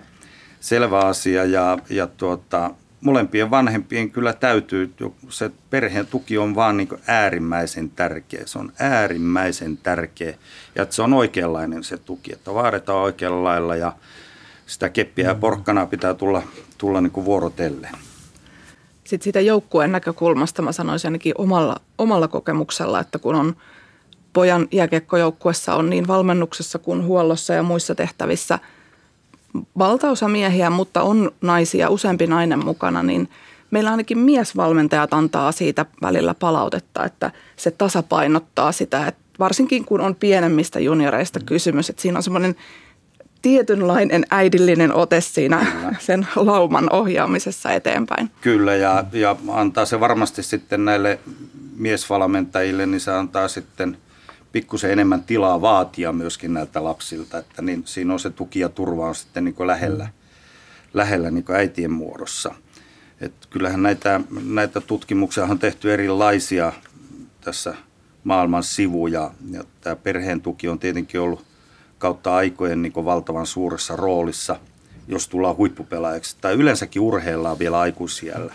Selvä 0.61 0.99
asia 0.99 1.45
ja, 1.45 1.79
ja 1.91 2.07
tuota, 2.07 2.71
molempien 3.03 3.51
vanhempien 3.51 4.11
kyllä 4.11 4.33
täytyy, 4.33 4.95
se 5.29 5.51
perheen 5.71 6.07
tuki 6.07 6.39
on 6.39 6.55
vaan 6.55 6.77
niin 6.77 6.89
äärimmäisen 7.07 7.91
tärkeä. 7.91 8.43
Se 8.47 8.59
on 8.59 8.73
äärimmäisen 8.79 9.77
tärkeä 9.77 10.35
ja 10.75 10.83
että 10.83 10.95
se 10.95 11.03
on 11.03 11.13
oikeanlainen 11.13 11.85
se 11.85 11.97
tuki, 11.97 12.33
että 12.33 12.55
vaaditaan 12.55 12.99
oikealla 12.99 13.45
lailla 13.45 13.77
ja 13.77 13.93
sitä 14.67 14.89
keppiä 14.89 15.29
ja 15.29 15.35
porkkanaa 15.35 15.87
pitää 15.87 16.15
tulla, 16.15 16.43
tulla 16.79 17.01
niin 17.01 17.11
kuin 17.11 17.25
vuorotellen. 17.25 17.93
Sitten 19.05 19.25
siitä 19.25 19.41
joukkueen 19.41 19.93
näkökulmasta 19.93 20.63
mä 20.63 20.73
sanoisin 20.73 21.09
ainakin 21.09 21.35
omalla, 21.39 21.77
omalla 21.99 22.29
kokemuksella, 22.29 23.01
että 23.01 23.19
kun 23.19 23.35
on 23.35 23.57
pojan 24.33 24.69
jääkiekkojoukkuessa 24.73 25.75
on 25.75 25.91
niin 25.91 26.09
valmennuksessa 26.09 26.79
kuin 26.79 27.05
huollossa 27.05 27.55
ja 27.55 27.63
muissa 27.63 27.95
tehtävissä– 27.95 28.59
valtaosa 29.79 30.29
miehiä, 30.29 30.71
mutta 30.71 31.03
on 31.03 31.31
naisia, 31.41 31.91
useampi 31.91 32.27
nainen 32.27 32.65
mukana, 32.65 33.03
niin 33.03 33.29
meillä 33.71 33.91
ainakin 33.91 34.19
miesvalmentajat 34.19 35.15
antaa 35.15 35.53
siitä 35.53 35.87
välillä 36.03 36.35
palautetta, 36.35 37.05
että 37.05 37.31
se 37.57 37.71
tasapainottaa 37.71 38.73
sitä, 38.73 39.07
että 39.07 39.23
varsinkin 39.39 39.85
kun 39.85 40.01
on 40.01 40.15
pienemmistä 40.15 40.81
junioreista 40.81 41.41
kysymys, 41.41 41.91
että 41.91 42.03
siinä 42.03 42.19
on 42.19 42.23
semmoinen 42.23 42.57
tietynlainen 43.43 44.25
äidillinen 44.31 44.95
ote 44.95 45.21
siinä 45.21 45.67
Kyllä. 45.73 45.95
sen 46.07 46.27
lauman 46.37 46.93
ohjaamisessa 46.93 47.73
eteenpäin. 47.73 48.31
Kyllä, 48.41 48.75
ja, 48.75 49.05
ja 49.13 49.37
antaa 49.49 49.85
se 49.85 50.01
varmasti 50.01 50.43
sitten 50.43 50.85
näille 50.85 51.19
miesvalmentajille, 51.77 52.87
niin 52.87 53.01
se 53.01 53.13
antaa 53.13 53.49
sitten– 53.49 53.97
pikkusen 54.53 54.91
enemmän 54.91 55.23
tilaa 55.23 55.61
vaatia 55.61 56.13
myöskin 56.13 56.55
näiltä 56.55 56.85
lapsilta, 56.85 57.39
että 57.39 57.63
niin, 57.63 57.83
siinä 57.87 58.13
on 58.13 58.21
se 58.21 58.31
tuki 58.31 58.61
ja 58.61 58.69
turva 58.69 59.09
on 59.09 59.15
sitten 59.15 59.45
niin 59.45 59.55
lähellä, 59.59 60.09
lähellä 60.95 61.31
niin 61.31 61.45
äitien 61.55 61.93
muodossa. 61.93 62.55
Et 63.21 63.33
kyllähän 63.51 63.83
näitä, 63.83 64.21
näitä 64.45 64.81
tutkimuksia 64.81 65.45
on 65.45 65.59
tehty 65.59 65.93
erilaisia 65.93 66.73
tässä 67.41 67.75
maailman 68.25 68.63
sivuja 68.63 69.31
ja 69.51 69.65
tämä 69.81 69.97
perheen 69.97 70.41
tuki 70.41 70.69
on 70.69 70.79
tietenkin 70.79 71.21
ollut 71.21 71.45
kautta 71.99 72.35
aikojen 72.35 72.83
niin 72.83 72.93
valtavan 72.95 73.47
suuressa 73.47 73.97
roolissa, 73.97 74.57
jos 75.09 75.29
tullaan 75.29 75.57
huippupelaajaksi 75.57 76.37
tai 76.41 76.55
yleensäkin 76.55 77.03
urheillaan 77.03 77.59
vielä 77.59 77.81
aikuisiellä. 77.81 78.55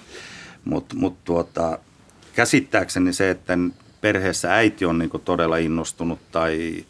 Mutta 0.66 0.96
mut 0.96 1.24
tuota, 1.24 1.80
käsittääkseni 2.36 3.14
se, 3.14 3.30
että 3.30 3.58
perheessä 4.02 4.54
äiti 4.54 4.86
on 4.86 5.00
niin 5.00 5.10
todella 5.26 5.58
innostunut 5.58 6.20
tai 6.32 6.86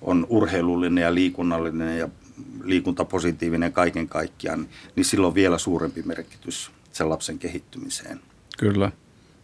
on 0.00 0.26
urheilullinen 0.28 1.02
ja 1.02 1.14
liikunnallinen 1.14 1.98
ja 1.98 2.08
liikuntapositiivinen 2.64 3.72
kaiken 3.72 4.08
kaikkiaan, 4.08 4.66
niin 4.96 5.04
sillä 5.04 5.26
on 5.26 5.34
vielä 5.34 5.58
suurempi 5.58 6.02
merkitys 6.02 6.70
sen 6.92 7.08
lapsen 7.08 7.38
kehittymiseen. 7.38 8.20
Kyllä. 8.58 8.92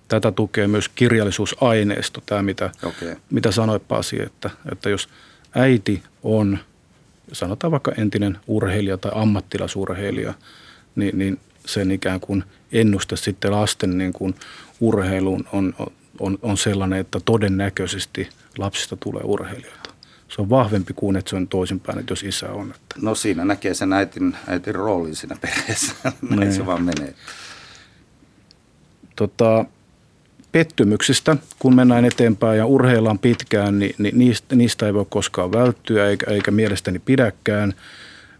Tätä 0.08 0.32
tukee 0.32 0.66
myös 0.66 0.88
kirjallisuusaineisto, 0.88 2.22
tämä 2.26 2.42
mitä, 2.42 2.70
okay. 2.82 3.16
mitä 3.30 3.50
sanoit 3.50 3.88
Pasi, 3.88 4.22
että, 4.22 4.50
että 4.72 4.90
jos 4.90 5.08
äiti 5.54 6.02
on, 6.22 6.58
sanotaan 7.32 7.70
vaikka 7.70 7.92
entinen 7.98 8.38
urheilija 8.46 8.96
tai 8.96 9.12
ammattilasurheilija, 9.14 10.34
niin, 10.96 11.18
niin 11.18 11.40
sen 11.66 11.90
ikään 11.90 12.20
kuin 12.20 12.44
ennuste 12.72 13.16
sitten 13.16 13.52
lasten 13.52 13.98
niin 13.98 14.12
kuin 14.12 14.34
urheiluun 14.80 15.44
on, 15.52 15.74
on, 16.20 16.38
on 16.42 16.56
sellainen, 16.56 16.98
että 16.98 17.20
todennäköisesti 17.24 18.28
lapsista 18.58 18.96
tulee 18.96 19.22
urheilijoita. 19.24 19.90
Se 20.28 20.42
on 20.42 20.50
vahvempi 20.50 20.92
kuin, 20.92 21.16
että 21.16 21.30
se 21.30 21.36
on 21.36 21.48
toisinpäin, 21.48 21.98
että 21.98 22.12
jos 22.12 22.22
isä 22.22 22.50
on. 22.50 22.70
Että. 22.70 22.96
No 23.02 23.14
siinä 23.14 23.44
näkee 23.44 23.74
sen 23.74 23.92
äitin, 23.92 24.36
äitin 24.46 24.74
roolin 24.74 25.16
siinä 25.16 25.36
perheessä. 25.40 25.94
Näin 26.30 26.40
niin. 26.40 26.52
se 26.52 26.66
vaan 26.66 26.82
menee. 26.82 27.14
Tota, 29.16 29.64
pettymyksistä, 30.52 31.36
kun 31.58 31.74
mennään 31.74 32.04
eteenpäin 32.04 32.58
ja 32.58 32.66
urheillaan 32.66 33.18
pitkään, 33.18 33.78
niin, 33.78 33.94
niin 33.98 34.18
niistä, 34.18 34.56
niistä 34.56 34.86
ei 34.86 34.94
voi 34.94 35.06
koskaan 35.08 35.52
välttyä, 35.52 36.08
eikä, 36.08 36.30
eikä 36.30 36.50
mielestäni 36.50 36.98
pidäkään. 36.98 37.74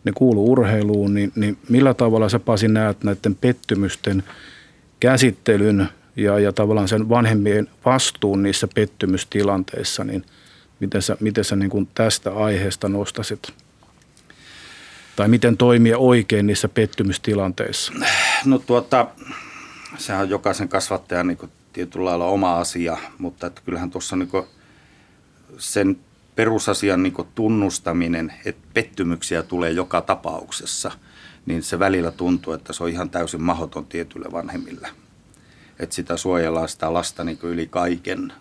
Ne 0.05 0.13
kuuluu 0.13 0.53
urheiluun, 0.53 1.15
niin, 1.15 1.33
niin 1.35 1.59
millä 1.69 1.95
tavalla 1.95 2.29
sä 2.29 2.39
Pasi 2.39 2.69
näet 2.69 3.05
näiden 3.05 3.35
pettymysten 3.35 4.23
käsittelyn 5.01 5.89
ja, 6.17 6.39
ja 6.39 6.53
tavallaan 6.53 6.89
sen 6.89 7.09
vanhempien 7.09 7.69
vastuun 7.85 8.43
niissä 8.43 8.69
pettymystilanteissa, 8.75 10.05
niin 10.05 10.25
miten 10.81 11.03
sä, 11.03 11.17
miten 11.21 11.45
sä 11.45 11.57
niin 11.57 11.71
kuin 11.71 11.89
tästä 11.95 12.37
aiheesta 12.37 12.89
nostasit? 12.89 13.53
Tai 15.17 15.29
miten 15.29 15.57
toimia 15.57 15.99
oikein 15.99 16.47
niissä 16.47 16.69
pettymystilanteissa? 16.69 17.93
No 18.45 18.59
tuota, 18.59 19.09
sehän 19.99 20.23
on 20.23 20.31
jokaisen 20.31 20.69
kasvattajan 20.69 21.27
niin 21.27 21.39
tietyllä 21.73 22.05
lailla 22.05 22.27
oma 22.27 22.59
asia, 22.59 22.97
mutta 23.19 23.47
että 23.47 23.63
kyllähän 23.65 23.91
tuossa 23.91 24.17
niin 24.17 24.29
sen 25.59 25.99
perusasian 26.37 27.03
niin 27.03 27.15
tunnustaminen, 27.35 28.33
että 28.45 28.69
pettymyksiä 28.75 29.43
tulee 29.43 29.71
joka 29.71 30.01
tapauksessa, 30.01 30.91
niin 31.47 31.63
se 31.63 31.79
välillä 31.79 32.11
tuntuu, 32.11 32.53
että 32.53 32.73
se 32.73 32.83
on 32.85 32.91
ihan 32.91 33.11
täysin 33.11 33.43
mahdoton 33.43 33.87
tietyille 33.87 34.33
vanhemmille– 34.33 34.89
että 35.79 35.95
sitä 35.95 36.17
suojellaan 36.17 36.69
sitä 36.69 36.93
lasta 36.93 37.25
niin 37.25 37.39
kuin 37.39 37.53
yli 37.53 37.67
kaiken, 37.67 38.33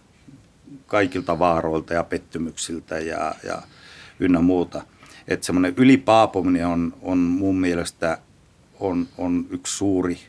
kaikilta 0.88 1.40
vaaroilta 1.40 1.94
ja 1.94 2.04
pettymyksiltä 2.04 3.00
ja, 3.00 3.36
ja 3.44 3.62
ynnä 4.20 4.42
muuta. 4.42 4.82
Että 5.28 5.46
semmoinen 5.46 5.74
ylipaapuminen 5.78 6.68
on, 6.68 6.94
on 7.02 7.18
mun 7.18 7.60
mielestä 7.60 8.18
on, 8.80 9.08
on 9.18 9.46
yksi 9.50 9.78
suuri 9.78 10.20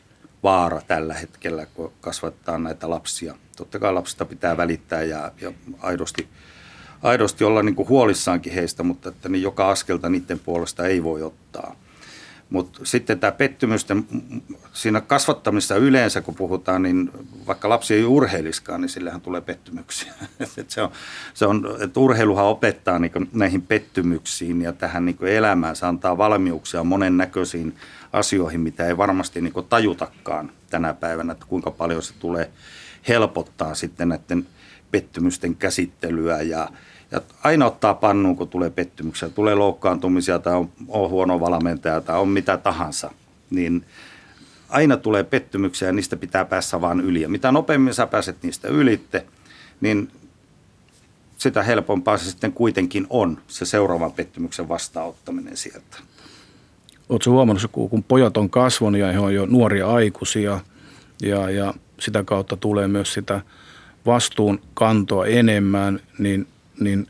vaara 0.43 0.81
tällä 0.87 1.13
hetkellä, 1.13 1.65
kun 1.65 1.93
kasvattaa 2.01 2.57
näitä 2.57 2.89
lapsia. 2.89 3.35
Totta 3.57 3.79
kai 3.79 3.93
lapsista 3.93 4.25
pitää 4.25 4.57
välittää 4.57 5.03
ja, 5.03 5.31
ja 5.41 5.51
aidosti, 5.79 6.27
aidosti 7.03 7.43
olla 7.43 7.63
niin 7.63 7.75
kuin 7.75 7.89
huolissaankin 7.89 8.53
heistä, 8.53 8.83
mutta 8.83 9.09
että 9.09 9.29
niin 9.29 9.41
joka 9.41 9.69
askelta 9.69 10.09
niiden 10.09 10.39
puolesta 10.39 10.85
ei 10.85 11.03
voi 11.03 11.23
ottaa– 11.23 11.75
mutta 12.49 12.79
sitten 12.83 13.19
tämä 13.19 13.31
pettymysten, 13.31 14.05
siinä 14.73 15.01
kasvattamisessa 15.01 15.75
yleensä 15.75 16.21
kun 16.21 16.35
puhutaan, 16.35 16.83
niin 16.83 17.11
vaikka 17.47 17.69
lapsi 17.69 17.93
ei 17.93 18.05
urheiliskaan, 18.05 18.81
niin 18.81 18.89
sillähän 18.89 19.21
tulee 19.21 19.41
pettymyksiä. 19.41 20.13
et 20.57 20.69
se 20.69 20.81
on, 20.81 20.91
se 21.33 21.45
on, 21.45 21.77
että 21.79 21.99
urheiluhan 21.99 22.45
opettaa 22.45 22.99
niin 22.99 23.29
näihin 23.33 23.61
pettymyksiin 23.61 24.61
ja 24.61 24.73
tähän 24.73 25.05
niin 25.05 25.17
elämään. 25.21 25.75
Se 25.75 25.85
antaa 25.85 26.17
valmiuksia 26.17 26.83
monennäköisiin 26.83 27.75
asioihin, 28.13 28.61
mitä 28.61 28.87
ei 28.87 28.97
varmasti 28.97 29.41
niin 29.41 29.53
tajutakaan 29.69 30.51
tänä 30.69 30.93
päivänä, 30.93 31.33
että 31.33 31.45
kuinka 31.49 31.71
paljon 31.71 32.03
se 32.03 32.13
tulee 32.19 32.51
helpottaa 33.07 33.75
sitten 33.75 34.09
näiden 34.09 34.47
pettymysten 34.91 35.55
käsittelyä 35.55 36.41
ja, 36.41 36.69
ja 37.11 37.21
aina 37.43 37.65
ottaa 37.65 37.93
pannuun, 37.93 38.37
kun 38.37 38.47
tulee 38.47 38.69
pettymyksiä, 38.69 39.29
tulee 39.29 39.55
loukkaantumisia 39.55 40.39
tai 40.39 40.53
on, 40.53 40.69
on 40.87 41.09
huono 41.09 41.39
valmentaja 41.39 42.01
tai 42.01 42.19
on 42.19 42.27
mitä 42.27 42.57
tahansa, 42.57 43.11
niin 43.49 43.85
aina 44.69 44.97
tulee 44.97 45.23
pettymyksiä 45.23 45.87
ja 45.87 45.91
niistä 45.91 46.17
pitää 46.17 46.45
päässä 46.45 46.81
vaan 46.81 47.01
yli. 47.01 47.21
Ja 47.21 47.29
mitä 47.29 47.51
nopeammin 47.51 47.93
sä 47.93 48.07
pääset 48.07 48.43
niistä 48.43 48.67
ylitte, 48.67 49.25
niin 49.81 50.11
sitä 51.37 51.63
helpompaa 51.63 52.17
se 52.17 52.25
sitten 52.29 52.53
kuitenkin 52.53 53.07
on, 53.09 53.37
se 53.47 53.65
seuraavan 53.65 54.11
pettymyksen 54.11 54.69
vastaanottaminen 54.69 55.57
sieltä. 55.57 55.97
Oletko 57.09 57.31
huomannut, 57.31 57.71
kun 57.71 58.03
pojat 58.03 58.37
on 58.37 58.49
kasvanut 58.49 59.01
ja 59.01 59.11
he 59.11 59.19
on 59.19 59.33
jo 59.33 59.45
nuoria 59.45 59.87
aikuisia 59.87 60.59
ja, 61.21 61.49
ja 61.49 61.73
sitä 61.99 62.23
kautta 62.23 62.57
tulee 62.57 62.87
myös 62.87 63.13
sitä 63.13 63.41
vastuun 64.05 64.61
kantoa 64.73 65.25
enemmän, 65.25 65.99
niin 66.19 66.47
niin 66.79 67.07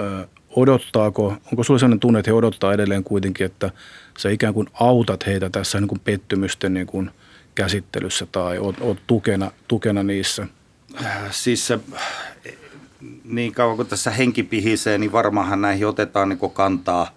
ö, 0.00 0.26
odottaako, 0.56 1.26
onko 1.26 1.64
sinulla 1.64 1.78
sellainen 1.78 2.00
tunne, 2.00 2.18
että 2.18 2.30
he 2.30 2.34
odottaa 2.34 2.72
edelleen 2.72 3.04
kuitenkin, 3.04 3.46
että 3.46 3.70
sä 4.18 4.30
ikään 4.30 4.54
kuin 4.54 4.68
autat 4.72 5.26
heitä 5.26 5.50
tässä 5.50 5.80
niin 5.80 5.88
kuin 5.88 6.00
pettymysten 6.00 6.74
niin 6.74 6.86
kuin 6.86 7.10
käsittelyssä 7.54 8.26
tai 8.32 8.58
oot, 8.58 8.76
oot 8.80 8.98
tukena, 9.06 9.50
tukena 9.68 10.02
niissä? 10.02 10.46
Siis 11.30 11.66
se, 11.66 11.78
niin 13.24 13.52
kauan 13.52 13.76
kuin 13.76 13.88
tässä 13.88 14.10
henki 14.10 14.42
pihisee, 14.42 14.98
niin 14.98 15.12
varmaanhan 15.12 15.62
näihin 15.62 15.86
otetaan 15.86 16.28
niin 16.28 16.50
kantaa, 16.52 17.10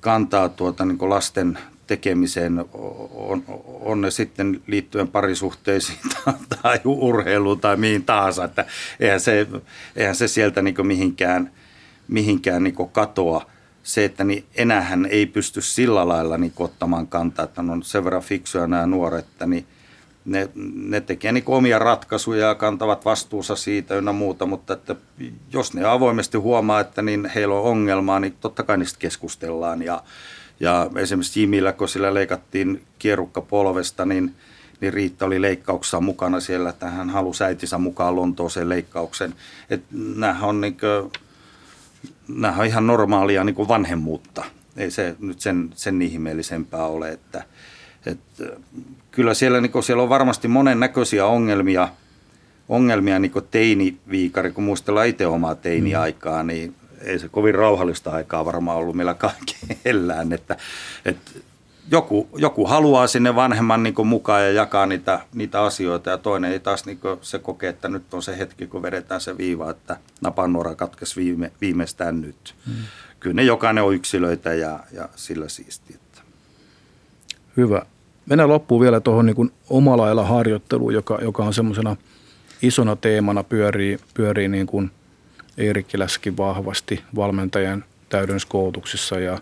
kantaa 0.00 0.48
tuota, 0.48 0.84
niin 0.84 1.10
lasten 1.10 1.58
tekemiseen, 1.90 2.64
on, 3.12 3.44
on 3.80 4.00
ne 4.00 4.10
sitten 4.10 4.60
liittyen 4.66 5.08
parisuhteisiin 5.08 5.98
tai 6.62 6.80
urheiluun 6.84 7.60
tai 7.60 7.76
mihin 7.76 8.04
tahansa, 8.04 8.44
että 8.44 8.64
eihän 9.00 9.20
se, 9.20 9.46
eihän 9.96 10.14
se 10.14 10.28
sieltä 10.28 10.62
niin 10.62 10.86
mihinkään, 10.86 11.50
mihinkään 12.08 12.62
niin 12.62 12.74
katoa. 12.92 13.50
Se, 13.82 14.04
että 14.04 14.24
niin 14.24 14.44
enäähän 14.54 15.06
ei 15.06 15.26
pysty 15.26 15.60
sillä 15.60 16.08
lailla 16.08 16.38
niin 16.38 16.52
ottamaan 16.56 17.06
kantaa, 17.06 17.44
että 17.44 17.60
on 17.60 17.82
sen 17.82 18.04
verran 18.04 18.22
fiksuja 18.22 18.66
nämä 18.66 18.86
nuoret, 18.86 19.24
että 19.24 19.46
niin 19.46 19.66
ne, 20.24 20.48
ne 20.74 21.00
tekee 21.00 21.32
niin 21.32 21.44
omia 21.46 21.78
ratkaisuja 21.78 22.46
ja 22.46 22.54
kantavat 22.54 23.04
vastuussa 23.04 23.56
siitä 23.56 23.94
ynnä 23.94 24.12
muuta, 24.12 24.46
mutta 24.46 24.72
että 24.72 24.96
jos 25.52 25.74
ne 25.74 25.84
avoimesti 25.84 26.38
huomaa, 26.38 26.80
että 26.80 27.02
niin 27.02 27.30
heillä 27.34 27.54
on 27.54 27.62
ongelmaa, 27.62 28.20
niin 28.20 28.36
totta 28.40 28.62
kai 28.62 28.78
niistä 28.78 28.98
keskustellaan 28.98 29.82
ja, 29.82 30.02
ja 30.60 30.90
esimerkiksi 30.96 31.40
Jimillä, 31.40 31.72
kun 31.72 31.88
sillä 31.88 32.14
leikattiin 32.14 32.82
kierukka 32.98 33.40
polvesta, 33.40 34.04
niin, 34.04 34.34
niin 34.80 34.92
Riitta 34.92 35.26
oli 35.26 35.42
leikkauksessa 35.42 36.00
mukana 36.00 36.40
siellä, 36.40 36.70
että 36.70 36.90
hän 36.90 37.10
halusi 37.10 37.44
äitinsä 37.44 37.78
mukaan 37.78 38.16
Lontooseen 38.16 38.68
leikkauksen. 38.68 39.34
Että 39.70 39.86
nämähän 40.16 40.48
on, 40.48 40.60
niin 40.60 40.76
kuin, 40.76 41.12
nämähän 42.28 42.60
on 42.60 42.66
ihan 42.66 42.86
normaalia 42.86 43.44
niin 43.44 43.68
vanhemmuutta. 43.68 44.44
Ei 44.76 44.90
se 44.90 45.16
nyt 45.20 45.40
sen, 45.40 45.70
sen 45.74 46.02
ihmeellisempää 46.02 46.86
ole, 46.86 47.08
että, 47.08 47.44
että 48.06 48.44
kyllä 49.10 49.34
siellä, 49.34 49.60
niin 49.60 49.72
kuin, 49.72 49.82
siellä 49.82 50.02
on 50.02 50.08
varmasti 50.08 50.48
monennäköisiä 50.48 51.26
ongelmia, 51.26 51.88
ongelmia 52.68 53.18
niin 53.18 53.32
teiniviikari, 53.50 54.52
kun 54.52 54.64
muistellaan 54.64 55.06
itse 55.06 55.26
omaa 55.26 55.54
teiniaikaa, 55.54 56.42
niin 56.42 56.74
ei 57.00 57.18
se 57.18 57.28
kovin 57.28 57.54
rauhallista 57.54 58.10
aikaa 58.10 58.44
varmaan 58.44 58.78
ollut 58.78 58.96
meillä 58.96 59.14
kaikkeellään, 59.14 60.32
että, 60.38 60.56
että 61.04 61.30
joku, 61.90 62.28
joku 62.36 62.66
haluaa 62.66 63.06
sinne 63.06 63.34
vanhemman 63.34 63.82
niin 63.82 64.06
mukaan 64.06 64.42
ja 64.42 64.52
jakaa 64.52 64.86
niitä, 64.86 65.20
niitä 65.34 65.62
asioita 65.62 66.10
ja 66.10 66.18
toinen 66.18 66.52
ei 66.52 66.60
taas 66.60 66.86
niin 66.86 67.00
se 67.20 67.38
kokee, 67.38 67.70
että 67.70 67.88
nyt 67.88 68.14
on 68.14 68.22
se 68.22 68.38
hetki, 68.38 68.66
kun 68.66 68.82
vedetään 68.82 69.20
se 69.20 69.38
viiva, 69.38 69.70
että 69.70 69.96
napannuora 70.20 70.74
katkesi 70.74 71.16
viime, 71.16 71.52
viimeistään 71.60 72.20
nyt. 72.20 72.54
Hmm. 72.66 72.74
Kyllä 73.20 73.34
ne 73.34 73.42
jokainen 73.42 73.84
on 73.84 73.94
yksilöitä 73.94 74.54
ja, 74.54 74.80
ja 74.92 75.08
sillä 75.16 75.48
siistiä. 75.48 75.96
Hyvä. 77.56 77.82
Mennään 78.26 78.48
loppuun 78.48 78.80
vielä 78.80 79.00
tuohon 79.00 79.26
niin 79.26 79.52
omalla 79.70 80.02
lailla 80.02 80.24
harjoitteluun, 80.24 80.94
joka, 80.94 81.18
joka 81.22 81.44
on 81.44 81.54
semmoisena 81.54 81.96
isona 82.62 82.96
teemana 82.96 83.44
pyörii, 83.44 83.98
pyörii 84.14 84.48
niin 84.48 84.66
kuin– 84.66 84.90
Eerikki 85.60 85.98
Läski 85.98 86.36
vahvasti 86.36 87.04
valmentajan 87.16 87.84
täydennyskoulutuksissa 88.08 89.18
ja 89.18 89.38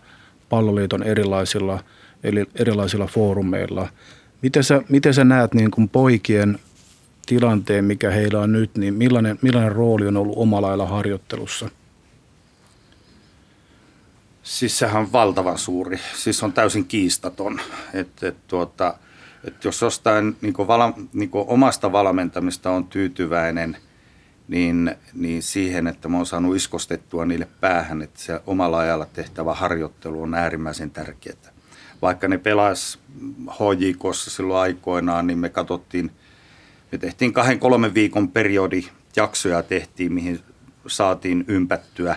palloliiton 0.49 1.03
erilaisilla, 1.03 1.85
eli 2.25 2.47
erilaisilla 2.55 3.07
foorumeilla. 3.07 3.89
Miten 4.43 4.64
sä, 4.64 4.83
miten 4.89 5.14
sä 5.14 5.25
näet 5.25 5.55
niin 5.55 5.71
kuin 5.71 5.89
poikien 5.89 6.59
tilanteen, 7.27 7.85
mikä 7.85 8.11
heillä 8.11 8.41
on 8.41 8.53
nyt, 8.53 8.77
niin 8.77 8.95
millainen, 8.95 9.39
millainen 9.43 9.73
rooli 9.73 10.07
on 10.07 10.16
ollut 10.16 10.39
omalla 10.39 10.66
lailla 10.66 10.87
harjoittelussa? 10.87 11.69
Siis 14.43 14.79
sehän 14.79 15.03
on 15.03 15.12
valtavan 15.12 15.59
suuri, 15.59 16.01
siis 16.16 16.43
on 16.43 16.53
täysin 16.53 16.85
kiistaton. 16.85 17.61
Että 17.95 18.29
et 18.29 18.37
tuota, 18.49 18.95
et 19.45 19.64
jos 19.64 19.83
jostain 19.83 20.37
niin 20.41 20.55
vala, 20.59 20.93
niin 21.12 21.31
omasta 21.33 21.93
valmentamista 21.93 22.71
on 22.71 22.85
tyytyväinen– 22.85 23.77
niin, 24.49 24.94
niin 25.14 25.42
siihen, 25.42 25.86
että 25.86 26.09
mä 26.09 26.16
oon 26.16 26.26
saanut 26.26 26.57
iskostettua 26.57 27.24
niille 27.24 27.49
päähän, 27.61 28.03
että 28.03 28.20
se 28.20 28.40
omalla 28.46 28.78
ajalla 28.78 29.07
tehtävä 29.12 29.55
harjoittelu 29.55 30.22
on 30.22 30.34
äärimmäisen 30.34 30.90
tärkeää. 30.90 31.53
Vaikka 32.03 32.28
ne 32.28 32.38
pelas 32.38 32.99
HJKssa 33.51 34.30
silloin 34.30 34.61
aikoinaan, 34.61 35.26
niin 35.26 35.38
me 35.38 35.49
katsottiin, 35.49 36.11
me 36.92 36.99
tehtiin 36.99 37.32
kahden 37.32 37.59
kolmen 37.59 37.94
viikon 37.94 38.28
periodi 38.28 38.82
jaksoja 39.16 39.62
tehtiin, 39.62 40.12
mihin 40.12 40.40
saatiin 40.86 41.44
ympättyä, 41.49 42.16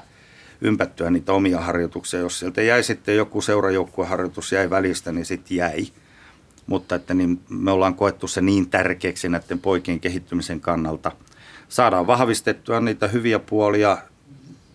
ympättyä 0.61 1.09
niitä 1.09 1.33
omia 1.33 1.59
harjoituksia. 1.59 2.19
Jos 2.19 2.39
sieltä 2.39 2.61
jäi 2.61 2.83
sitten 2.83 3.17
joku 3.17 3.41
seurajoukkueharjoitus 3.41 4.51
jäi 4.51 4.69
välistä, 4.69 5.11
niin 5.11 5.25
sitten 5.25 5.57
jäi. 5.57 5.87
Mutta 6.67 6.95
että 6.95 7.13
niin 7.13 7.41
me 7.49 7.71
ollaan 7.71 7.95
koettu 7.95 8.27
se 8.27 8.41
niin 8.41 8.69
tärkeäksi 8.69 9.29
näiden 9.29 9.59
poikien 9.59 9.99
kehittymisen 9.99 10.61
kannalta– 10.61 11.11
saadaan 11.71 12.07
vahvistettua 12.07 12.79
niitä 12.79 13.07
hyviä 13.07 13.39
puolia, 13.39 13.97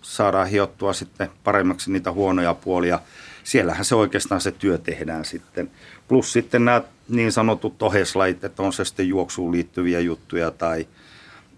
saadaan 0.02 0.48
hiottua 0.48 0.92
sitten 0.92 1.30
paremmaksi 1.44 1.92
niitä 1.92 2.12
huonoja 2.12 2.54
puolia. 2.54 2.98
Siellähän 3.44 3.84
se 3.84 3.94
oikeastaan 3.94 4.40
se 4.40 4.52
työ 4.52 4.78
tehdään 4.78 5.24
sitten. 5.24 5.70
Plus 6.08 6.32
sitten 6.32 6.64
nämä 6.64 6.82
niin 7.08 7.32
sanotut 7.32 7.82
oheslait, 7.82 8.44
että 8.44 8.62
on 8.62 8.72
se 8.72 8.84
sitten 8.84 9.08
juoksuun 9.08 9.52
liittyviä 9.52 10.00
juttuja 10.00 10.50
tai, 10.50 10.86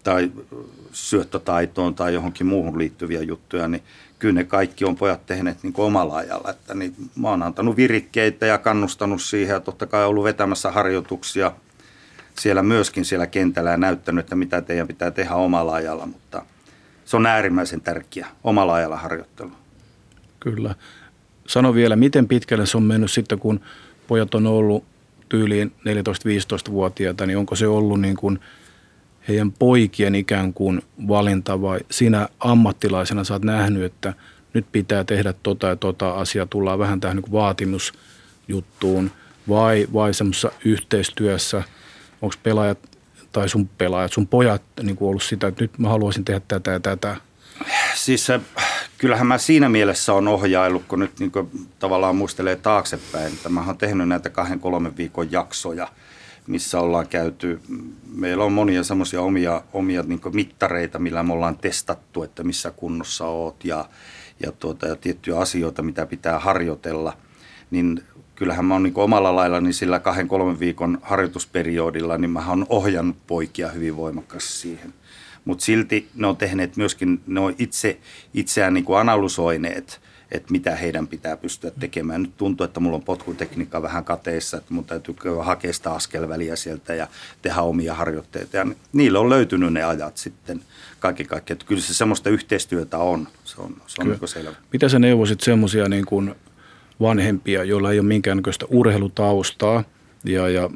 tai 0.03 0.31
syöttötaitoon 0.91 1.95
tai 1.95 2.13
johonkin 2.13 2.47
muuhun 2.47 2.77
liittyviä 2.77 3.21
juttuja, 3.21 3.67
niin 3.67 3.83
kyllä 4.19 4.33
ne 4.33 4.43
kaikki 4.43 4.85
on 4.85 4.95
pojat 4.95 5.25
tehneet 5.25 5.63
niin 5.63 5.73
omalla 5.77 6.15
ajalla. 6.15 6.49
Että 6.49 6.73
niin 6.73 6.95
mä 7.15 7.29
oon 7.29 7.43
antanut 7.43 7.75
virikkeitä 7.75 8.45
ja 8.45 8.57
kannustanut 8.57 9.21
siihen 9.21 9.53
ja 9.53 9.59
totta 9.59 9.85
kai 9.85 10.05
ollut 10.05 10.23
vetämässä 10.23 10.71
harjoituksia– 10.71 11.51
siellä 12.39 12.63
myöskin 12.63 13.05
siellä 13.05 13.27
kentällä 13.27 13.71
ja 13.71 13.77
näyttänyt, 13.77 14.25
että 14.25 14.35
mitä 14.35 14.61
teidän 14.61 14.87
pitää 14.87 15.11
tehdä 15.11 15.33
omalla 15.33 15.73
ajalla, 15.73 16.05
mutta 16.05 16.45
se 17.05 17.17
on 17.17 17.25
äärimmäisen 17.25 17.81
tärkeä 17.81 18.27
omalla 18.43 18.73
ajalla 18.73 18.97
harjoittelu. 18.97 19.51
Kyllä. 20.39 20.75
Sano 21.47 21.73
vielä, 21.73 21.95
miten 21.95 22.27
pitkälle 22.27 22.65
se 22.65 22.77
on 22.77 22.83
mennyt 22.83 23.11
sitten, 23.11 23.39
kun 23.39 23.59
pojat 24.07 24.35
on 24.35 24.47
ollut 24.47 24.83
tyyliin 25.29 25.71
14-15-vuotiaita, 25.79 27.25
niin 27.25 27.37
onko 27.37 27.55
se 27.55 27.67
ollut 27.67 28.01
niin 28.01 28.15
kuin 28.15 28.39
heidän 29.27 29.51
poikien 29.51 30.15
ikään 30.15 30.53
kuin 30.53 30.81
valinta 31.07 31.61
vai 31.61 31.79
sinä 31.91 32.29
ammattilaisena 32.39 33.23
sä 33.23 33.33
oot 33.33 33.43
nähnyt, 33.43 33.83
että 33.83 34.13
nyt 34.53 34.65
pitää 34.71 35.03
tehdä 35.03 35.33
tota 35.43 35.67
ja 35.67 35.75
tota 35.75 36.11
asiaa, 36.11 36.45
tullaan 36.45 36.79
vähän 36.79 36.99
tähän 36.99 37.17
niin 37.17 37.31
vaatimusjuttuun 37.31 39.11
vai, 39.49 39.87
vai 39.93 40.13
semmoisessa 40.13 40.51
yhteistyössä– 40.65 41.63
onko 42.21 42.35
pelaajat 42.43 42.79
tai 43.31 43.49
sun 43.49 43.67
pelaajat, 43.67 44.13
sun 44.13 44.27
pojat 44.27 44.61
niin 44.83 44.97
ollut 44.99 45.23
sitä, 45.23 45.47
että 45.47 45.63
nyt 45.63 45.79
mä 45.79 45.89
haluaisin 45.89 46.25
tehdä 46.25 46.41
tätä 46.47 46.71
ja 46.71 46.79
tätä? 46.79 47.15
Siis 47.95 48.27
kyllähän 48.97 49.27
mä 49.27 49.37
siinä 49.37 49.69
mielessä 49.69 50.13
on 50.13 50.27
ohjaillut, 50.27 50.83
kun 50.87 50.99
nyt 50.99 51.19
niin 51.19 51.31
kuin 51.31 51.69
tavallaan 51.79 52.15
muistelee 52.15 52.55
taaksepäin, 52.55 53.33
että 53.33 53.49
mä 53.49 53.65
oon 53.65 53.77
tehnyt 53.77 54.07
näitä 54.07 54.29
kahden 54.29 54.59
kolmen 54.59 54.97
viikon 54.97 55.31
jaksoja, 55.31 55.87
missä 56.47 56.79
ollaan 56.79 57.07
käyty, 57.07 57.59
meillä 58.15 58.43
on 58.43 58.51
monia 58.51 58.83
semmoisia 58.83 59.21
omia, 59.21 59.61
omia 59.73 60.03
niin 60.03 60.21
mittareita, 60.33 60.99
millä 60.99 61.23
me 61.23 61.33
ollaan 61.33 61.57
testattu, 61.57 62.23
että 62.23 62.43
missä 62.43 62.71
kunnossa 62.71 63.25
oot 63.25 63.65
ja, 63.65 63.85
ja, 64.43 64.51
tuota, 64.51 64.87
ja 64.87 64.95
tiettyjä 64.95 65.37
asioita, 65.37 65.81
mitä 65.81 66.05
pitää 66.05 66.39
harjoitella, 66.39 67.17
niin 67.71 68.03
kyllähän 68.39 68.65
mä 68.65 68.73
oon 68.73 68.83
niin 68.83 68.93
omalla 68.95 69.35
lailla 69.35 69.61
niin 69.61 69.73
sillä 69.73 69.99
kahden 69.99 70.27
kolmen 70.27 70.59
viikon 70.59 70.97
harjoitusperiodilla, 71.01 72.17
niin 72.17 72.31
mä 72.31 72.49
oon 72.49 72.65
ohjannut 72.69 73.17
poikia 73.27 73.69
hyvin 73.69 73.97
voimakkaasti 73.97 74.53
siihen. 74.53 74.93
Mutta 75.45 75.65
silti 75.65 76.07
ne 76.15 76.27
on 76.27 76.37
tehneet 76.37 76.77
myöskin, 76.77 77.21
ne 77.27 77.39
on 77.39 77.55
itse, 77.57 77.99
itseään 78.33 78.73
niin 78.73 78.85
analysoineet, 78.99 80.01
että 80.31 80.51
mitä 80.51 80.75
heidän 80.75 81.07
pitää 81.07 81.37
pystyä 81.37 81.71
tekemään. 81.79 82.21
Nyt 82.21 82.37
tuntuu, 82.37 82.63
että 82.63 82.79
mulla 82.79 82.95
on 82.95 83.03
potkutekniikka 83.03 83.81
vähän 83.81 84.05
kateissa, 84.05 84.57
että 84.57 84.73
mun 84.73 84.85
täytyy 84.85 85.15
hakea 85.43 85.73
sitä 85.73 85.91
askelväliä 85.91 86.55
sieltä 86.55 86.95
ja 86.95 87.07
tehdä 87.41 87.61
omia 87.61 87.93
harjoitteita. 87.93 88.57
Ja 88.57 88.67
niille 88.93 89.19
on 89.19 89.29
löytynyt 89.29 89.73
ne 89.73 89.83
ajat 89.83 90.17
sitten 90.17 90.61
kaikki 90.99 91.23
kaikki. 91.25 91.53
Että 91.53 91.65
kyllä 91.65 91.81
se 91.81 91.93
semmoista 91.93 92.29
yhteistyötä 92.29 92.97
on, 92.97 93.27
se 93.43 93.61
on, 93.61 93.81
se 93.87 94.01
on 94.01 94.07
niin 94.07 94.27
selvä. 94.27 94.55
Mitä 94.73 94.89
sä 94.89 94.99
neuvosit 94.99 95.39
semmoisia 95.39 95.89
niin 95.89 96.05
kuin 96.05 96.35
vanhempia, 97.01 97.63
joilla 97.63 97.91
ei 97.91 97.99
ole 97.99 98.07
minkäännäköistä 98.07 98.65
urheilutaustaa 98.69 99.83
ja, 100.25 100.49
ja 100.49 100.69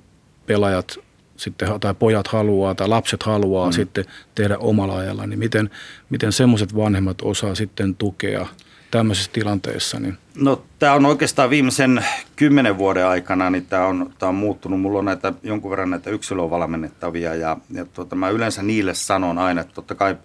pelaajat 0.45 0.99
sitten, 1.37 1.79
tai 1.79 1.93
pojat 1.93 2.27
haluaa 2.27 2.75
tai 2.75 2.87
lapset 2.87 3.23
haluaa 3.23 3.67
mm. 3.67 3.73
sitten 3.73 4.05
tehdä 4.35 4.57
omalla 4.57 4.97
ajalla, 4.97 5.27
niin 5.27 5.39
miten, 5.39 5.69
miten 6.09 6.31
semmoiset 6.31 6.75
vanhemmat 6.75 7.17
osaa 7.21 7.55
sitten 7.55 7.95
tukea 7.95 8.47
tämmöisessä 8.91 9.31
tilanteessa? 9.33 9.99
Niin? 9.99 10.17
No 10.35 10.63
tämä 10.79 10.93
on 10.93 11.05
oikeastaan 11.05 11.49
viimeisen 11.49 12.05
kymmenen 12.35 12.77
vuoden 12.77 13.05
aikana, 13.05 13.49
niin 13.49 13.65
tämä 13.65 13.85
on, 13.85 14.13
tämä 14.19 14.27
on 14.29 14.35
muuttunut. 14.35 14.81
Mulla 14.81 14.99
on 14.99 15.05
näitä, 15.05 15.33
jonkun 15.43 15.71
verran 15.71 15.89
näitä 15.89 16.09
yksilövalmennettavia 16.09 17.35
ja, 17.35 17.57
ja 17.73 17.85
tuota, 17.85 18.15
mä 18.15 18.29
yleensä 18.29 18.63
niille 18.63 18.93
sanon 18.93 19.37
aina, 19.37 19.61
että 19.61 19.73
totta 19.73 19.95
kai 19.95 20.17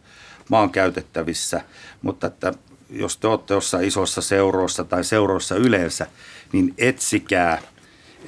mä 0.50 0.58
oon 0.58 0.70
käytettävissä, 0.70 1.60
mutta 2.02 2.26
että 2.26 2.52
jos 2.90 3.16
te 3.16 3.26
olette 3.26 3.54
jossain 3.54 3.84
isossa 3.84 4.22
seuroissa 4.22 4.84
tai 4.84 5.04
seuroissa 5.04 5.54
yleensä, 5.54 6.06
niin 6.52 6.74
etsikää, 6.78 7.62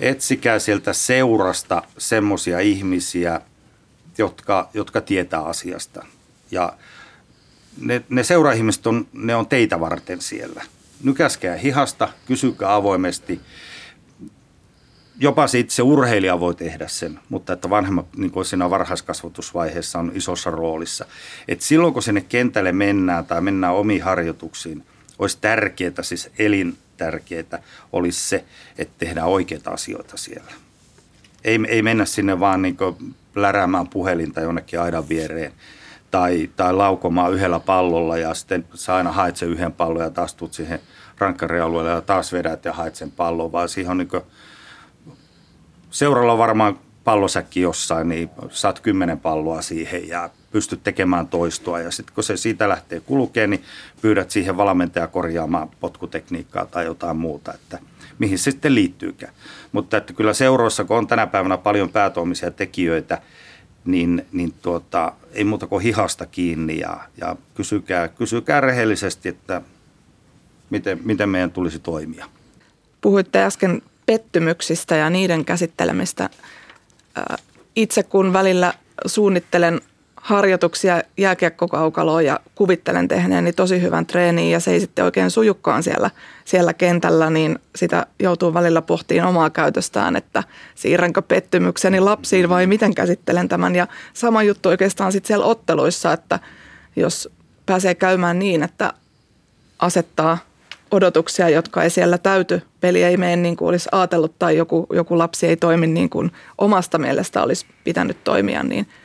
etsikää 0.01 0.59
sieltä 0.59 0.93
seurasta 0.93 1.83
semmoisia 1.99 2.61
ihmisiä, 2.61 3.41
jotka, 4.19 4.71
jotka 4.75 5.01
tietää 5.01 5.43
asiasta. 5.43 6.07
Ja 6.51 6.73
ne, 7.81 8.03
ne 8.09 8.25
seuraihmiset 8.25 8.87
on, 8.87 9.07
ne 9.13 9.35
on 9.35 9.47
teitä 9.47 9.81
varten 9.81 10.21
siellä. 10.21 10.65
Nykäskää 11.03 11.57
hihasta, 11.57 12.09
kysykää 12.27 12.75
avoimesti. 12.75 13.41
Jopa 15.23 15.47
se 15.47 15.83
urheilija 15.83 16.41
voi 16.41 16.55
tehdä 16.55 16.89
sen, 16.89 17.21
mutta 17.29 17.53
että 17.53 17.71
vanhemmat 17.71 18.07
niin 18.17 18.31
kuin 18.31 18.45
siinä 18.45 18.71
varhaiskasvatusvaiheessa 18.71 19.99
on 19.99 20.13
isossa 20.15 20.51
roolissa. 20.51 21.07
Et 21.49 21.61
silloin 21.61 21.93
kun 21.93 22.03
sinne 22.03 22.21
kentälle 22.21 22.73
mennään 22.73 23.27
tai 23.27 23.41
mennään 23.41 23.75
omiin 23.75 24.03
harjoituksiin, 24.03 24.85
olisi 25.19 25.39
tärkeää, 25.41 26.03
siis 26.03 26.31
elintärkeää, 26.39 27.63
olisi 27.93 28.29
se, 28.29 28.45
että 28.79 28.95
tehdään 28.99 29.27
oikeita 29.27 29.71
asioita 29.71 30.17
siellä. 30.17 30.53
Ei, 31.45 31.59
ei 31.69 31.83
mennä 31.83 32.05
sinne 32.05 32.41
vaan 32.41 32.63
niin 32.63 32.77
läräämään 33.35 33.89
puhelinta 33.89 34.41
jonnekin 34.41 34.81
aidan 34.81 35.09
viereen 35.09 35.53
tai, 36.11 36.51
tai 36.57 36.75
laukomaan 36.75 37.33
yhdellä 37.33 37.61
pallolla 37.61 38.19
ja 38.19 38.35
sitten 38.35 38.65
sä 38.75 38.95
aina 38.95 39.13
haet 39.13 39.37
sen 39.37 39.49
yhden 39.49 39.73
pallon 39.73 40.03
ja 40.03 40.11
taas 40.11 40.35
tuut 40.35 40.53
siihen 40.53 40.81
rankkarialueelle 41.19 41.91
ja 41.91 42.01
taas 42.01 42.33
vedät 42.33 42.65
ja 42.65 42.73
haet 42.73 42.97
sen 42.97 43.11
pallon, 43.11 43.53
vaan 43.53 43.69
siihen 43.69 43.91
on 43.91 43.99
niin 43.99 44.23
seuralla 45.91 46.39
varmaan 46.39 46.79
pallosäkki 47.05 47.61
jossain, 47.61 48.09
niin 48.09 48.31
saat 48.51 48.81
kymmenen 48.81 49.21
palloa 49.21 49.63
siihen 49.63 50.09
ja 50.09 50.31
pystyt 50.51 50.83
tekemään 50.83 51.29
toistoa. 51.29 51.81
Ja 51.81 51.91
sitten 51.91 52.15
kun 52.15 52.25
se 52.25 52.37
siitä 52.37 52.69
lähtee 52.69 53.01
kulkeen, 53.01 53.51
niin 53.51 53.65
pyydät 54.03 54.31
siihen 54.31 54.57
valmentaja 54.57 55.07
korjaamaan 55.07 55.71
potkutekniikkaa 55.81 56.67
tai 56.67 56.85
jotain 56.85 57.17
muuta, 57.17 57.55
että 57.55 57.79
mihin 58.19 58.39
se 58.39 58.51
sitten 58.51 58.75
liittyykään. 58.75 59.33
Mutta 59.73 59.97
että 59.97 60.13
kyllä 60.13 60.33
seuroissa, 60.33 60.85
kun 60.85 60.97
on 60.97 61.07
tänä 61.07 61.27
päivänä 61.27 61.57
paljon 61.57 61.89
päätoimisia 61.89 62.51
tekijöitä, 62.51 63.23
niin, 63.85 64.27
niin 64.33 64.55
tuota, 64.63 65.13
ei 65.33 65.45
muuta 65.45 65.67
kuin 65.67 65.83
hihasta 65.83 66.27
kiinni 66.27 66.79
ja, 66.79 67.01
ja 67.21 67.37
kysykää, 67.55 68.09
kysykää 68.09 68.61
rehellisesti, 68.61 69.29
että 69.29 69.63
miten, 70.71 71.01
miten 71.05 71.29
meidän 71.29 71.51
tulisi 71.51 71.79
toimia. 71.79 72.27
Puhuitte 73.01 73.43
äsken 73.43 73.83
pettymyksistä 74.11 74.97
ja 74.97 75.11
niiden 75.11 75.45
käsittelemistä. 75.45 76.31
Itse 77.77 78.03
kun 78.03 78.33
välillä 78.33 78.75
suunnittelen 79.07 79.81
harjoituksia 80.17 81.03
jääkiekkokaukaloon 81.17 82.25
ja 82.25 82.41
kuvittelen 82.55 83.09
tehneeni 83.09 83.53
tosi 83.53 83.83
hyvän 83.83 84.07
treeniin 84.07 84.53
ja 84.53 84.61
se 84.61 84.71
ei 84.71 84.81
sitten 84.81 85.05
oikein 85.05 85.31
sujukkaan 85.31 85.83
siellä, 85.83 86.11
siellä 86.45 86.75
kentällä, 86.75 87.31
niin 87.31 87.59
sitä 87.77 88.07
joutuu 88.19 88.55
välillä 88.55 88.83
pohtiin 88.83 89.25
omaa 89.25 89.51
käytöstään, 89.51 90.17
että 90.17 90.45
siirränkö 90.75 91.23
pettymykseni 91.23 92.01
lapsiin 92.01 92.49
vai 92.49 92.67
miten 92.67 92.95
käsittelen 92.95 93.49
tämän. 93.49 93.77
Ja 93.77 93.87
sama 94.13 94.43
juttu 94.43 94.69
oikeastaan 94.69 95.13
sitten 95.13 95.27
siellä 95.27 95.47
otteluissa, 95.47 96.13
että 96.13 96.39
jos 96.97 97.29
pääsee 97.67 97.95
käymään 97.95 98.39
niin, 98.39 98.63
että 98.63 98.93
asettaa 99.79 100.39
odotuksia, 100.91 101.49
jotka 101.49 101.83
ei 101.83 101.91
siellä 101.91 102.19
täyty, 102.19 102.63
peli 102.81 103.03
ei 103.03 103.17
mene 103.17 103.37
niin 103.37 103.57
kuin 103.57 103.69
olisi 103.69 103.89
ajatellut 103.93 104.39
tai 104.39 104.57
joku, 104.57 104.87
joku 104.93 105.19
lapsi 105.19 105.47
ei 105.47 105.57
toimi 105.57 105.87
niin 105.87 106.11
kuin 106.11 106.31
omasta 106.59 106.99
mielestä 106.99 107.43
olisi 107.43 107.67
pitänyt 107.85 108.25
toimia, 108.25 108.63
niin– 108.63 108.87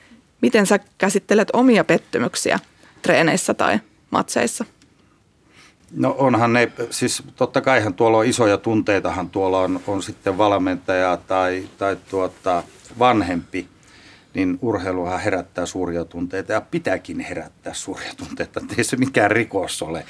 Miten 0.45 0.65
sä 0.65 0.79
käsittelet 0.97 1.47
omia 1.53 1.83
pettymyksiä 1.83 2.59
treeneissä 3.01 3.53
tai 3.53 3.79
matseissa? 4.09 4.65
No 5.91 6.15
onhan 6.17 6.53
ne, 6.53 6.71
siis 6.89 7.23
totta 7.35 7.61
kaihan 7.61 7.93
tuolla 7.93 8.17
on 8.17 8.25
isoja 8.25 8.57
tunteitahan, 8.57 9.29
tuolla 9.29 9.59
on, 9.59 9.79
on 9.87 10.03
sitten 10.03 10.37
valmentaja 10.37 11.17
tai, 11.27 11.63
tai 11.77 11.97
tuota, 12.09 12.63
vanhempi, 12.99 13.67
niin 14.35 14.59
urheiluhan 14.61 15.19
herättää 15.19 15.65
suuria 15.65 16.05
tunteita 16.05 16.53
ja 16.53 16.61
pitääkin 16.61 17.19
herättää 17.19 17.73
suuria 17.73 18.11
tunteita, 18.17 18.61
ei 18.77 18.83
se 18.83 18.97
mikään 18.97 19.31
rikos 19.31 19.81
ole. 19.81 20.05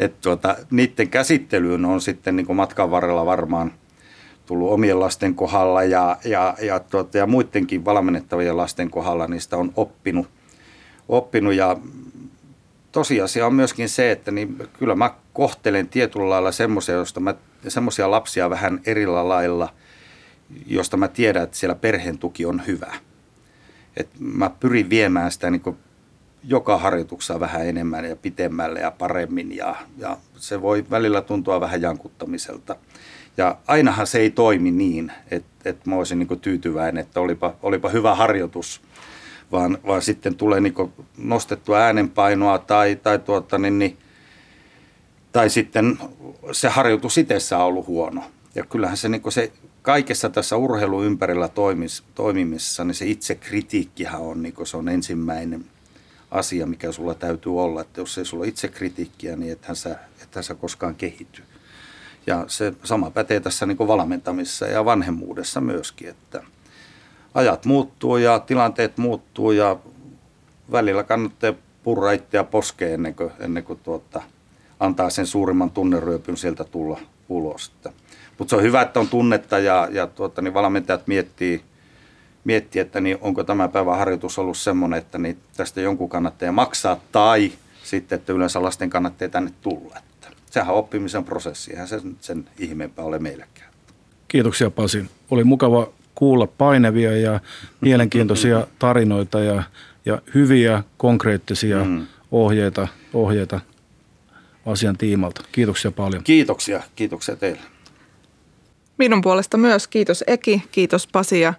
Et 0.00 0.20
tuota, 0.20 0.56
niiden 0.70 1.08
käsittelyyn 1.08 1.84
on 1.84 2.00
sitten 2.00 2.36
niin 2.36 2.56
matkan 2.56 2.90
varrella 2.90 3.26
varmaan 3.26 3.72
tullut 4.46 4.72
omien 4.72 5.00
lasten 5.00 5.34
kohdalla 5.34 5.82
ja, 5.82 6.16
ja, 6.24 6.56
ja, 6.62 6.80
tuota, 6.80 7.18
ja 7.18 7.26
muidenkin 7.26 7.84
valmennettavien 7.84 8.56
lasten 8.56 8.90
kohdalla 8.90 9.26
niistä 9.26 9.56
on 9.56 9.72
oppinut. 9.76 10.26
oppinut 11.08 11.54
ja 11.54 11.76
tosiasia 12.92 13.46
on 13.46 13.54
myöskin 13.54 13.88
se, 13.88 14.10
että 14.10 14.30
niin 14.30 14.56
kyllä 14.78 14.94
mä 14.94 15.14
kohtelen 15.32 15.88
tietyllä 15.88 16.30
lailla 16.30 16.52
semmoisia, 16.52 16.94
mä, 17.20 17.34
semmoisia 17.68 18.10
lapsia 18.10 18.50
vähän 18.50 18.80
erillä 18.86 19.28
lailla, 19.28 19.68
josta 20.66 20.96
mä 20.96 21.08
tiedän, 21.08 21.42
että 21.42 21.56
siellä 21.56 21.74
perheen 21.74 22.18
tuki 22.18 22.46
on 22.46 22.62
hyvä. 22.66 22.94
Et 24.00 24.08
mä 24.18 24.50
pyrin 24.60 24.90
viemään 24.90 25.32
sitä 25.32 25.50
niin 25.50 25.76
joka 26.44 26.78
harjoituksessa 26.78 27.40
vähän 27.40 27.66
enemmän 27.66 28.04
ja 28.04 28.16
pitemmälle 28.16 28.80
ja 28.80 28.90
paremmin 28.90 29.56
ja, 29.56 29.76
ja 29.98 30.16
se 30.36 30.62
voi 30.62 30.84
välillä 30.90 31.22
tuntua 31.22 31.60
vähän 31.60 31.82
jankuttamiselta– 31.82 32.76
ja 33.36 33.56
ainahan 33.66 34.06
se 34.06 34.18
ei 34.18 34.30
toimi 34.30 34.70
niin, 34.70 35.12
että, 35.30 35.70
että 35.70 35.90
mä 35.90 35.96
olisin 35.96 36.18
niin 36.18 36.40
tyytyväinen, 36.40 37.00
että 37.02 37.20
olipa, 37.20 37.54
olipa 37.62 37.88
hyvä 37.88 38.14
harjoitus, 38.14 38.82
vaan, 39.52 39.78
vaan 39.86 40.02
sitten 40.02 40.34
tulee 40.34 40.60
niin 40.60 40.74
nostettua 41.16 41.78
äänenpainoa 41.78 42.58
tai, 42.58 42.96
tai, 42.96 43.18
tuota, 43.18 43.58
niin, 43.58 43.78
niin, 43.78 43.98
tai 45.32 45.50
sitten 45.50 45.98
se 46.52 46.68
harjoitus 46.68 47.18
itsessään 47.18 47.62
on 47.62 47.68
ollut 47.68 47.86
huono. 47.86 48.22
Ja 48.54 48.64
kyllähän 48.64 48.96
se, 48.96 49.08
niin 49.08 49.22
se 49.28 49.52
kaikessa 49.82 50.30
tässä 50.30 50.56
urheilu 50.56 51.02
ympärillä 51.02 51.48
toimis, 51.48 52.02
toimimisessa, 52.14 52.84
niin 52.84 52.94
se 52.94 53.06
itse 53.06 53.34
kritiikkihän 53.34 54.20
on, 54.20 54.42
niin 54.42 54.54
se 54.64 54.76
on 54.76 54.88
ensimmäinen 54.88 55.64
asia, 56.30 56.66
mikä 56.66 56.92
sulla 56.92 57.14
täytyy 57.14 57.60
olla. 57.60 57.80
Että 57.80 58.00
jos 58.00 58.18
ei 58.18 58.24
sulla 58.24 58.44
itse 58.44 58.68
kritiikkiä, 58.68 59.36
niin 59.36 59.52
ethän 59.52 59.76
sä, 59.76 59.98
ethän 60.22 60.44
sä 60.44 60.54
koskaan 60.54 60.94
kehity. 60.94 61.42
Ja 62.26 62.44
se 62.46 62.72
sama 62.84 63.10
pätee 63.10 63.40
tässä 63.40 63.66
niin 63.66 63.78
valmentamisessa 63.78 64.66
ja 64.66 64.84
vanhemmuudessa 64.84 65.60
myöskin, 65.60 66.08
että 66.08 66.42
ajat 67.34 67.64
muuttuu 67.64 68.16
ja 68.16 68.38
tilanteet 68.38 68.98
muuttuu 68.98 69.52
ja 69.52 69.76
välillä 70.72 71.02
kannattaa 71.02 71.52
purra 71.82 72.12
itseä 72.12 72.44
poskeen 72.44 72.94
ennen 72.94 73.14
kuin, 73.14 73.32
ennen 73.38 73.64
kuin 73.64 73.78
tuota, 73.82 74.22
antaa 74.80 75.10
sen 75.10 75.26
suurimman 75.26 75.70
tunneryöpyn 75.70 76.36
sieltä 76.36 76.64
tulla 76.64 77.00
ulos. 77.28 77.72
Mutta 78.40 78.50
se 78.50 78.56
on 78.56 78.62
hyvä, 78.62 78.82
että 78.82 79.00
on 79.00 79.08
tunnetta 79.08 79.58
ja, 79.58 79.88
ja 79.92 80.06
tuota, 80.06 80.42
niin 80.42 80.54
valmentajat 80.54 81.06
miettii, 81.06 81.62
miettii, 82.44 82.80
että 82.80 83.00
niin 83.00 83.18
onko 83.20 83.44
tämä 83.44 83.68
päivän 83.68 83.98
harjoitus 83.98 84.38
ollut 84.38 84.56
semmoinen, 84.56 84.98
että 84.98 85.18
niin 85.18 85.38
tästä 85.56 85.80
jonkun 85.80 86.08
kannattaa 86.08 86.52
maksaa 86.52 87.00
tai 87.12 87.52
sitten, 87.82 88.16
että 88.16 88.32
yleensä 88.32 88.62
lasten 88.62 88.90
kannattaa 88.90 89.28
tänne 89.28 89.52
tulla 89.62 89.96
sehän 90.50 90.68
on 90.70 90.78
oppimisen 90.78 91.24
prosessi, 91.24 91.70
eihän 91.70 91.88
se 91.88 92.00
sen 92.20 92.44
ihmeempää 92.58 93.04
ole 93.04 93.18
meillekään. 93.18 93.70
Kiitoksia 94.28 94.70
Pasi. 94.70 95.04
Oli 95.30 95.44
mukava 95.44 95.88
kuulla 96.14 96.46
painevia 96.46 97.16
ja 97.16 97.40
mielenkiintoisia 97.80 98.66
tarinoita 98.78 99.40
ja, 99.40 99.62
ja 100.04 100.22
hyviä 100.34 100.82
konkreettisia 100.96 101.84
mm. 101.84 102.06
ohjeita, 102.30 102.88
ohjeita 103.14 103.60
asian 104.66 104.96
tiimalta. 104.96 105.42
Kiitoksia 105.52 105.90
paljon. 105.90 106.24
Kiitoksia, 106.24 106.82
kiitoksia 106.96 107.36
teille. 107.36 107.62
Minun 109.00 109.20
puolesta 109.20 109.56
myös 109.56 109.86
kiitos 109.86 110.24
Eki, 110.26 110.62
kiitos 110.72 111.06
Pasi 111.06 111.40
ja 111.40 111.54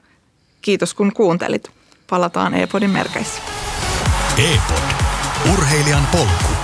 kiitos 0.61 0.93
kun 0.93 1.13
kuuntelit. 1.13 1.71
Palataan 2.09 2.53
e-podin 2.53 2.89
merkeissä. 2.89 3.41
e 4.37 4.59
Urheilijan 5.53 6.07
polku. 6.11 6.60